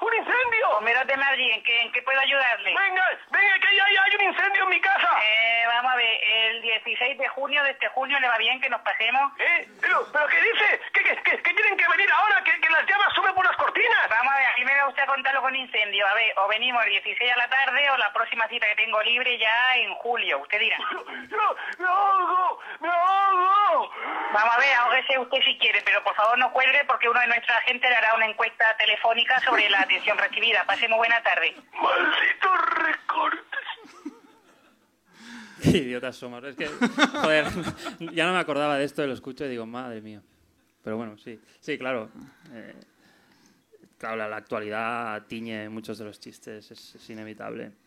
¡Oiga, 0.00 0.06
un 0.06 0.14
incendio! 0.14 0.14
¡Un 0.14 0.14
incendio! 0.16 0.68
Bomberos 0.70 1.06
de 1.06 1.16
Madrid, 1.16 1.50
¿en 1.52 1.62
qué, 1.62 1.80
en 1.82 1.92
qué 1.92 2.02
puedo 2.02 2.20
ayudarle? 2.20 2.74
Venga, 2.74 3.04
venga, 3.30 3.58
que 3.58 3.68
hay, 3.68 3.78
hay 3.78 4.16
un 4.16 4.22
incendio 4.32 4.64
en 4.64 4.70
mi 4.70 4.80
casa. 4.80 5.08
Eh, 5.22 5.64
vamos 5.66 5.92
a 5.92 5.96
ver, 5.96 6.20
el 6.22 6.62
16 6.62 7.18
de 7.18 7.28
junio 7.28 7.62
de 7.64 7.70
este 7.70 7.88
junio 7.88 8.18
le 8.20 8.28
va 8.28 8.36
bien 8.38 8.60
que 8.60 8.70
nos 8.70 8.80
pasemos. 8.82 9.32
¿Eh? 9.38 9.68
¿Pero, 9.80 10.06
pero 10.12 10.26
qué 10.28 10.40
dice? 10.40 10.80
¿Que, 10.92 11.02
que, 11.02 11.16
que, 11.22 11.42
que 11.42 11.54
tienen 11.54 11.76
que 11.76 11.88
venir 11.88 12.10
ahora? 12.12 12.42
¿Que, 12.44 12.58
¿Que 12.60 12.70
las 12.70 12.86
llamas 12.86 13.12
suben 13.14 13.34
por 13.34 13.44
las 13.44 13.56
cortinas? 13.56 14.08
Vamos 14.08 14.32
a 14.32 14.36
ver, 14.36 14.46
a 14.46 14.56
mí 14.56 14.64
me 14.64 14.74
da 14.74 14.88
usted 14.88 15.06
contarlo 15.06 15.42
con 15.42 15.54
incendio. 15.54 16.06
A 16.06 16.14
ver, 16.14 16.32
o 16.38 16.48
venimos 16.48 16.82
el 16.84 16.90
16 16.90 17.32
a 17.32 17.36
la 17.36 17.48
tarde 17.48 17.90
o 17.90 17.96
la 17.98 18.12
próxima 18.12 18.48
cita 18.48 18.66
que 18.66 18.76
tengo 18.76 19.02
libre 19.02 19.38
ya 19.38 19.76
en 19.76 19.94
julio. 19.96 20.38
Usted 20.40 20.58
dirá. 20.60 20.78
¡No, 21.30 21.56
me 21.78 21.86
ahogo! 21.86 22.60
¡Me 22.80 22.88
ahogo! 22.88 23.90
Vamos 24.32 24.54
a 24.54 24.58
ver, 24.58 24.74
ahógese 24.74 25.18
usted 25.18 25.42
si 25.44 25.58
quiere, 25.58 25.82
pero 25.82 26.02
por 26.04 26.14
favor 26.14 26.38
no 26.38 26.52
cuelgue 26.52 26.84
porque 26.84 27.08
uno 27.08 27.20
de 27.20 27.26
nuestra 27.26 27.60
gente 27.62 27.88
le 27.88 27.96
hará 27.96 28.14
una 28.14 28.26
encuesta 28.26 28.76
telefónica 28.76 29.40
sobre 29.40 29.68
la 29.68 29.84
atención 29.90 30.18
recibida. 30.18 30.64
Pasemos 30.66 30.98
buena 30.98 31.22
tarde. 31.22 31.54
¡Malditos 31.82 32.60
recortes! 32.76 33.60
Qué 35.62 35.78
idiotas 35.78 36.16
somos. 36.16 36.42
Es 36.44 36.56
que, 36.56 36.66
joder, 36.66 37.46
ya 38.12 38.26
no 38.26 38.32
me 38.32 38.38
acordaba 38.38 38.78
de 38.78 38.84
esto 38.84 39.02
y 39.04 39.06
lo 39.06 39.12
escucho 39.12 39.44
y 39.44 39.48
digo, 39.48 39.66
madre 39.66 40.00
mía. 40.00 40.22
Pero 40.82 40.96
bueno, 40.96 41.18
sí, 41.18 41.38
sí, 41.60 41.76
claro. 41.76 42.08
Eh, 42.52 42.74
claro, 43.98 44.16
la, 44.16 44.28
la 44.28 44.36
actualidad 44.36 45.26
tiñe 45.26 45.68
muchos 45.68 45.98
de 45.98 46.04
los 46.06 46.18
chistes, 46.20 46.70
es, 46.70 46.94
es 46.94 47.10
inevitable. 47.10 47.72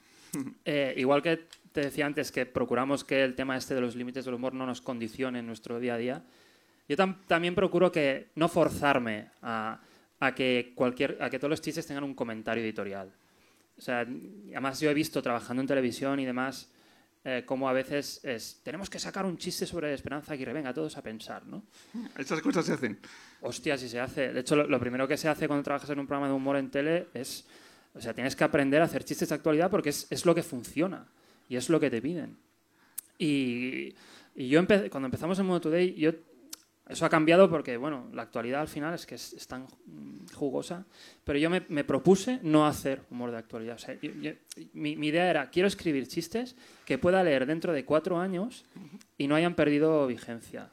Eh, 0.66 0.96
igual 0.98 1.22
que 1.22 1.46
te 1.72 1.82
decía 1.82 2.08
antes 2.08 2.32
que 2.32 2.48
procuramos 2.48 3.04
que 3.04 3.24
el 3.24 3.36
tema 3.36 3.56
este 3.56 3.76
de 3.76 3.82
los 3.82 3.96
límites 3.96 4.26
del 4.26 4.34
humor 4.34 4.56
no 4.56 4.66
nos 4.66 4.82
condicione 4.82 5.38
en 5.38 5.46
nuestro 5.46 5.80
día 5.80 5.94
a 5.94 5.98
día, 5.98 6.24
yo 6.89 6.98
tam- 6.98 7.24
también 7.28 7.54
procuro 7.54 7.92
que 7.92 8.30
no 8.34 8.48
forzarme 8.50 9.28
a, 9.44 9.78
a 10.26 10.34
que 10.34 10.72
cualquier, 10.76 11.18
a 11.22 11.30
que 11.30 11.40
todos 11.40 11.50
los 11.50 11.62
chistes 11.62 11.86
tengan 11.86 12.04
un 12.04 12.14
comentario 12.14 12.64
editorial. 12.64 13.12
O 13.78 13.82
sea, 13.82 14.00
además 14.02 14.80
yo 14.80 14.90
he 14.90 14.94
visto 14.94 15.22
trabajando 15.22 15.62
en 15.62 15.68
televisión 15.68 16.20
y 16.20 16.26
demás 16.26 16.70
eh, 17.26 17.44
cómo 17.46 17.68
a 17.68 17.74
veces 17.74 18.20
es, 18.24 18.60
tenemos 18.64 18.90
que 18.90 19.00
sacar 19.00 19.26
un 19.26 19.38
chiste 19.38 19.66
sobre 19.66 19.94
Esperanza 19.94 20.34
Aguirre, 20.34 20.54
venga, 20.54 20.74
todos 20.74 20.96
a 20.98 21.02
pensar, 21.02 21.46
¿no? 21.46 21.64
Estas 22.18 22.42
cosas 22.42 22.66
se 22.66 22.74
hacen. 22.74 23.00
Hostia, 23.42 23.78
si 23.78 23.90
se 23.90 24.00
hace. 24.00 24.32
De 24.32 24.42
hecho, 24.42 24.56
lo, 24.56 24.68
lo 24.68 24.80
primero 24.80 25.08
que 25.08 25.18
se 25.18 25.28
hace 25.28 25.48
cuando 25.48 25.64
trabajas 25.64 25.90
en 25.90 26.00
un 26.00 26.08
programa 26.08 26.28
de 26.28 26.34
humor 26.34 26.58
en 26.58 26.70
tele 26.70 27.08
es, 27.14 27.46
o 27.94 28.02
sea, 28.02 28.14
tienes 28.14 28.36
que 28.36 28.44
aprender 28.44 28.82
a 28.82 28.86
hacer 28.86 29.04
chistes 29.04 29.30
de 29.30 29.36
actualidad 29.36 29.70
porque 29.72 29.90
es, 29.90 30.08
es 30.10 30.26
lo 30.26 30.36
que 30.36 30.44
funciona 30.44 31.06
y 31.50 31.56
es 31.56 31.70
lo 31.70 31.80
que 31.80 31.90
te 31.90 32.02
piden. 32.02 32.38
Y, 33.18 33.94
y 34.36 34.48
yo 34.50 34.62
empe- 34.62 34.90
cuando 34.90 35.08
empezamos 35.08 35.38
en 35.40 35.46
Modo 35.46 35.62
Today, 35.62 35.94
yo, 35.96 36.12
eso 36.88 37.06
ha 37.06 37.10
cambiado 37.10 37.50
porque, 37.50 37.78
bueno, 37.78 38.10
la 38.13 38.24
actualidad 38.24 38.62
al 38.62 38.67
final 38.67 38.93
es 38.93 39.06
que 39.06 39.15
es, 39.15 39.48
tan 39.48 39.63
mm, 39.63 40.34
jugosa, 40.34 40.86
pero 41.24 41.39
yo 41.39 41.50
me, 41.50 41.62
propuse 41.84 42.39
no 42.43 42.67
hacer 42.67 43.04
humor 43.10 43.32
de 43.32 43.38
actualidad. 43.38 43.80
Mi, 44.74 44.91
idea 44.91 45.30
era, 45.30 45.50
quiero 45.50 45.67
escribir 45.67 46.08
chistes 46.08 46.56
que 46.86 46.98
pueda 46.98 47.24
leer 47.24 47.46
dentro 47.46 47.72
de 47.72 47.86
cuatro 47.86 48.19
años 48.19 48.65
y 49.17 49.28
no 49.28 49.36
hayan 49.36 49.56
perdido 49.56 50.06
vigencia. 50.08 50.72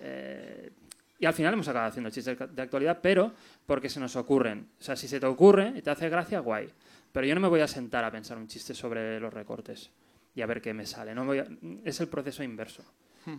Eh, 0.00 0.70
y 1.18 1.26
al 1.26 1.34
final 1.34 1.54
hemos 1.54 1.68
acabado 1.68 1.90
haciendo 1.90 2.10
chistes 2.10 2.38
de 2.38 2.62
actualidad, 2.62 3.00
pero 3.02 3.32
porque 3.66 3.88
se 3.90 4.00
nos 4.00 4.16
ocurren. 4.16 4.68
O 4.80 4.82
sea, 4.82 4.96
si 4.96 5.06
se 5.06 5.20
te 5.20 5.26
ocurre 5.26 5.72
y 5.76 5.82
te 5.82 5.90
hace 5.90 6.08
gracia, 6.08 6.40
guay. 6.40 6.68
Pero 7.12 7.26
yo 7.26 7.34
no 7.34 7.40
me 7.40 7.48
voy 7.48 7.60
a 7.60 7.68
sentar 7.68 8.04
a 8.04 8.10
pensar 8.10 8.36
un 8.38 8.48
chiste 8.48 8.74
sobre 8.74 9.18
los 9.20 9.32
recortes 9.32 9.90
y 10.34 10.42
a 10.42 10.46
ver 10.46 10.60
qué 10.60 10.74
me 10.74 10.86
sale. 10.86 11.14
No 11.14 11.24
voy 11.24 11.38
a- 11.38 11.46
Es 11.84 12.00
el 12.00 12.08
proceso 12.08 12.42
inverso. 12.42 12.82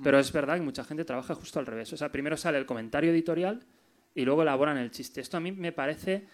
Pero 0.03 0.19
es 0.19 0.31
verdad 0.33 0.55
que 0.55 0.61
mucha 0.61 0.83
gente 0.83 1.05
trabaja 1.05 1.33
justo 1.35 1.59
al 1.59 1.65
revés. 1.65 1.93
O 1.93 1.97
sea, 1.97 2.11
primero 2.11 2.35
sale 2.35 2.57
el 2.57 2.65
comentario 2.65 3.11
editorial 3.11 3.63
y 4.13 4.25
luego 4.25 4.41
elaboran 4.41 4.77
el 4.77 4.91
chiste. 4.91 5.21
Esto 5.21 5.37
a 5.37 5.39
mí 5.39 5.51
me 5.51 5.71
parece... 5.71 6.25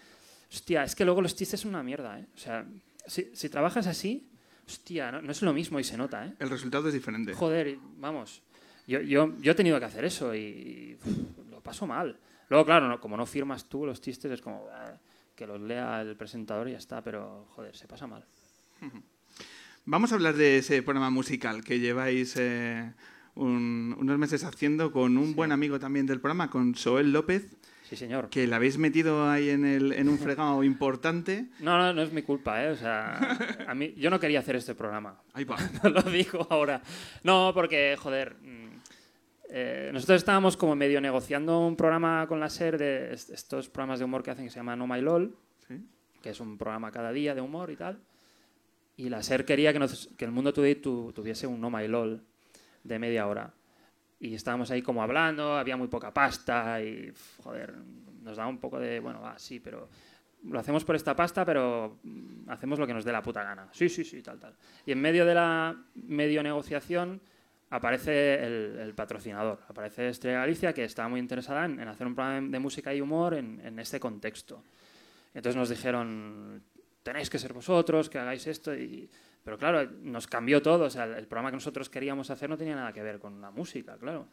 Hostia, 0.51 0.83
es 0.83 0.95
que 0.95 1.05
luego 1.05 1.21
los 1.21 1.35
chistes 1.35 1.59
son 1.59 1.69
una 1.69 1.83
mierda, 1.83 2.19
¿eh? 2.19 2.25
O 2.35 2.37
sea, 2.37 2.65
si, 3.07 3.29
si 3.33 3.49
trabajas 3.49 3.85
así, 3.87 4.27
hostia, 4.67 5.11
no, 5.11 5.21
no 5.21 5.31
es 5.31 5.41
lo 5.41 5.51
mismo 5.53 5.79
y 5.79 5.83
se 5.83 5.97
nota, 5.97 6.25
¿eh? 6.25 6.33
El 6.39 6.49
resultado 6.49 6.87
es 6.87 6.93
diferente. 6.93 7.33
Joder, 7.33 7.77
vamos. 7.97 8.41
Yo, 8.87 9.01
yo, 9.01 9.33
yo 9.39 9.51
he 9.51 9.55
tenido 9.55 9.79
que 9.79 9.85
hacer 9.85 10.05
eso 10.05 10.33
y, 10.35 10.97
lo 11.49 11.59
paso 11.61 11.85
mal. 11.87 12.17
Luego, 12.49 12.65
claro, 12.65 12.87
no- 12.87 12.99
como 12.99 13.17
no 13.17 13.25
firmas 13.25 13.65
tú 13.69 13.85
los 13.85 14.01
chistes, 14.01 14.31
es 14.31 14.41
como 14.41 14.67
"Ah, 14.71 14.97
que 15.35 15.47
los 15.47 15.59
lea 15.61 16.01
el 16.01 16.15
presentador 16.15 16.67
y 16.69 16.73
ya 16.73 16.77
está, 16.79 17.01
pero 17.03 17.45
joder, 17.51 17.75
se 17.75 17.87
pasa 17.87 18.05
mal. 18.07 18.23
Vamos 19.85 20.11
a 20.11 20.15
hablar 20.15 20.35
de 20.35 20.57
ese 20.57 20.81
programa 20.83 21.09
musical 21.09 21.63
que 21.63 21.79
lleváis 21.79 22.35
eh, 22.37 22.93
un- 23.35 23.95
unos 23.99 24.17
meses 24.17 24.43
haciendo 24.43 24.91
con 24.91 25.17
un 25.17 25.35
buen 25.35 25.51
amigo 25.51 25.79
también 25.79 26.05
del 26.05 26.19
programa, 26.19 26.49
con 26.49 26.75
Soel 26.75 27.11
López. 27.11 27.55
Sí, 27.83 27.95
señor. 27.97 28.29
Que 28.29 28.47
le 28.47 28.55
habéis 28.55 28.77
metido 28.77 29.29
ahí 29.29 29.49
en, 29.49 29.65
el, 29.65 29.91
en 29.93 30.07
un 30.09 30.17
fregado 30.17 30.63
importante. 30.63 31.47
No, 31.59 31.77
no, 31.77 31.93
no 31.93 32.01
es 32.01 32.11
mi 32.13 32.21
culpa, 32.23 32.63
¿eh? 32.63 32.69
O 32.71 32.75
sea, 32.75 33.17
a 33.67 33.75
mí, 33.75 33.93
yo 33.97 34.09
no 34.09 34.19
quería 34.19 34.39
hacer 34.39 34.55
este 34.55 34.73
programa. 34.73 35.21
Ahí 35.33 35.43
va. 35.43 35.57
lo 35.83 36.01
digo 36.03 36.47
ahora. 36.49 36.81
No, 37.23 37.51
porque, 37.53 37.95
joder, 37.99 38.35
mm, 38.41 38.69
eh, 39.49 39.89
nosotros 39.93 40.17
estábamos 40.17 40.57
como 40.57 40.75
medio 40.75 41.01
negociando 41.01 41.59
un 41.59 41.75
programa 41.75 42.25
con 42.27 42.39
la 42.39 42.49
SER 42.49 42.77
de 42.77 43.13
est- 43.13 43.29
estos 43.29 43.69
programas 43.69 43.99
de 43.99 44.05
humor 44.05 44.23
que 44.23 44.31
hacen 44.31 44.45
que 44.45 44.51
se 44.51 44.57
llama 44.57 44.75
No 44.75 44.87
My 44.87 45.01
LOL, 45.01 45.35
Sí. 45.67 45.75
que 46.21 46.29
es 46.31 46.39
un 46.39 46.57
programa 46.57 46.89
cada 46.91 47.11
día 47.11 47.35
de 47.35 47.41
humor 47.41 47.69
y 47.69 47.75
tal. 47.75 47.99
Y 48.95 49.09
la 49.09 49.21
SER 49.21 49.43
quería 49.45 49.73
que, 49.73 49.79
nos- 49.79 50.09
que 50.17 50.25
el 50.25 50.31
Mundo 50.31 50.53
Today 50.53 50.75
tu- 50.75 51.11
tuviese 51.13 51.45
un 51.47 51.59
No 51.61 51.69
My 51.69 51.87
LOL 51.87 52.23
de 52.83 52.99
media 52.99 53.27
hora. 53.27 53.53
Y 54.19 54.35
estábamos 54.35 54.71
ahí 54.71 54.81
como 54.81 55.03
hablando, 55.03 55.57
había 55.57 55.75
muy 55.75 55.87
poca 55.87 56.13
pasta 56.13 56.81
y, 56.81 57.11
joder, 57.43 57.73
nos 58.21 58.37
daba 58.37 58.49
un 58.49 58.59
poco 58.59 58.79
de, 58.79 58.99
bueno, 58.99 59.21
va, 59.21 59.37
sí, 59.37 59.59
pero 59.59 59.89
lo 60.43 60.59
hacemos 60.59 60.83
por 60.85 60.95
esta 60.95 61.15
pasta, 61.15 61.45
pero 61.45 61.99
mm, 62.03 62.49
hacemos 62.49 62.79
lo 62.79 62.87
que 62.87 62.93
nos 62.93 63.03
dé 63.05 63.11
la 63.11 63.21
puta 63.21 63.43
gana. 63.43 63.67
Sí, 63.71 63.89
sí, 63.89 64.03
sí, 64.03 64.21
tal, 64.21 64.39
tal. 64.39 64.55
Y 64.85 64.91
en 64.91 65.01
medio 65.01 65.25
de 65.25 65.35
la 65.35 65.75
medio 65.95 66.43
negociación 66.43 67.21
aparece 67.69 68.35
el, 68.43 68.93
patrocinador, 68.95 69.59
aparece 69.67 70.07
Estrella 70.09 70.39
Galicia, 70.39 70.73
que 70.73 70.83
estaba 70.83 71.09
muy 71.09 71.19
interesada 71.19 71.65
en, 71.65 71.79
en 71.79 71.87
hacer 71.87 72.05
un 72.07 72.15
programa 72.15 72.47
de 72.47 72.59
música 72.59 72.93
y 72.93 73.01
humor 73.01 73.33
en, 73.33 73.59
en 73.65 73.79
este 73.79 73.99
contexto. 73.99 74.63
Entonces 75.33 75.57
nos 75.57 75.69
dijeron, 75.69 76.63
tenéis 77.01 77.29
que 77.29 77.39
ser 77.39 77.53
vosotros, 77.53 78.09
que 78.09 78.19
hagáis 78.19 78.47
esto. 78.47 78.73
Y... 78.75 79.09
Pero 79.43 79.57
claro, 79.57 79.89
nos 80.01 80.27
cambió 80.27 80.61
todo. 80.61 80.85
O 80.85 80.89
sea, 80.89 81.03
el, 81.05 81.27
programa 81.27 81.49
que 81.51 81.57
nosotros 81.57 81.89
queríamos 81.89 82.29
hacer 82.29 82.49
no 82.49 82.57
tenía 82.57 82.75
nada 82.75 82.93
que 82.93 83.01
ver 83.03 83.19
con 83.19 83.41
la 83.41 83.51
música, 83.51 83.97
claro. 83.97 84.27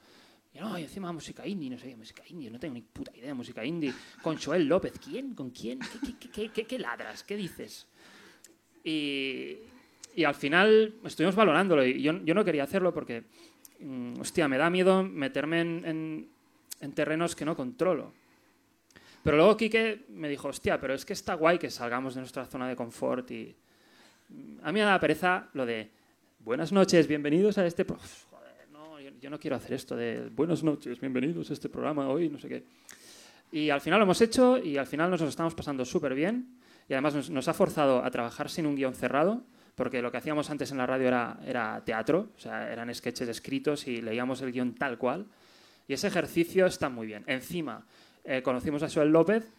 Y 0.53 0.59
no, 0.59 0.79
y 0.79 0.83
encima 0.83 1.13
música 1.13 1.47
indie, 1.47 1.71
no 1.71 1.79
sé, 1.79 1.95
música 1.97 2.23
indie, 2.29 2.51
no 2.51 2.59
tengo 2.59 2.75
ni 2.75 2.83
puta 2.83 3.13
idea 3.17 3.29
de 3.29 3.35
música 3.35 3.65
indie. 3.65 3.93
Con 4.23 4.37
Joel 4.37 4.67
López, 4.67 4.95
¿quién? 4.99 5.35
¿Con 5.35 5.51
quién? 5.51 5.79
¿Qué, 5.79 6.15
qué, 6.19 6.31
qué, 6.31 6.49
qué, 6.51 6.65
qué- 6.67 6.79
ladras? 6.79 7.23
¿Qué 7.25 7.37
dices? 7.37 7.87
Y, 8.85 9.59
y 10.15 10.25
al 10.25 10.35
final 10.35 10.95
estuvimos 11.05 11.35
valorándolo 11.37 11.85
y 11.85 12.03
yo, 12.03 12.13
yo 12.25 12.35
no 12.35 12.45
quería 12.45 12.65
hacerlo 12.65 12.93
porque, 12.93 13.25
mm, 13.81 14.21
hostia, 14.21 14.49
me 14.49 14.59
da 14.59 14.71
miedo 14.71 15.03
meterme 15.05 15.61
en, 15.61 15.85
en- 15.85 16.29
en 16.81 16.93
terrenos 16.93 17.37
que 17.37 17.45
no 17.45 17.55
controlo. 17.57 18.13
Pero 19.23 19.37
luego 19.37 19.57
Quique 19.57 20.07
me 20.09 20.29
dijo, 20.29 20.49
hostia, 20.49 20.81
pero 20.81 20.95
es 20.95 21.05
que 21.05 21.13
está 21.13 21.35
guay 21.35 21.59
que 21.59 21.69
salgamos 21.71 22.15
de 22.15 22.21
nuestra 22.23 22.47
zona 22.47 22.69
de 22.69 22.75
confort 22.75 23.31
y 23.31 23.55
a 24.63 24.73
mí 24.73 24.81
me 24.81 24.87
da 24.87 24.99
pereza 25.01 25.49
lo 25.55 25.67
de 25.67 25.91
buenas 26.39 26.73
noches, 26.73 27.07
bienvenidos 27.07 27.59
a 27.59 27.67
este... 27.67 27.85
pro-". 27.85 27.97
Uf, 27.97 28.25
joder, 28.31 28.69
no, 28.73 29.01
yo, 29.01 29.31
no 29.31 29.39
quiero 29.39 29.57
hacer 29.57 29.75
esto 29.75 29.97
de 29.97 30.29
buenas 30.31 30.63
noches, 30.63 31.01
bienvenidos 31.01 31.51
a 31.51 31.53
este 31.53 31.69
programa 31.69 32.09
hoy, 32.09 32.29
no 32.29 32.39
sé 32.39 32.49
qué. 32.49 32.65
Y 33.53 33.71
al 33.71 33.81
final 33.81 33.99
lo 33.99 34.05
hemos 34.05 34.21
hecho 34.21 34.59
y 34.59 34.77
al 34.77 34.87
final 34.87 35.11
nos 35.11 35.23
estamos 35.23 35.55
pasando 35.55 35.85
súper 35.85 36.15
bien 36.15 36.59
y 36.89 36.93
además 36.93 37.15
nos, 37.15 37.31
nos 37.31 37.49
ha 37.49 37.55
forzado 37.55 38.05
a 38.05 38.11
trabajar 38.11 38.49
sin 38.49 38.67
un 38.67 38.77
guion 38.77 38.95
cerrado 38.95 39.43
porque 39.75 40.03
lo 40.03 40.11
que 40.11 40.19
hacíamos 40.19 40.51
antes 40.51 40.71
en 40.73 40.79
la 40.79 40.87
radio 40.87 41.09
era, 41.09 41.39
era 41.47 41.83
teatro, 41.85 42.29
o 42.37 42.39
sea, 42.39 42.71
eran 42.71 42.95
sketches 42.95 43.29
escritos 43.29 43.87
y 43.89 44.03
leíamos 44.03 44.43
el 44.43 44.53
guion 44.53 44.75
tal 44.75 44.99
cual. 44.99 45.27
Y 45.89 45.95
ese 45.95 46.09
ejercicio 46.09 46.67
está 46.67 46.89
muy 46.89 47.07
bien. 47.07 47.25
Encima, 47.27 47.87
eh, 48.25 48.43
conocimos 48.43 48.83
a 48.83 48.91
Joel 48.91 49.09
López 49.09 49.51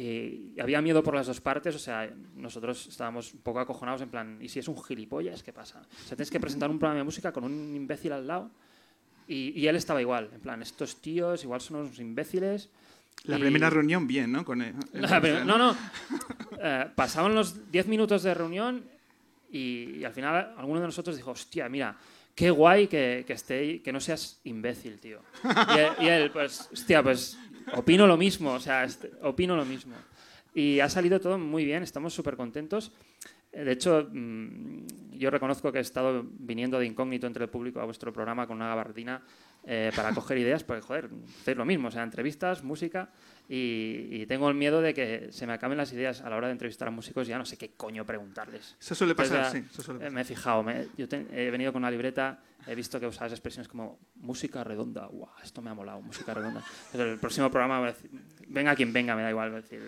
y 0.00 0.54
había 0.60 0.80
miedo 0.80 1.02
por 1.02 1.14
las 1.14 1.26
dos 1.26 1.40
partes, 1.40 1.74
o 1.74 1.78
sea, 1.78 2.08
nosotros 2.36 2.86
estábamos 2.86 3.34
un 3.34 3.40
poco 3.40 3.58
acojonados 3.58 4.00
en 4.02 4.08
plan, 4.10 4.38
¿y 4.40 4.48
si 4.48 4.60
es 4.60 4.68
un 4.68 4.80
gilipollas? 4.82 5.42
¿Qué 5.42 5.52
pasa? 5.52 5.80
O 5.80 6.06
sea, 6.06 6.16
tienes 6.16 6.30
que 6.30 6.38
presentar 6.38 6.70
un 6.70 6.78
programa 6.78 6.98
de 7.00 7.04
música 7.04 7.32
con 7.32 7.42
un 7.42 7.74
imbécil 7.74 8.12
al 8.12 8.26
lado 8.26 8.50
y, 9.26 9.58
y 9.60 9.66
él 9.66 9.74
estaba 9.74 10.00
igual, 10.00 10.30
en 10.32 10.40
plan, 10.40 10.62
estos 10.62 11.00
tíos 11.00 11.42
igual 11.42 11.60
son 11.60 11.78
unos 11.80 11.98
imbéciles. 11.98 12.70
La 13.24 13.38
Y- 13.38 13.40
primera 13.40 13.68
reunión, 13.70 14.06
bien, 14.06 14.30
¿no? 14.30 14.44
Con 14.44 14.62
el- 14.62 14.74
la 14.92 15.20
prim- 15.20 15.44
no, 15.44 15.58
no. 15.58 15.76
Eh, 16.62 16.86
pasaban 16.94 17.34
los 17.34 17.70
10 17.72 17.88
minutos 17.88 18.22
de 18.22 18.34
reunión 18.34 18.84
y, 19.50 19.96
y 19.98 20.04
al 20.04 20.12
final 20.12 20.54
alguno 20.56 20.78
de 20.80 20.86
nosotros 20.86 21.16
dijo, 21.16 21.32
hostia, 21.32 21.68
mira, 21.68 21.96
qué 22.36 22.50
guay 22.50 22.86
que, 22.86 23.24
que 23.26 23.32
esté, 23.32 23.82
que 23.82 23.92
no 23.92 23.98
seas 23.98 24.38
imbécil, 24.44 25.00
tío. 25.00 25.20
Y, 26.00 26.04
y 26.04 26.08
él, 26.08 26.30
pues, 26.30 26.68
hostia, 26.72 27.02
pues 27.02 27.36
opino 27.74 28.06
lo 28.06 28.16
mismo, 28.16 28.52
o 28.52 28.60
sea, 28.60 28.84
este- 28.84 29.10
opino 29.22 29.56
lo 29.56 29.64
mismo. 29.64 29.94
Y 30.54 30.80
ha 30.80 30.88
salido 30.88 31.20
todo 31.20 31.38
muy 31.38 31.64
bien, 31.64 31.82
estamos 31.82 32.12
súper 32.14 32.36
contentos. 32.36 32.92
Eh, 33.52 33.64
De 33.64 33.72
hecho, 33.72 34.08
mm, 34.12 34.86
yo 35.18 35.30
reconozco 35.30 35.70
que 35.72 35.78
he 35.78 35.82
estado 35.82 36.24
viniendo 36.38 36.78
de 36.78 36.86
incógnito 36.86 37.26
entre 37.26 37.44
el 37.44 37.50
público 37.50 37.80
a 37.80 37.84
vuestro 37.84 38.12
programa 38.12 38.46
con 38.46 38.56
una 38.56 38.68
gabardina 38.68 39.22
eh, 39.64 39.90
para 39.94 40.14
coger 40.14 40.38
ideas, 40.38 40.64
porque, 40.64 40.82
joder, 40.82 41.10
hacéis 41.40 41.56
lo 41.56 41.64
mismo, 41.64 41.88
o 41.88 41.90
sea, 41.90 42.02
entrevistas, 42.02 42.62
música, 42.62 43.10
y, 43.48 44.08
y 44.10 44.26
tengo 44.26 44.48
el 44.48 44.54
miedo 44.54 44.80
de 44.82 44.92
que 44.92 45.28
se 45.30 45.46
me 45.46 45.54
acaben 45.54 45.78
las 45.78 45.92
ideas 45.92 46.20
a 46.20 46.28
la 46.28 46.36
hora 46.36 46.48
de 46.48 46.52
entrevistar 46.52 46.88
a 46.88 46.90
músicos 46.90 47.26
y 47.26 47.30
ya 47.30 47.38
no 47.38 47.46
sé 47.46 47.56
qué 47.56 47.70
coño 47.76 48.04
preguntarles. 48.04 48.76
Eso 48.80 48.94
suele 48.94 49.14
pasar, 49.14 49.50
sí, 49.50 49.64
eso 49.70 49.82
suele 49.82 50.06
eh, 50.06 50.10
Me 50.10 50.20
he 50.20 50.24
fijado, 50.24 50.62
me- 50.62 50.86
yo 50.98 51.08
te- 51.08 51.26
he 51.32 51.50
venido 51.50 51.72
con 51.72 51.80
una 51.82 51.90
libreta, 51.90 52.40
he 52.66 52.74
visto 52.74 53.00
que 53.00 53.06
usabas 53.06 53.32
expresiones 53.32 53.66
como 53.68 53.98
música 54.16 54.62
redonda, 54.64 55.06
guau, 55.06 55.30
esto 55.42 55.62
me 55.62 55.70
ha 55.70 55.74
molado, 55.74 56.02
música 56.02 56.34
redonda. 56.34 56.62
Pero 56.92 57.04
el 57.04 57.18
próximo 57.18 57.50
programa, 57.50 57.78
voy 57.78 57.88
a 57.88 57.92
decir, 57.92 58.10
venga 58.48 58.76
quien 58.76 58.92
venga, 58.92 59.16
me 59.16 59.22
da 59.22 59.30
igual, 59.30 59.48
voy 59.50 59.58
a 59.60 59.62
decir, 59.62 59.80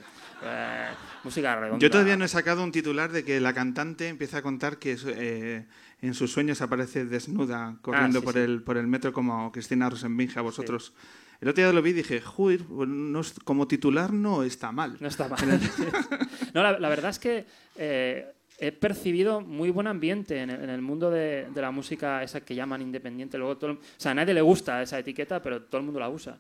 eh, 0.43 0.89
música 1.23 1.57
redonda. 1.61 1.79
Yo 1.83 1.91
todavía 1.91 2.17
no 2.17 2.25
he 2.25 2.29
sacado 2.29 2.65
un 2.65 2.73
titular 2.73 3.13
de 3.13 3.25
que 3.25 3.41
la 3.41 3.53
cantante 3.53 4.09
empieza 4.09 4.39
a 4.39 4.43
contar 4.43 4.79
que 4.79 4.97
eh, 5.07 5.67
en 6.01 6.15
sus 6.15 6.33
sueños 6.33 6.63
aparece 6.63 7.05
desnuda 7.05 7.77
corriendo 7.83 8.21
sí, 8.21 8.25
por, 8.25 8.35
sí. 8.35 8.41
El, 8.41 8.63
por 8.63 8.79
el 8.79 8.87
metro 8.87 9.13
como 9.13 9.53
Cristina 9.53 9.91
Rosenbinge 9.91 10.39
a 10.39 10.43
vosotros. 10.43 10.95
El 11.41 11.49
otro 11.49 11.65
día 11.65 11.73
lo 11.73 11.81
vi 11.83 11.91
y 11.91 11.95
dije, 11.95 12.21
joder, 12.21 12.69
no 12.69 13.23
como 13.45 13.67
titular 13.67 14.13
no 14.13 14.43
está 14.43 14.73
mal. 14.73 14.97
No 15.01 15.09
está 15.09 15.27
mal. 15.29 15.39
no, 16.55 16.63
la, 16.63 16.79
la 16.79 16.89
verdad 16.91 17.11
es 17.11 17.19
que 17.19 17.47
eh, 17.77 18.27
he 18.59 18.73
percibido 18.73 19.41
muy 19.41 19.71
buen 19.71 19.87
ambiente 19.87 20.39
en 20.39 20.51
el, 20.51 20.63
en 20.65 20.71
el 20.71 20.83
mundo 20.83 21.11
de, 21.11 21.49
de 21.53 21.61
la 21.63 21.71
música 21.71 22.23
esa 22.23 22.43
que 22.43 22.55
llaman 22.55 22.83
independiente. 22.83 23.39
Luego 23.39 23.57
todo 23.57 23.73
o 23.73 23.79
sea, 23.97 24.11
a 24.13 24.15
nadie 24.15 24.35
le 24.35 24.43
gusta 24.43 24.83
esa 24.83 24.99
etiqueta, 24.99 25.41
pero 25.41 25.63
todo 25.63 25.79
el 25.79 25.85
mundo 25.87 25.99
la 25.99 26.11
usa. 26.11 26.39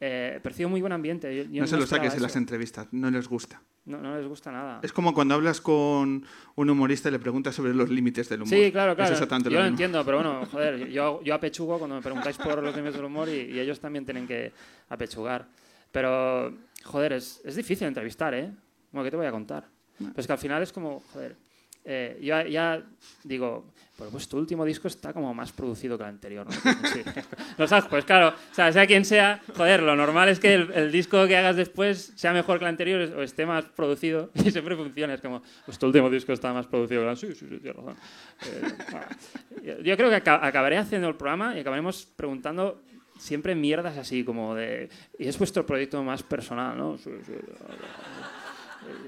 Eh, 0.00 0.40
percibo 0.42 0.70
muy 0.70 0.80
buen 0.80 0.92
ambiente. 0.92 1.34
Yo- 1.36 1.44
yo 1.44 1.60
no 1.60 1.66
se 1.66 1.76
lo 1.76 1.86
saques 1.86 2.14
en 2.14 2.22
las 2.22 2.34
entrevistas, 2.36 2.88
no 2.90 3.10
les 3.10 3.28
gusta. 3.28 3.60
No, 3.84 3.98
no 3.98 4.16
les 4.16 4.26
gusta 4.28 4.52
nada. 4.52 4.78
Es 4.82 4.92
como 4.92 5.12
cuando 5.12 5.34
hablas 5.34 5.60
con 5.60 6.24
un 6.54 6.70
humorista 6.70 7.08
y 7.08 7.12
le 7.12 7.18
preguntas 7.18 7.54
sobre 7.54 7.74
los 7.74 7.90
límites 7.90 8.28
del 8.28 8.42
humor. 8.42 8.54
Sí, 8.56 8.70
claro, 8.70 8.92
Es 8.92 8.96
claro. 8.96 9.12
exactamente 9.12 9.50
yo 9.50 9.56
lo 9.56 9.62
mismo. 9.62 9.72
entiendo, 9.74 10.04
pero 10.04 10.18
bueno, 10.18 10.46
joder, 10.52 10.88
yo, 10.88 11.20
yo 11.24 11.34
apechugo 11.34 11.78
cuando 11.78 11.96
me 11.96 12.02
preguntáis 12.02 12.36
por 12.38 12.62
los 12.62 12.74
límites 12.76 12.94
del 12.94 13.04
humor 13.06 13.28
y, 13.28 13.50
y 13.52 13.58
ellos 13.58 13.80
también 13.80 14.04
tienen 14.04 14.26
que 14.28 14.52
apechugar. 14.88 15.46
Pero, 15.90 16.54
joder, 16.84 17.14
es, 17.14 17.40
es 17.44 17.56
difícil 17.56 17.88
entrevistar, 17.88 18.32
¿eh? 18.34 18.50
Bueno, 18.92 19.04
¿qué 19.04 19.10
te 19.10 19.16
voy 19.16 19.26
a 19.26 19.32
contar? 19.32 19.64
Pues 20.14 20.26
que 20.26 20.32
al 20.32 20.38
final 20.38 20.62
es 20.62 20.72
como, 20.72 21.00
joder, 21.12 21.36
eh, 21.84 22.18
yo 22.22 22.40
ya 22.46 22.82
digo, 23.24 23.64
pues, 23.96 24.28
tu 24.28 24.38
último 24.38 24.64
disco 24.64 24.88
está 24.88 25.12
como 25.12 25.32
más 25.34 25.52
producido 25.52 25.96
que 25.96 26.04
el 26.04 26.10
anterior, 26.10 26.46
¿no? 26.46 26.52
Sí. 26.92 27.02
Pues 27.90 28.04
claro, 28.04 28.28
o 28.28 28.54
sea, 28.54 28.72
sea 28.72 28.86
quien 28.86 29.04
sea, 29.04 29.40
joder, 29.56 29.82
lo 29.82 29.94
normal 29.94 30.28
es 30.28 30.40
que 30.40 30.54
el, 30.54 30.90
disco 30.90 31.26
que 31.26 31.36
hagas 31.36 31.56
después 31.56 32.12
sea 32.16 32.32
mejor 32.32 32.58
que 32.58 32.64
el 32.64 32.70
anterior 32.70 33.00
o 33.16 33.22
esté 33.22 33.46
más 33.46 33.64
producido 33.66 34.30
y 34.34 34.50
siempre 34.50 34.76
funciona. 34.76 35.14
Es 35.14 35.20
como, 35.20 35.42
pues 35.66 35.78
tu 35.78 35.86
último 35.86 36.10
disco 36.10 36.32
está 36.32 36.52
más 36.52 36.66
producido 36.66 37.02
que 37.02 37.10
el 37.10 37.16
Sí, 37.16 37.26
sí, 37.34 37.46
sí, 37.48 37.58
tienes 37.58 37.76
razón. 37.76 37.96
Eh, 39.62 39.80
yo- 39.84 39.96
creo 39.96 40.08
que 40.10 40.16
aca- 40.16 40.44
acabaré 40.44 40.78
haciendo 40.78 41.08
el 41.08 41.14
programa 41.14 41.56
y 41.56 41.60
acabaremos 41.60 42.06
preguntando 42.16 42.82
siempre 43.18 43.54
mierdas 43.54 43.96
así, 43.98 44.24
como 44.24 44.54
de, 44.54 44.88
¿y 45.18 45.28
es 45.28 45.38
vuestro 45.38 45.64
proyecto 45.64 46.02
más 46.02 46.22
personal, 46.22 46.76
no? 46.76 46.98
Sí, 46.98 47.10
sí. 47.24 47.32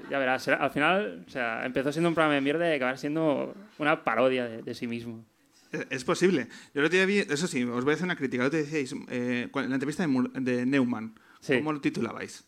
Ya 0.09 0.19
verás, 0.19 0.47
al 0.47 0.69
final, 0.71 1.23
o 1.27 1.29
sea, 1.29 1.65
empezó 1.65 1.91
siendo 1.91 2.09
un 2.09 2.15
programa 2.15 2.35
de 2.35 2.41
mierda 2.41 2.71
y 2.71 2.75
acabará 2.75 2.97
siendo 2.97 3.55
una 3.79 4.03
parodia 4.03 4.45
de, 4.45 4.61
de 4.61 4.73
sí 4.75 4.87
mismo. 4.87 5.25
Es- 5.71 5.87
Es 5.89 6.03
posible. 6.03 6.47
Yo 6.73 6.87
día 6.89 7.05
vi, 7.05 7.19
eso 7.19 7.47
sí, 7.47 7.63
os 7.63 7.83
voy 7.83 7.91
a 7.91 7.95
hacer 7.95 8.05
una 8.05 8.15
crítica. 8.15 8.45
Otro 8.45 8.57
día 8.59 8.65
decíais, 8.65 8.93
eh, 9.09 9.49
en 9.53 9.69
la 9.69 9.75
entrevista 9.75 10.05
de, 10.05 10.41
de 10.41 10.65
Neumann, 10.65 11.15
Sí. 11.39 11.57
¿cómo 11.57 11.73
lo 11.73 11.81
titulabais? 11.81 12.43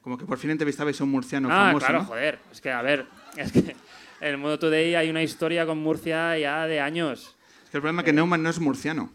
Como 0.00 0.18
que 0.18 0.24
por 0.24 0.38
fin 0.38 0.50
entrevistabais 0.50 1.00
a 1.00 1.04
un 1.04 1.10
murciano 1.10 1.48
ah, 1.50 1.66
famoso, 1.66 1.86
claro, 1.86 1.98
¿no? 2.00 2.04
joder. 2.06 2.38
Es 2.50 2.60
que, 2.60 2.70
a 2.72 2.82
ver, 2.82 3.06
es 3.36 3.52
que 3.52 3.58
en 3.60 3.76
el 4.20 4.36
Mundo 4.38 4.58
Today 4.58 4.94
hay 4.96 5.10
una 5.10 5.22
historia 5.22 5.66
con 5.66 5.78
Murcia 5.78 6.36
ya 6.38 6.66
de 6.66 6.80
años. 6.80 7.36
Es 7.64 7.70
que 7.70 7.76
el 7.76 7.82
problema 7.82 8.02
es 8.02 8.06
que 8.06 8.12
Neumann 8.12 8.42
no 8.42 8.50
es 8.50 8.58
murciano. 8.60 9.12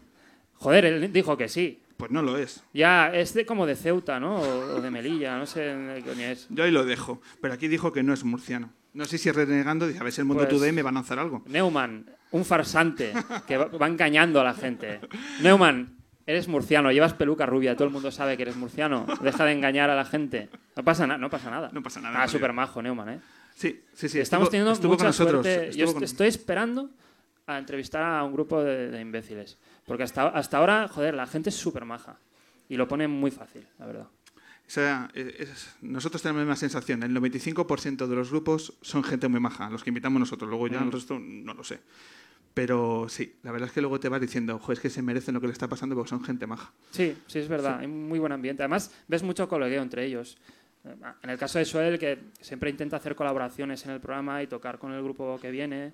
Joder, 0.54 0.84
él 0.86 1.12
dijo 1.12 1.36
que 1.36 1.48
sí. 1.48 1.80
Pues 1.98 2.10
no 2.10 2.22
lo 2.22 2.38
es. 2.38 2.62
Ya, 2.72 3.12
es 3.12 3.34
de, 3.34 3.44
como 3.44 3.66
de 3.66 3.74
Ceuta, 3.76 4.18
¿no? 4.20 4.36
O, 4.40 4.76
o 4.76 4.80
de 4.80 4.90
Melilla, 4.90 5.36
no 5.36 5.44
sé 5.46 5.60
de 5.60 6.02
qué 6.02 6.08
coño 6.10 6.26
es. 6.28 6.46
Yo 6.48 6.64
ahí 6.64 6.70
lo 6.70 6.84
dejo. 6.84 7.20
Pero 7.42 7.52
aquí 7.54 7.68
dijo 7.68 7.92
que 7.92 8.02
no 8.02 8.14
es 8.14 8.22
murciano. 8.24 8.70
No 8.94 9.04
sé 9.04 9.18
si 9.18 9.30
renegando, 9.30 9.86
dice, 9.86 9.98
a 10.00 10.04
ver 10.04 10.12
si 10.12 10.20
el 10.20 10.24
mundo 10.26 10.44
Pues- 10.44 10.56
today 10.56 10.72
me 10.72 10.82
va 10.82 10.90
a 10.90 10.92
lanzar 10.94 11.18
algo. 11.18 11.42
Neumann, 11.46 12.06
un 12.30 12.44
farsante 12.44 13.12
que 13.46 13.56
va, 13.56 13.66
va 13.66 13.86
engañando 13.88 14.40
a 14.40 14.44
la 14.44 14.54
gente. 14.54 15.00
Neumann, 15.42 15.96
eres 16.24 16.46
murciano, 16.48 16.90
llevas 16.92 17.14
peluca 17.14 17.46
rubia, 17.46 17.74
todo 17.74 17.84
el 17.88 17.92
mundo 17.92 18.10
sabe 18.12 18.36
que 18.36 18.42
eres 18.44 18.56
murciano. 18.56 19.04
Deja 19.20 19.44
de 19.44 19.52
engañar 19.52 19.90
a 19.90 19.96
la 19.96 20.04
gente. 20.04 20.48
No 20.76 20.84
pasa, 20.84 21.06
nada, 21.06 21.18
no 21.18 21.28
pasa 21.30 21.50
nada. 21.50 21.68
No 21.72 21.82
pasa 21.82 22.00
nada. 22.00 22.22
Ah, 22.22 22.28
súper 22.28 22.52
majo, 22.52 22.80
Neumann, 22.80 23.08
¿eh? 23.10 23.20
Sí, 23.56 23.82
sí, 23.92 24.08
sí. 24.08 24.20
Estamos 24.20 24.44
estuvo- 24.46 24.50
teniendo 24.52 24.72
estuvo 24.72 24.92
mucha 24.92 25.00
con 25.02 25.06
nosotros. 25.08 25.44
suerte. 25.44 25.76
Yo 25.76 25.92
con- 25.92 26.04
estoy 26.04 26.28
esperando 26.28 26.90
a 27.46 27.58
entrevistar 27.58 28.02
a 28.02 28.22
un 28.24 28.32
grupo 28.32 28.62
de, 28.62 28.88
de 28.90 29.00
imbéciles. 29.00 29.58
Porque 29.88 30.04
hasta, 30.04 30.28
hasta 30.28 30.58
ahora, 30.58 30.86
joder, 30.86 31.14
la 31.14 31.26
gente 31.26 31.48
es 31.48 31.56
súper 31.56 31.84
maja. 31.84 32.18
Y 32.68 32.76
lo 32.76 32.86
pone 32.86 33.08
muy 33.08 33.30
fácil, 33.32 33.66
la 33.78 33.86
verdad. 33.86 34.06
O 34.34 34.70
sea, 34.70 35.08
eh, 35.14 35.34
es- 35.38 35.74
nosotros 35.80 36.20
tenemos 36.22 36.40
la 36.40 36.44
misma 36.44 36.56
sensación. 36.56 37.02
El 37.02 37.12
95% 37.14 38.06
de 38.06 38.14
los 38.14 38.30
grupos 38.30 38.74
son 38.82 39.02
gente 39.02 39.26
muy 39.26 39.40
maja, 39.40 39.70
los 39.70 39.82
que 39.82 39.88
invitamos 39.90 40.20
nosotros. 40.20 40.48
Luego 40.50 40.68
ya 40.68 40.80
Mm. 40.80 40.84
el 40.84 40.92
resto 40.92 41.18
no 41.18 41.54
lo 41.54 41.64
sé. 41.64 41.80
Pero 42.54 43.06
sí, 43.08 43.36
la 43.44 43.52
verdad 43.52 43.68
es 43.68 43.72
que 43.72 43.80
luego 43.80 43.98
te 44.00 44.08
vas 44.08 44.20
diciendo, 44.20 44.56
ojo, 44.56 44.72
es 44.72 44.80
que 44.80 44.90
se 44.90 45.00
merecen 45.00 45.32
lo 45.34 45.40
que 45.40 45.46
le 45.46 45.52
está 45.52 45.68
pasando 45.68 45.94
porque 45.94 46.10
son 46.10 46.22
gente 46.24 46.46
maja. 46.46 46.72
Sí, 46.90 47.16
sí, 47.26 47.38
es 47.38 47.48
verdad. 47.48 47.76
Sí. 47.78 47.82
Hay 47.82 47.86
muy 47.88 48.18
buen 48.18 48.32
ambiente. 48.32 48.62
Además, 48.62 48.92
ves 49.06 49.22
mucho 49.22 49.48
colegueo 49.48 49.80
entre 49.82 50.04
ellos. 50.04 50.36
En 51.22 51.30
el 51.30 51.38
caso 51.38 51.58
de 51.58 51.64
Soel, 51.64 51.98
que 51.98 52.18
siempre 52.40 52.70
intenta 52.70 52.96
hacer 52.96 53.14
colaboraciones 53.14 53.84
en 53.84 53.92
el 53.92 54.00
programa 54.00 54.42
y 54.42 54.46
tocar 54.46 54.78
con 54.78 54.92
el 54.92 55.02
grupo 55.02 55.38
que 55.40 55.50
viene, 55.50 55.92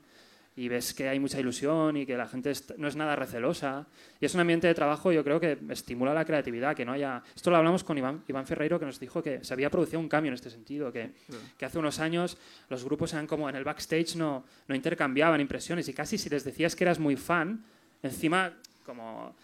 y 0.57 0.68
ves 0.68 0.94
que 0.94 1.09
hay 1.09 1.18
mucha 1.18 1.40
ilusión 1.40 1.96
y 1.96 2.07
que 2.07 2.16
la 2.16 2.28
gente 2.28 2.52
no 2.78 2.86
es 2.86 2.94
nada 2.94 3.16
recelosa. 3.16 3.86
Y 4.20 4.26
es 4.26 4.34
un 4.34 4.40
ambiente 4.40 4.68
de 4.68 4.74
trabajo, 4.74 5.11
yo 5.11 5.24
creo 5.24 5.40
que 5.40 5.59
estimula 5.70 6.14
la 6.14 6.24
creatividad, 6.24 6.76
que 6.76 6.84
no 6.84 6.92
haya... 6.92 7.22
Esto 7.34 7.50
lo 7.50 7.57
hablamos 7.57 7.82
con 7.82 7.98
Iván, 7.98 8.22
Iván 8.28 8.46
Ferreiro, 8.46 8.78
que 8.78 8.86
nos 8.86 9.00
dijo 9.00 9.22
que 9.22 9.42
se 9.44 9.52
había 9.52 9.68
producido 9.68 9.98
un 9.98 10.09
cambio 10.09 10.28
en 10.28 10.34
este 10.34 10.50
sentido, 10.50 10.92
que, 10.92 11.11
que 11.59 11.64
hace 11.64 11.78
unos 11.78 11.98
años 11.98 12.38
los 12.68 12.84
grupos 12.84 13.12
eran 13.14 13.26
como 13.26 13.48
en 13.48 13.57
el 13.57 13.64
backstage, 13.64 14.14
no, 14.14 14.44
no 14.68 14.74
intercambiaban 14.74 15.40
impresiones 15.40 15.88
y 15.88 15.92
casi 15.92 16.18
si 16.18 16.30
les 16.30 16.44
decías 16.44 16.76
que 16.76 16.84
eras 16.84 17.00
muy 17.00 17.16
fan, 17.16 17.64
encima 18.02 18.52
como 18.86 19.34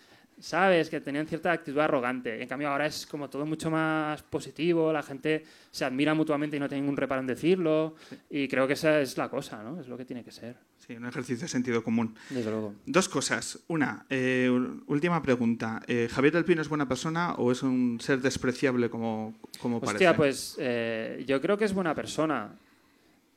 sabes 0.40 0.88
que 0.90 1.00
tenían 1.00 1.26
cierta 1.26 1.52
actitud 1.52 1.78
arrogante. 1.78 2.42
En 2.42 2.48
cambio 2.48 2.68
ahora 2.68 2.86
es 2.86 3.06
como 3.06 3.28
todo 3.28 3.46
mucho 3.46 3.70
más 3.70 4.22
positivo, 4.22 4.92
la 4.92 5.02
gente 5.02 5.44
se 5.70 5.84
admira 5.84 6.14
mutuamente 6.14 6.56
y 6.56 6.60
no 6.60 6.68
tiene 6.68 6.82
ningún 6.82 6.96
reparo 6.96 7.20
en 7.20 7.26
decirlo 7.26 7.94
y 8.28 8.48
creo 8.48 8.66
que 8.66 8.72
esa 8.72 9.00
es 9.00 9.16
la 9.16 9.28
cosa, 9.28 9.62
¿no? 9.62 9.80
Es 9.80 9.88
lo 9.88 9.96
que 9.96 10.04
tiene 10.04 10.24
que 10.24 10.32
ser. 10.32 10.56
Sí, 10.78 10.94
un 10.94 11.06
ejercicio 11.06 11.42
de 11.42 11.48
sentido 11.48 11.84
común. 11.84 12.14
Desde 12.30 12.50
luego. 12.50 12.74
Dos 12.86 13.08
cosas. 13.08 13.60
Una, 13.68 14.06
eh, 14.08 14.50
última 14.86 15.22
pregunta. 15.22 15.82
Eh, 15.86 16.08
¿Javier 16.10 16.32
del 16.32 16.44
Pino 16.44 16.62
es 16.62 16.68
buena 16.68 16.88
persona 16.88 17.34
o 17.34 17.52
es 17.52 17.62
un 17.62 17.98
ser 18.00 18.20
despreciable 18.20 18.88
como, 18.88 19.34
como 19.60 19.76
Hostia, 19.76 19.90
parece? 19.92 20.14
pues 20.14 20.56
eh, 20.58 21.22
yo 21.26 21.40
creo 21.40 21.58
que 21.58 21.66
es 21.66 21.74
buena 21.74 21.94
persona. 21.94 22.50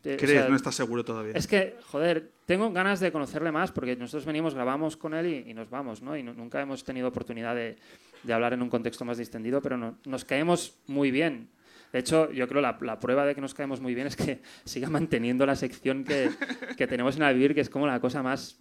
Eh, 0.05 0.15
o 0.15 0.17
¿Crees? 0.17 0.31
sea, 0.41 0.49
no 0.49 0.55
estás 0.55 0.75
seguro 0.75 1.03
todavía. 1.05 1.33
Es 1.33 1.47
que, 1.47 1.77
joder, 1.91 2.31
tengo 2.45 2.71
ganas 2.71 2.99
de 2.99 3.11
conocerle 3.11 3.51
más 3.51 3.71
porque 3.71 3.95
nosotros 3.95 4.25
venimos, 4.25 4.53
grabamos 4.53 4.97
con 4.97 5.13
él 5.13 5.27
y, 5.27 5.51
y 5.51 5.53
nos 5.53 5.69
vamos, 5.69 6.01
¿no? 6.01 6.17
Y 6.17 6.23
no- 6.23 6.33
nunca 6.33 6.61
hemos 6.61 6.83
tenido 6.83 7.07
oportunidad 7.07 7.55
de, 7.55 7.77
de 8.23 8.33
hablar 8.33 8.53
en 8.53 8.61
un 8.61 8.69
contexto 8.69 9.05
más 9.05 9.17
distendido, 9.17 9.61
pero 9.61 9.77
no- 9.77 9.97
nos 10.05 10.25
caemos 10.25 10.77
muy 10.87 11.09
bien. 11.11 11.47
De 11.93 11.99
hecho, 11.99 12.31
yo 12.31 12.47
creo 12.47 12.59
la, 12.59 12.77
la 12.81 12.99
prueba 12.99 13.25
de 13.25 13.35
que 13.35 13.39
nos 13.41 13.53
caemos 13.53 13.79
muy 13.79 13.93
bien 13.95 14.07
es 14.07 14.15
que 14.15 14.41
siga 14.65 14.89
manteniendo 14.89 15.45
la 15.45 15.55
sección 15.55 16.03
que, 16.03 16.29
que 16.75 16.87
tenemos 16.87 17.15
en 17.15 17.23
Alvivir, 17.23 17.53
que 17.55 17.61
es 17.61 17.69
como 17.69 17.87
la 17.87 17.99
cosa 18.01 18.21
más 18.23 18.59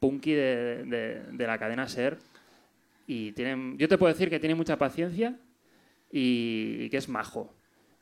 punky 0.00 0.32
de, 0.32 0.84
de- 0.84 1.22
de 1.32 1.46
la 1.46 1.56
cadena 1.58 1.88
Ser. 1.88 2.18
Y 3.06 3.32
tiene, 3.32 3.74
yo 3.78 3.88
te 3.88 3.96
puedo 3.96 4.12
decir 4.12 4.28
que 4.28 4.38
tiene 4.38 4.54
mucha 4.54 4.76
paciencia 4.76 5.34
y, 6.12 6.76
y 6.80 6.90
que 6.90 6.98
es 6.98 7.08
majo. 7.08 7.54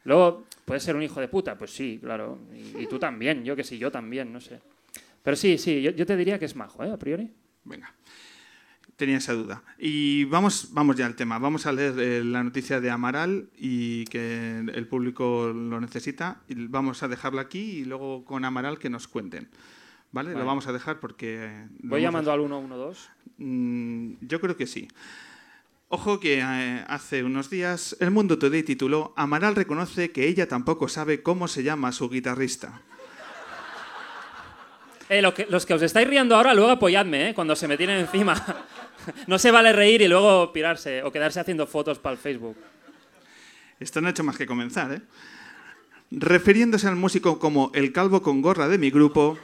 Luego, 0.06 0.44
¿puede 0.64 0.80
ser 0.80 0.96
un 0.96 1.02
hijo 1.02 1.20
de 1.20 1.28
puta? 1.28 1.58
Pues 1.58 1.72
sí, 1.72 1.98
claro. 2.00 2.38
Y, 2.54 2.84
y 2.84 2.86
tú 2.86 2.98
también, 2.98 3.44
yo 3.44 3.54
que 3.54 3.64
sí, 3.64 3.76
yo 3.76 3.90
también, 3.90 4.32
no 4.32 4.40
sé. 4.40 4.60
Pero 5.22 5.36
sí, 5.36 5.58
sí, 5.58 5.82
yo, 5.82 5.90
yo 5.90 6.06
te 6.06 6.16
diría 6.16 6.38
que 6.38 6.44
es 6.46 6.56
majo, 6.56 6.82
¿eh? 6.84 6.90
A 6.90 6.96
priori. 6.96 7.28
Venga. 7.64 7.92
Tenía 8.94 9.18
esa 9.18 9.34
duda. 9.34 9.62
Y 9.78 10.24
vamos, 10.24 10.68
vamos 10.72 10.96
ya 10.96 11.04
al 11.04 11.16
tema. 11.16 11.38
Vamos 11.38 11.66
a 11.66 11.72
leer 11.72 11.98
eh, 11.98 12.24
la 12.24 12.42
noticia 12.42 12.80
de 12.80 12.88
Amaral 12.88 13.50
y 13.58 14.04
que 14.06 14.60
el 14.72 14.86
público 14.86 15.48
lo 15.48 15.80
necesita. 15.80 16.40
Y 16.48 16.66
vamos 16.68 17.02
a 17.02 17.08
dejarla 17.08 17.42
aquí 17.42 17.58
y 17.58 17.84
luego 17.84 18.24
con 18.24 18.44
Amaral 18.46 18.78
que 18.78 18.88
nos 18.88 19.06
cuenten. 19.08 19.48
¿Vale? 20.12 20.30
Vale. 20.30 20.38
Lo 20.40 20.46
vamos 20.46 20.66
a 20.66 20.72
dejar 20.72 20.98
porque... 21.00 21.44
eh, 21.44 21.68
Voy 21.80 22.00
llamando 22.00 22.32
al 22.32 22.40
112. 22.40 23.08
Mm, 23.36 24.12
yo 24.22 24.40
creo 24.40 24.56
que 24.56 24.66
sí. 24.66 24.88
Ojo 25.88 26.18
que 26.18 26.40
eh, 26.40 26.84
hace 26.88 27.22
unos 27.22 27.48
días 27.48 27.96
El 28.00 28.10
Mundo 28.10 28.38
Today 28.38 28.62
tituló 28.64 29.12
Amaral 29.16 29.54
reconoce 29.54 30.10
que 30.10 30.26
ella 30.26 30.48
tampoco 30.48 30.88
sabe 30.88 31.22
cómo 31.22 31.46
se 31.46 31.62
llama 31.62 31.92
su 31.92 32.08
guitarrista. 32.10 32.80
Eh, 35.08 35.22
lo 35.22 35.32
que- 35.32 35.46
los 35.48 35.64
que 35.64 35.74
os 35.74 35.82
estáis 35.82 36.08
riendo 36.08 36.34
ahora, 36.34 36.52
luego 36.54 36.72
apoyadme, 36.72 37.28
¿eh? 37.30 37.34
Cuando 37.34 37.54
se 37.54 37.68
me 37.68 37.76
tienen 37.76 37.98
encima. 38.00 38.34
No 39.28 39.38
se 39.38 39.52
vale 39.52 39.72
reír 39.72 40.02
y 40.02 40.08
luego 40.08 40.52
pirarse 40.52 41.04
o 41.04 41.12
quedarse 41.12 41.38
haciendo 41.38 41.64
fotos 41.68 42.00
para 42.00 42.14
el 42.14 42.18
Facebook. 42.18 42.56
Esto 43.78 44.00
no 44.00 44.08
ha 44.08 44.10
hecho 44.10 44.24
más 44.24 44.36
que 44.36 44.46
comenzar, 44.46 44.90
¿eh? 44.90 45.00
Refiriéndose 46.10 46.88
al 46.88 46.96
músico 46.96 47.38
como 47.38 47.70
el 47.74 47.92
calvo 47.92 48.20
con 48.20 48.42
gorra 48.42 48.66
de 48.66 48.78
mi 48.78 48.90
grupo, 48.90 49.38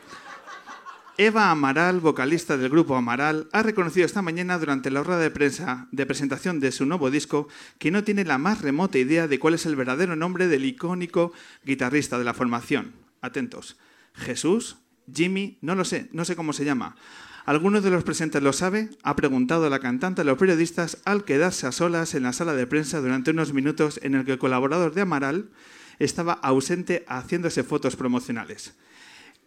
Eva 1.18 1.50
Amaral, 1.50 2.00
vocalista 2.00 2.56
del 2.56 2.70
grupo 2.70 2.96
Amaral, 2.96 3.46
ha 3.52 3.62
reconocido 3.62 4.06
esta 4.06 4.22
mañana 4.22 4.58
durante 4.58 4.90
la 4.90 5.02
rueda 5.02 5.20
de 5.20 5.30
prensa 5.30 5.86
de 5.92 6.06
presentación 6.06 6.58
de 6.58 6.72
su 6.72 6.86
nuevo 6.86 7.10
disco 7.10 7.48
que 7.78 7.90
no 7.90 8.02
tiene 8.02 8.24
la 8.24 8.38
más 8.38 8.62
remota 8.62 8.96
idea 8.96 9.28
de 9.28 9.38
cuál 9.38 9.52
es 9.52 9.66
el 9.66 9.76
verdadero 9.76 10.16
nombre 10.16 10.48
del 10.48 10.64
icónico 10.64 11.34
guitarrista 11.66 12.18
de 12.18 12.24
la 12.24 12.32
formación. 12.32 12.94
Atentos. 13.20 13.76
Jesús, 14.14 14.78
Jimmy, 15.12 15.58
no 15.60 15.74
lo 15.74 15.84
sé, 15.84 16.08
no 16.12 16.24
sé 16.24 16.34
cómo 16.34 16.54
se 16.54 16.64
llama. 16.64 16.96
¿Alguno 17.44 17.82
de 17.82 17.90
los 17.90 18.04
presentes 18.04 18.42
lo 18.42 18.54
sabe? 18.54 18.88
Ha 19.02 19.14
preguntado 19.14 19.68
la 19.68 19.80
cantante 19.80 20.22
a 20.22 20.24
los 20.24 20.38
periodistas 20.38 21.02
al 21.04 21.24
quedarse 21.24 21.66
a 21.66 21.72
solas 21.72 22.14
en 22.14 22.22
la 22.22 22.32
sala 22.32 22.54
de 22.54 22.66
prensa 22.66 23.02
durante 23.02 23.32
unos 23.32 23.52
minutos 23.52 24.00
en 24.02 24.14
el 24.14 24.24
que 24.24 24.32
el 24.32 24.38
colaborador 24.38 24.94
de 24.94 25.02
Amaral 25.02 25.50
estaba 25.98 26.32
ausente 26.32 27.04
haciéndose 27.06 27.64
fotos 27.64 27.96
promocionales. 27.96 28.74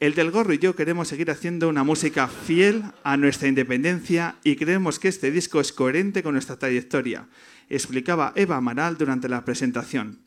El 0.01 0.13
del 0.13 0.29
gorro 0.29 0.53
y 0.53 0.57
yo 0.57 0.75
queremos 0.75 1.07
seguir 1.07 1.31
haciendo 1.31 1.69
una 1.69 1.85
música 1.85 2.27
fiel 2.27 2.83
a 3.03 3.15
nuestra 3.15 3.47
independencia 3.47 4.35
y 4.43 4.57
creemos 4.57 4.99
que 4.99 5.07
este 5.07 5.31
disco 5.31 5.61
es 5.61 5.71
coherente 5.71 6.21
con 6.21 6.33
nuestra 6.33 6.59
trayectoria, 6.59 7.29
explicaba 7.69 8.33
Eva 8.35 8.57
Amaral 8.57 8.97
durante 8.97 9.29
la 9.29 9.45
presentación. 9.45 10.19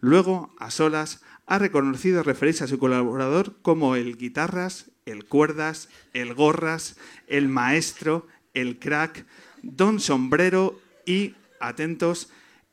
Luego, 0.00 0.54
a 0.58 0.70
solas, 0.70 1.22
ha 1.46 1.58
reconocido 1.58 2.22
referirse 2.22 2.64
a 2.64 2.66
su 2.66 2.78
colaborador 2.78 3.56
como 3.62 3.96
el 3.96 4.18
guitarras, 4.18 4.90
el 5.06 5.24
cuerdas, 5.24 5.88
el 6.12 6.34
gorras, 6.34 6.98
el 7.26 7.48
maestro, 7.48 8.26
el 8.52 8.78
crack, 8.78 9.24
don 9.62 9.98
sombrero 9.98 10.78
y, 11.06 11.34
atentos, 11.58 12.28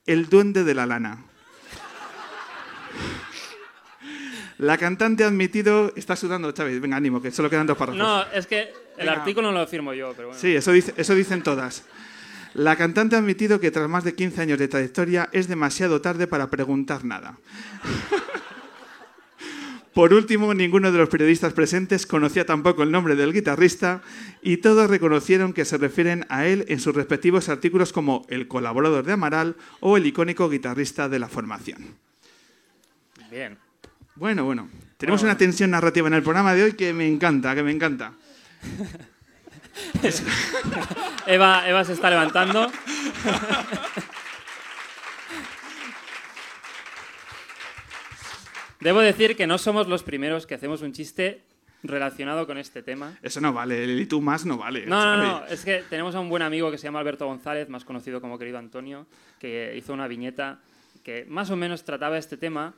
el 0.06 0.28
duende 0.28 0.66
de 0.66 0.74
la 0.74 0.88
lana. 0.88 1.24
La 4.60 4.78
cantante 4.78 5.24
ha 5.24 5.28
admitido... 5.28 5.91
Está 5.95 6.16
sudando, 6.16 6.51
Chávez. 6.51 6.80
Venga, 6.80 6.97
ánimo, 6.97 7.22
que 7.22 7.32
solo 7.32 7.49
quedan 7.49 7.68
dos 7.68 7.78
párrafos. 7.78 7.97
No, 7.99 8.24
es 8.32 8.45
que 8.47 8.62
el 8.97 9.08
Venga. 9.08 9.12
artículo 9.14 9.51
no 9.51 9.60
lo 9.60 9.68
firmo 9.68 9.93
yo, 9.93 10.14
pero 10.16 10.30
bueno. 10.30 10.39
Sí, 10.41 10.56
eso, 10.56 10.72
dice- 10.72 10.93
eso 10.97 11.16
dicen 11.16 11.41
todas. 11.43 11.84
La 12.54 12.76
cantante 12.76 13.16
ha 13.16 13.20
admitido 13.20 13.60
que 13.60 13.72
tras 13.72 13.89
más 13.89 14.04
de 14.04 14.14
15 14.14 14.41
años 14.41 14.60
de 14.60 14.68
trayectoria 14.68 15.28
es 15.32 15.47
demasiado 15.47 16.01
tarde 16.01 16.28
para 16.28 16.49
preguntar 16.51 17.04
nada. 17.04 17.38
Por 19.93 20.12
último, 20.14 20.54
ninguno 20.56 20.91
de 20.91 20.97
los 20.97 21.10
periodistas 21.10 21.54
presentes 21.54 22.08
conocía 22.08 22.47
tampoco 22.47 22.82
el 22.82 22.89
nombre 22.91 23.16
del 23.16 23.32
guitarrista 23.32 24.01
y 24.41 24.58
todos 24.58 24.89
reconocieron 24.89 25.54
que 25.54 25.66
se 25.66 25.78
refieren 25.78 26.26
a 26.30 26.47
él 26.47 26.66
en 26.68 26.80
sus 26.80 26.95
respectivos 26.95 27.47
artículos 27.47 27.93
como 27.93 28.26
el 28.28 28.47
colaborador 28.47 29.06
de 29.06 29.14
Amaral 29.14 29.56
o 29.82 29.95
el 29.97 30.08
icónico 30.08 30.49
guitarrista 30.49 31.10
de 31.10 31.20
la 31.20 31.28
formación. 31.28 31.95
Bien. 33.30 33.60
Bueno, 34.16 34.45
bueno, 34.45 34.70
tenemos 34.97 35.22
Bueno, 35.22 35.32
una 35.32 35.38
tensión 35.38 35.72
narrativa 35.72 36.07
en 36.07 36.14
el 36.14 36.22
programa 36.22 36.53
de 36.53 36.61
hoy 36.64 36.74
que 36.74 36.93
me 36.93 37.07
encanta, 37.07 37.55
que 37.55 37.64
me 37.64 37.72
encanta. 37.72 38.14
Eva, 41.26 41.68
Eva 41.68 41.84
se 41.84 41.93
está 41.93 42.11
levantando. 42.11 42.72
Debo 48.80 48.99
decir 48.99 49.36
que 49.36 49.47
no 49.47 49.57
somos 49.57 49.88
los 49.88 50.03
primeros 50.03 50.45
que 50.45 50.53
hacemos 50.55 50.82
un 50.84 50.91
chiste 50.91 51.41
relacionado 51.82 52.45
con 52.45 52.59
este 52.59 52.84
tema. 52.84 53.18
Eso 53.24 53.41
no 53.41 53.51
vale, 53.51 53.84
el 53.84 53.99
y 53.99 54.05
tú 54.05 54.22
más 54.22 54.45
no 54.45 54.57
vale. 54.57 54.86
No, 54.86 55.18
no, 55.18 55.24
no, 55.24 55.43
es 55.45 55.66
que 55.66 55.84
tenemos 55.89 56.14
a 56.16 56.20
un 56.20 56.30
buen 56.30 56.43
amigo 56.43 56.70
que 56.70 56.78
se 56.78 56.84
llama 56.84 56.99
Alberto 56.99 57.26
González, 57.26 57.68
más 57.70 57.84
conocido 57.84 58.22
como 58.22 58.38
querido 58.38 58.59
Antonio, 58.59 59.07
que 59.39 59.74
hizo 59.76 59.91
una 59.93 60.07
viñeta 60.07 60.59
que 61.03 61.26
más 61.28 61.49
o 61.49 61.55
menos 61.55 61.84
trataba 61.84 62.18
este 62.18 62.38
tema. 62.38 62.76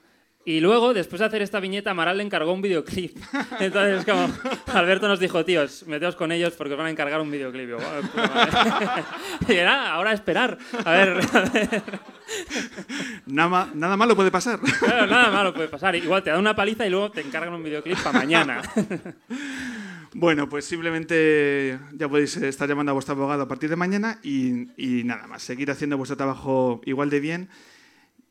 Y 0.48 0.60
luego, 0.60 0.94
después 0.94 1.20
de 1.20 1.26
hacer 1.26 1.42
esta 1.42 1.60
viñeta, 1.60 1.90
Amaral 1.90 2.18
le 2.18 2.24
encargó 2.24 2.54
un 2.54 2.62
videoclip. 2.62 3.18
Entonces, 3.60 4.06
como 4.06 4.30
Alberto 4.68 5.08
nos 5.08 5.20
dijo, 5.20 5.44
tíos, 5.44 5.88
meteos 5.88 6.16
con 6.16 6.32
ellos 6.32 6.54
porque 6.54 6.74
os 6.74 6.78
van 6.78 6.86
a 6.86 6.92
encargar 6.92 7.20
un 7.20 7.32
videoclip. 7.32 7.66
Y 7.66 7.70
yo, 7.72 7.78
"Bueno, 7.78 8.02
puta 8.08 8.28
madre". 8.28 9.04
y 9.48 9.54
era, 9.54 9.92
ahora 9.92 10.12
a 10.12 10.14
esperar. 10.14 10.58
A 10.86 10.92
ver, 10.92 11.10
a 11.34 11.42
ver. 11.50 11.84
Nada, 13.26 13.70
nada 13.74 13.98
malo 13.98 14.16
puede 14.16 14.32
pasar. 14.32 14.60
Claro, 14.80 15.08
nada 15.08 15.32
malo 15.32 15.54
puede 15.54 15.68
pasar. 15.68 15.96
Igual 15.96 16.24
te 16.24 16.30
dan 16.30 16.40
una 16.40 16.56
paliza 16.56 16.86
y 16.86 16.90
luego 16.90 17.12
te 17.12 17.22
encargan 17.22 17.54
un 17.54 17.64
videoclip 17.64 17.98
para 18.00 18.20
mañana. 18.20 18.62
Bueno, 20.14 20.48
pues 20.48 20.66
simplemente 20.66 21.78
ya 21.94 22.08
podéis 22.08 22.38
estar 22.38 22.70
llamando 22.70 22.92
a 22.92 22.94
vuestro 22.94 23.16
abogado 23.16 23.44
a 23.44 23.48
partir 23.48 23.70
de 23.70 23.76
mañana 23.76 24.20
y, 24.24 24.68
y 24.78 25.04
nada 25.04 25.28
más, 25.28 25.44
seguir 25.44 25.70
haciendo 25.72 25.98
vuestro 25.98 26.18
trabajo 26.18 26.82
igual 26.86 27.10
de 27.10 27.20
bien. 27.20 27.50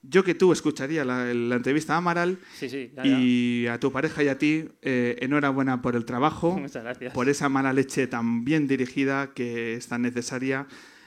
Yo 0.08 0.22
que 0.22 0.34
tú 0.34 0.52
escucharía 0.52 1.04
la, 1.04 1.32
la 1.32 1.56
entrevista 1.56 1.94
a 1.94 1.96
Amaral 1.98 2.38
Sí, 2.58 2.68
sí, 2.68 2.90
ya, 2.94 3.02
ya. 3.04 3.18
y 3.18 3.66
a 3.66 3.78
tu 3.80 3.90
pareja 3.90 4.22
y 4.22 4.28
a 4.28 4.38
ti, 4.38 4.68
eh, 4.82 5.16
enhorabuena 5.20 5.80
por 5.82 5.96
el 5.96 6.04
trabajo, 6.04 6.60
por 7.14 7.28
esa 7.28 7.48
mala 7.48 7.72
leche 7.72 8.06
tan 8.06 8.44
bien 8.44 8.66
dirigida 8.68 9.30
que 9.34 9.74
es 9.74 9.88
tan 9.88 10.02
necesaria 10.02 10.66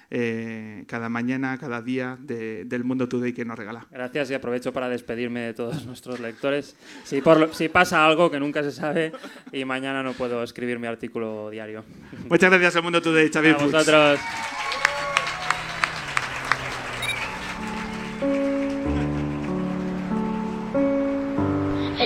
eh, 0.09 0.85
cada 0.87 1.09
mañana, 1.09 1.57
cada 1.57 1.81
día 1.81 2.17
de- 2.21 2.63
del 2.63 2.85
Mundo 2.85 3.09
Today 3.09 3.33
que 3.33 3.43
nos 3.43 3.59
regala. 3.59 3.85
Gracias 3.91 4.31
y 4.31 4.33
aprovecho 4.35 4.71
para 4.71 4.87
despedirme 4.87 5.41
de 5.41 5.53
todos 5.53 5.85
nuestros 5.85 6.19
lectores. 6.21 6.75
Si, 7.03 7.21
por 7.21 7.37
lo- 7.39 7.53
si 7.53 7.67
pasa 7.69 8.05
algo 8.05 8.31
que 8.31 8.39
nunca 8.39 8.63
se 8.63 8.71
sabe 8.71 9.11
y 9.51 9.65
mañana 9.65 10.01
no 10.03 10.13
puedo 10.13 10.41
escribir 10.43 10.79
mi 10.79 10.87
artículo 10.87 11.49
diario. 11.49 11.83
Muchas 12.29 12.49
gracias 12.49 12.77
al 12.77 12.83
Mundo 12.83 13.01
Today, 13.01 13.29
Xavier 13.33 13.55
A 13.55 13.63
vosotros. 13.65 14.19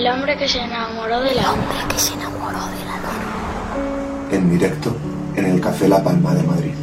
El 0.02 0.08
hombre 0.08 0.36
que 0.36 0.48
se 0.48 0.58
enamoró 0.58 1.20
de 1.20 1.32
la 1.32 1.52
hombre 1.52 1.78
que 1.88 1.96
se 1.96 2.14
enamoró 2.14 2.58
de 2.58 2.84
la 2.84 2.96
luna. 2.96 4.32
En 4.32 4.50
directo 4.50 4.96
en 5.36 5.44
el 5.44 5.60
Café 5.60 5.86
La 5.86 6.02
Palma 6.02 6.34
de 6.34 6.42
Madrid. 6.42 6.74